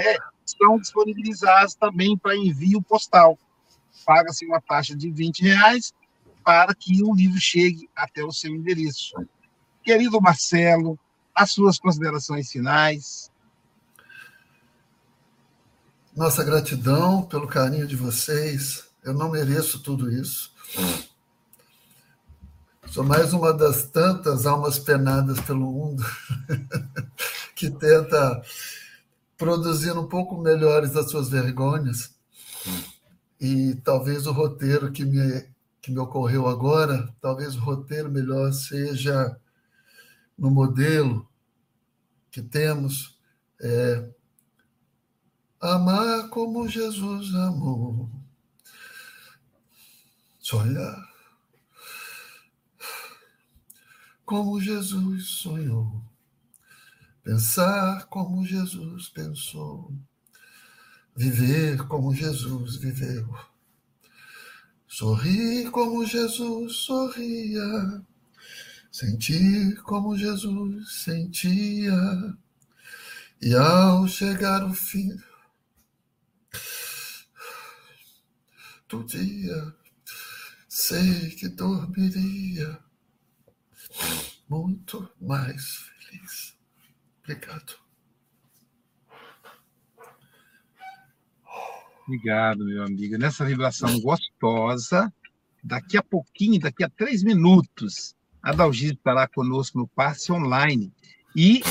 estão 0.46 0.78
disponibilizados 0.80 1.76
também 1.76 2.18
para 2.18 2.36
envio 2.36 2.82
postal 2.82 3.38
paga-se 4.08 4.46
uma 4.46 4.62
taxa 4.62 4.96
de 4.96 5.12
20 5.12 5.42
reais 5.42 5.94
para 6.46 6.74
que 6.74 7.04
o 7.04 7.14
livro 7.14 7.38
chegue 7.42 7.90
até 7.94 8.24
o 8.24 8.32
seu 8.32 8.56
endereço. 8.56 9.14
Querido 9.84 10.22
Marcelo, 10.22 10.98
as 11.36 11.52
suas 11.52 11.78
considerações 11.78 12.50
finais. 12.50 13.30
nossa 16.16 16.44
gratidão 16.44 17.22
pelo 17.22 17.48
carinho 17.48 17.86
de 17.86 17.96
vocês. 17.96 18.86
Eu 19.04 19.14
não 19.14 19.30
mereço 19.30 19.84
tudo 19.84 20.12
isso. 20.12 20.52
Sou 22.88 23.04
mais 23.04 23.34
uma 23.34 23.54
das 23.54 23.84
tantas 23.84 24.48
almas 24.48 24.80
penadas 24.80 25.40
pelo 25.42 25.72
mundo 25.72 26.04
que 27.56 27.70
tenta 27.70 28.42
produzir 29.38 29.92
um 29.92 30.08
pouco 30.08 30.42
melhores 30.42 30.96
as 30.96 31.12
suas 31.12 31.30
vergonhas. 31.30 32.10
E 33.40 33.76
talvez 33.84 34.26
o 34.26 34.32
roteiro 34.32 34.92
que 34.92 35.06
me, 35.06 35.50
que 35.82 35.92
me 35.92 36.00
ocorreu 36.00 36.48
agora, 36.48 37.14
talvez 37.22 37.56
o 37.56 37.60
roteiro 37.60 38.12
melhor 38.12 38.52
seja 38.52 39.40
no 40.38 40.50
modelo 40.50 41.28
que 42.32 42.42
temos, 42.42 43.20
é, 43.62 44.10
amar 45.60 46.30
como 46.30 46.68
Jesus 46.68 47.34
amou, 47.36 48.10
sonhar 50.40 51.08
como 54.28 54.60
Jesus 54.60 55.30
sonhou, 55.30 56.04
pensar 57.24 58.08
como 58.08 58.46
Jesus 58.46 59.08
pensou, 59.08 59.94
viver 61.18 61.78
como 61.88 62.14
Jesus 62.14 62.76
viveu, 62.76 63.28
sorrir 64.88 65.72
como 65.72 66.06
Jesus 66.06 66.76
sorria, 66.76 68.06
sentir 68.92 69.82
como 69.82 70.16
Jesus 70.16 71.04
sentia, 71.04 72.38
e 73.42 73.56
ao 73.56 74.08
chegar 74.08 74.64
o 74.64 74.74
fim 74.76 75.20
do 78.88 79.04
dia, 79.04 79.76
sei 80.70 81.32
que 81.32 81.48
dormiria 81.48 82.80
muito 84.48 85.12
mais 85.20 85.78
feliz. 85.78 86.56
Obrigado. 87.24 87.87
Obrigado, 92.08 92.64
meu 92.64 92.84
amigo. 92.84 93.18
Nessa 93.18 93.44
vibração 93.44 94.00
gostosa, 94.00 95.14
daqui 95.62 95.98
a 95.98 96.02
pouquinho, 96.02 96.58
daqui 96.58 96.82
a 96.82 96.90
três 96.90 97.22
minutos, 97.22 98.16
a 98.42 98.54
Dalgisa 98.54 98.94
estará 98.94 99.28
conosco 99.28 99.78
no 99.78 99.90
passe 99.90 100.32
online. 100.32 100.90
E 101.36 101.62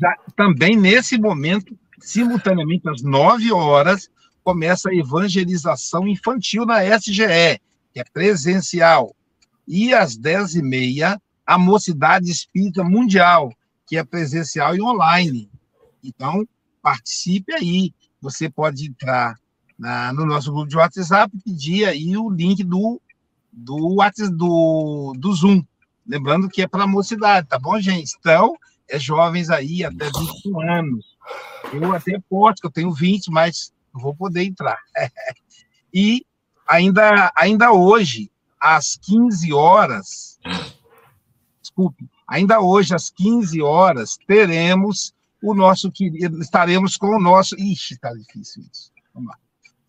já, 0.00 0.16
também 0.36 0.76
nesse 0.76 1.18
momento, 1.18 1.76
simultaneamente 1.98 2.88
às 2.88 3.02
nove 3.02 3.52
horas, 3.52 4.08
começa 4.44 4.90
a 4.90 4.94
evangelização 4.94 6.06
infantil 6.06 6.64
na 6.64 6.84
SGE, 6.84 7.60
que 7.92 7.98
é 7.98 8.04
presencial. 8.12 9.14
E 9.66 9.92
às 9.92 10.16
dez 10.16 10.54
e 10.54 10.62
meia, 10.62 11.20
a 11.44 11.58
Mocidade 11.58 12.30
Espírita 12.30 12.84
Mundial, 12.84 13.52
que 13.88 13.96
é 13.96 14.04
presencial 14.04 14.76
e 14.76 14.80
online. 14.80 15.50
Então, 16.04 16.46
participe 16.80 17.52
aí. 17.52 17.92
Você 18.20 18.48
pode 18.48 18.86
entrar 18.86 19.39
na, 19.80 20.12
no 20.12 20.26
nosso 20.26 20.52
grupo 20.52 20.68
de 20.68 20.76
WhatsApp 20.76 21.32
pedir 21.42 21.86
aí 21.86 22.14
o 22.14 22.28
link 22.28 22.62
do, 22.62 23.00
do, 23.50 23.94
WhatsApp, 23.94 24.30
do, 24.36 25.14
do 25.16 25.32
Zoom. 25.34 25.64
Lembrando 26.06 26.50
que 26.50 26.60
é 26.60 26.68
para 26.68 26.84
a 26.84 26.86
mocidade, 26.86 27.48
tá 27.48 27.58
bom, 27.58 27.80
gente? 27.80 28.14
Então, 28.18 28.54
é 28.86 28.98
jovens 28.98 29.48
aí 29.48 29.82
até 29.82 30.04
21 30.04 30.60
anos. 30.70 31.16
Eu 31.72 31.94
até 31.94 32.20
posso, 32.28 32.60
que 32.60 32.66
eu 32.66 32.70
tenho 32.70 32.92
20, 32.92 33.30
mas 33.30 33.72
não 33.94 34.02
vou 34.02 34.14
poder 34.14 34.44
entrar. 34.44 34.78
e 35.94 36.26
ainda, 36.68 37.32
ainda 37.34 37.72
hoje, 37.72 38.30
às 38.60 38.96
15 38.96 39.50
horas, 39.54 40.38
desculpe, 41.62 42.06
ainda 42.28 42.60
hoje, 42.60 42.94
às 42.94 43.08
15 43.08 43.62
horas, 43.62 44.18
teremos 44.26 45.14
o 45.42 45.54
nosso 45.54 45.90
querido, 45.90 46.38
estaremos 46.42 46.98
com 46.98 47.16
o 47.16 47.20
nosso. 47.20 47.54
Ixi, 47.54 47.94
está 47.94 48.12
difícil 48.12 48.62
isso. 48.70 48.92
Vamos 49.14 49.30
lá. 49.30 49.38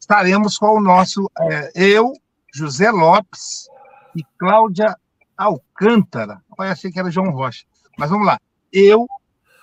Estaremos 0.01 0.57
com 0.57 0.79
o 0.79 0.81
nosso, 0.81 1.29
é, 1.39 1.71
eu, 1.75 2.11
José 2.51 2.89
Lopes 2.89 3.69
e 4.15 4.23
Cláudia 4.37 4.95
Alcântara. 5.37 6.41
Eu 6.57 6.65
achei 6.65 6.91
que 6.91 6.99
era 6.99 7.11
João 7.11 7.29
Rocha. 7.29 7.63
Mas 7.99 8.09
vamos 8.09 8.25
lá. 8.25 8.39
Eu, 8.73 9.05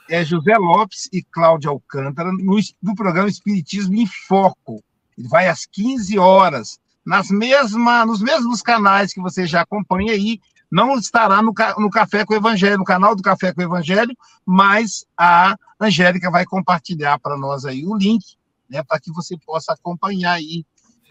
é 0.08 0.24
José 0.24 0.56
Lopes 0.56 1.08
e 1.12 1.24
Cláudia 1.24 1.70
Alcântara, 1.70 2.30
no, 2.30 2.56
no 2.80 2.94
programa 2.94 3.28
Espiritismo 3.28 3.96
em 3.96 4.06
Foco. 4.06 4.82
Ele 5.18 5.26
vai 5.26 5.48
às 5.48 5.66
15 5.66 6.16
horas, 6.18 6.78
nas 7.04 7.30
mesma, 7.30 8.06
nos 8.06 8.22
mesmos 8.22 8.62
canais 8.62 9.12
que 9.12 9.20
você 9.20 9.44
já 9.44 9.62
acompanha 9.62 10.12
aí, 10.12 10.40
não 10.70 10.94
estará 10.96 11.42
no, 11.42 11.52
no 11.78 11.90
Café 11.90 12.24
com 12.24 12.34
o 12.34 12.36
Evangelho, 12.36 12.78
no 12.78 12.84
canal 12.84 13.16
do 13.16 13.22
Café 13.22 13.52
com 13.52 13.60
o 13.60 13.64
Evangelho, 13.64 14.16
mas 14.46 15.04
a 15.16 15.56
Angélica 15.80 16.30
vai 16.30 16.44
compartilhar 16.44 17.18
para 17.18 17.36
nós 17.36 17.64
aí 17.64 17.84
o 17.84 17.96
link, 17.96 18.37
né, 18.68 18.82
para 18.82 19.00
que 19.00 19.12
você 19.12 19.36
possa 19.38 19.72
acompanhar 19.72 20.32
aí. 20.32 20.64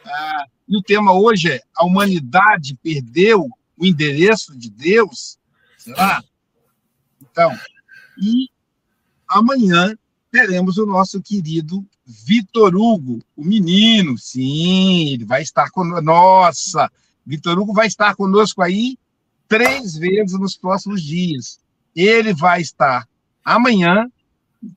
Ah, 0.06 0.46
e 0.68 0.78
o 0.78 0.82
tema 0.82 1.14
hoje 1.14 1.52
é: 1.52 1.62
a 1.76 1.86
humanidade 1.86 2.78
perdeu 2.82 3.50
o 3.78 3.86
endereço 3.86 4.58
de 4.58 4.70
Deus? 4.70 5.38
Será? 5.78 6.24
Então, 7.22 7.52
e 8.18 8.50
amanhã 9.28 9.96
teremos 10.32 10.78
o 10.78 10.86
nosso 10.86 11.22
querido 11.22 11.86
Vitor 12.06 12.76
Hugo, 12.76 13.20
o 13.36 13.44
menino, 13.44 14.18
sim, 14.18 15.10
ele 15.10 15.26
vai 15.26 15.42
estar 15.42 15.70
conosco. 15.72 16.02
Nossa, 16.02 16.92
Vitor 17.26 17.60
Hugo 17.60 17.74
vai 17.74 17.88
estar 17.88 18.16
conosco 18.16 18.62
aí 18.62 18.98
três 19.48 19.96
vezes 19.96 20.40
nos 20.40 20.58
próximos 20.58 21.02
dias. 21.02 21.60
Ele 21.96 22.34
vai 22.34 22.62
estar 22.62 23.08
amanhã, 23.44 24.10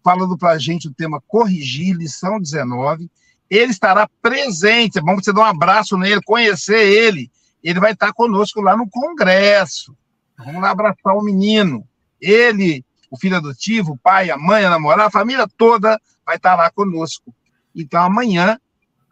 falando 0.03 0.37
para 0.37 0.53
a 0.53 0.59
gente 0.59 0.89
o 0.89 0.95
tema 0.95 1.22
Corrigir, 1.26 1.97
lição 1.97 2.41
19. 2.41 3.11
Ele 3.49 3.70
estará 3.70 4.09
presente, 4.22 5.01
vamos 5.01 5.24
você 5.24 5.33
dar 5.33 5.43
um 5.43 5.45
abraço 5.45 5.97
nele, 5.97 6.20
conhecer 6.22 6.87
ele. 6.87 7.31
Ele 7.62 7.81
vai 7.81 7.93
estar 7.93 8.12
conosco 8.12 8.61
lá 8.61 8.76
no 8.76 8.89
Congresso. 8.89 9.97
Vamos 10.39 10.62
lá 10.62 10.70
abraçar 10.70 11.14
o 11.14 11.22
menino. 11.22 11.87
Ele, 12.20 12.85
o 13.11 13.18
filho 13.18 13.37
adotivo, 13.37 13.93
o 13.93 13.99
pai, 13.99 14.31
a 14.31 14.39
mãe, 14.39 14.64
a 14.64 14.70
namorada, 14.70 15.07
a 15.07 15.11
família 15.11 15.47
toda 15.57 16.01
vai 16.24 16.37
estar 16.37 16.55
lá 16.55 16.70
conosco. 16.70 17.35
Então, 17.74 18.03
amanhã, 18.03 18.59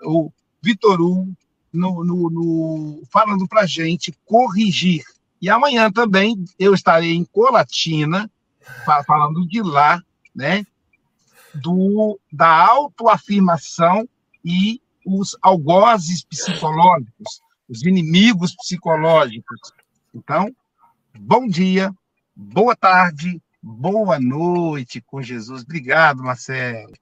o 0.02 0.30
Vitor 0.62 1.00
Hugo, 1.00 1.36
no, 1.72 2.04
no, 2.04 2.30
no, 2.30 3.02
falando 3.12 3.46
para 3.46 3.62
a 3.62 3.66
gente 3.66 4.16
corrigir 4.24 5.02
e 5.40 5.48
amanhã 5.48 5.90
também 5.90 6.44
eu 6.58 6.74
estarei 6.74 7.14
em 7.14 7.24
Colatina, 7.24 8.30
falando 9.06 9.46
de 9.46 9.62
lá, 9.62 10.02
né? 10.38 10.64
Do, 11.52 12.20
da 12.32 12.46
autoafirmação 12.46 14.08
e 14.44 14.80
os 15.04 15.36
algozes 15.42 16.24
psicológicos, 16.24 17.42
os 17.68 17.82
inimigos 17.82 18.54
psicológicos. 18.54 19.60
Então, 20.14 20.54
bom 21.18 21.48
dia, 21.48 21.92
boa 22.36 22.76
tarde, 22.76 23.42
boa 23.60 24.20
noite 24.20 25.00
com 25.00 25.20
Jesus. 25.20 25.62
Obrigado, 25.62 26.22
Marcelo. 26.22 26.92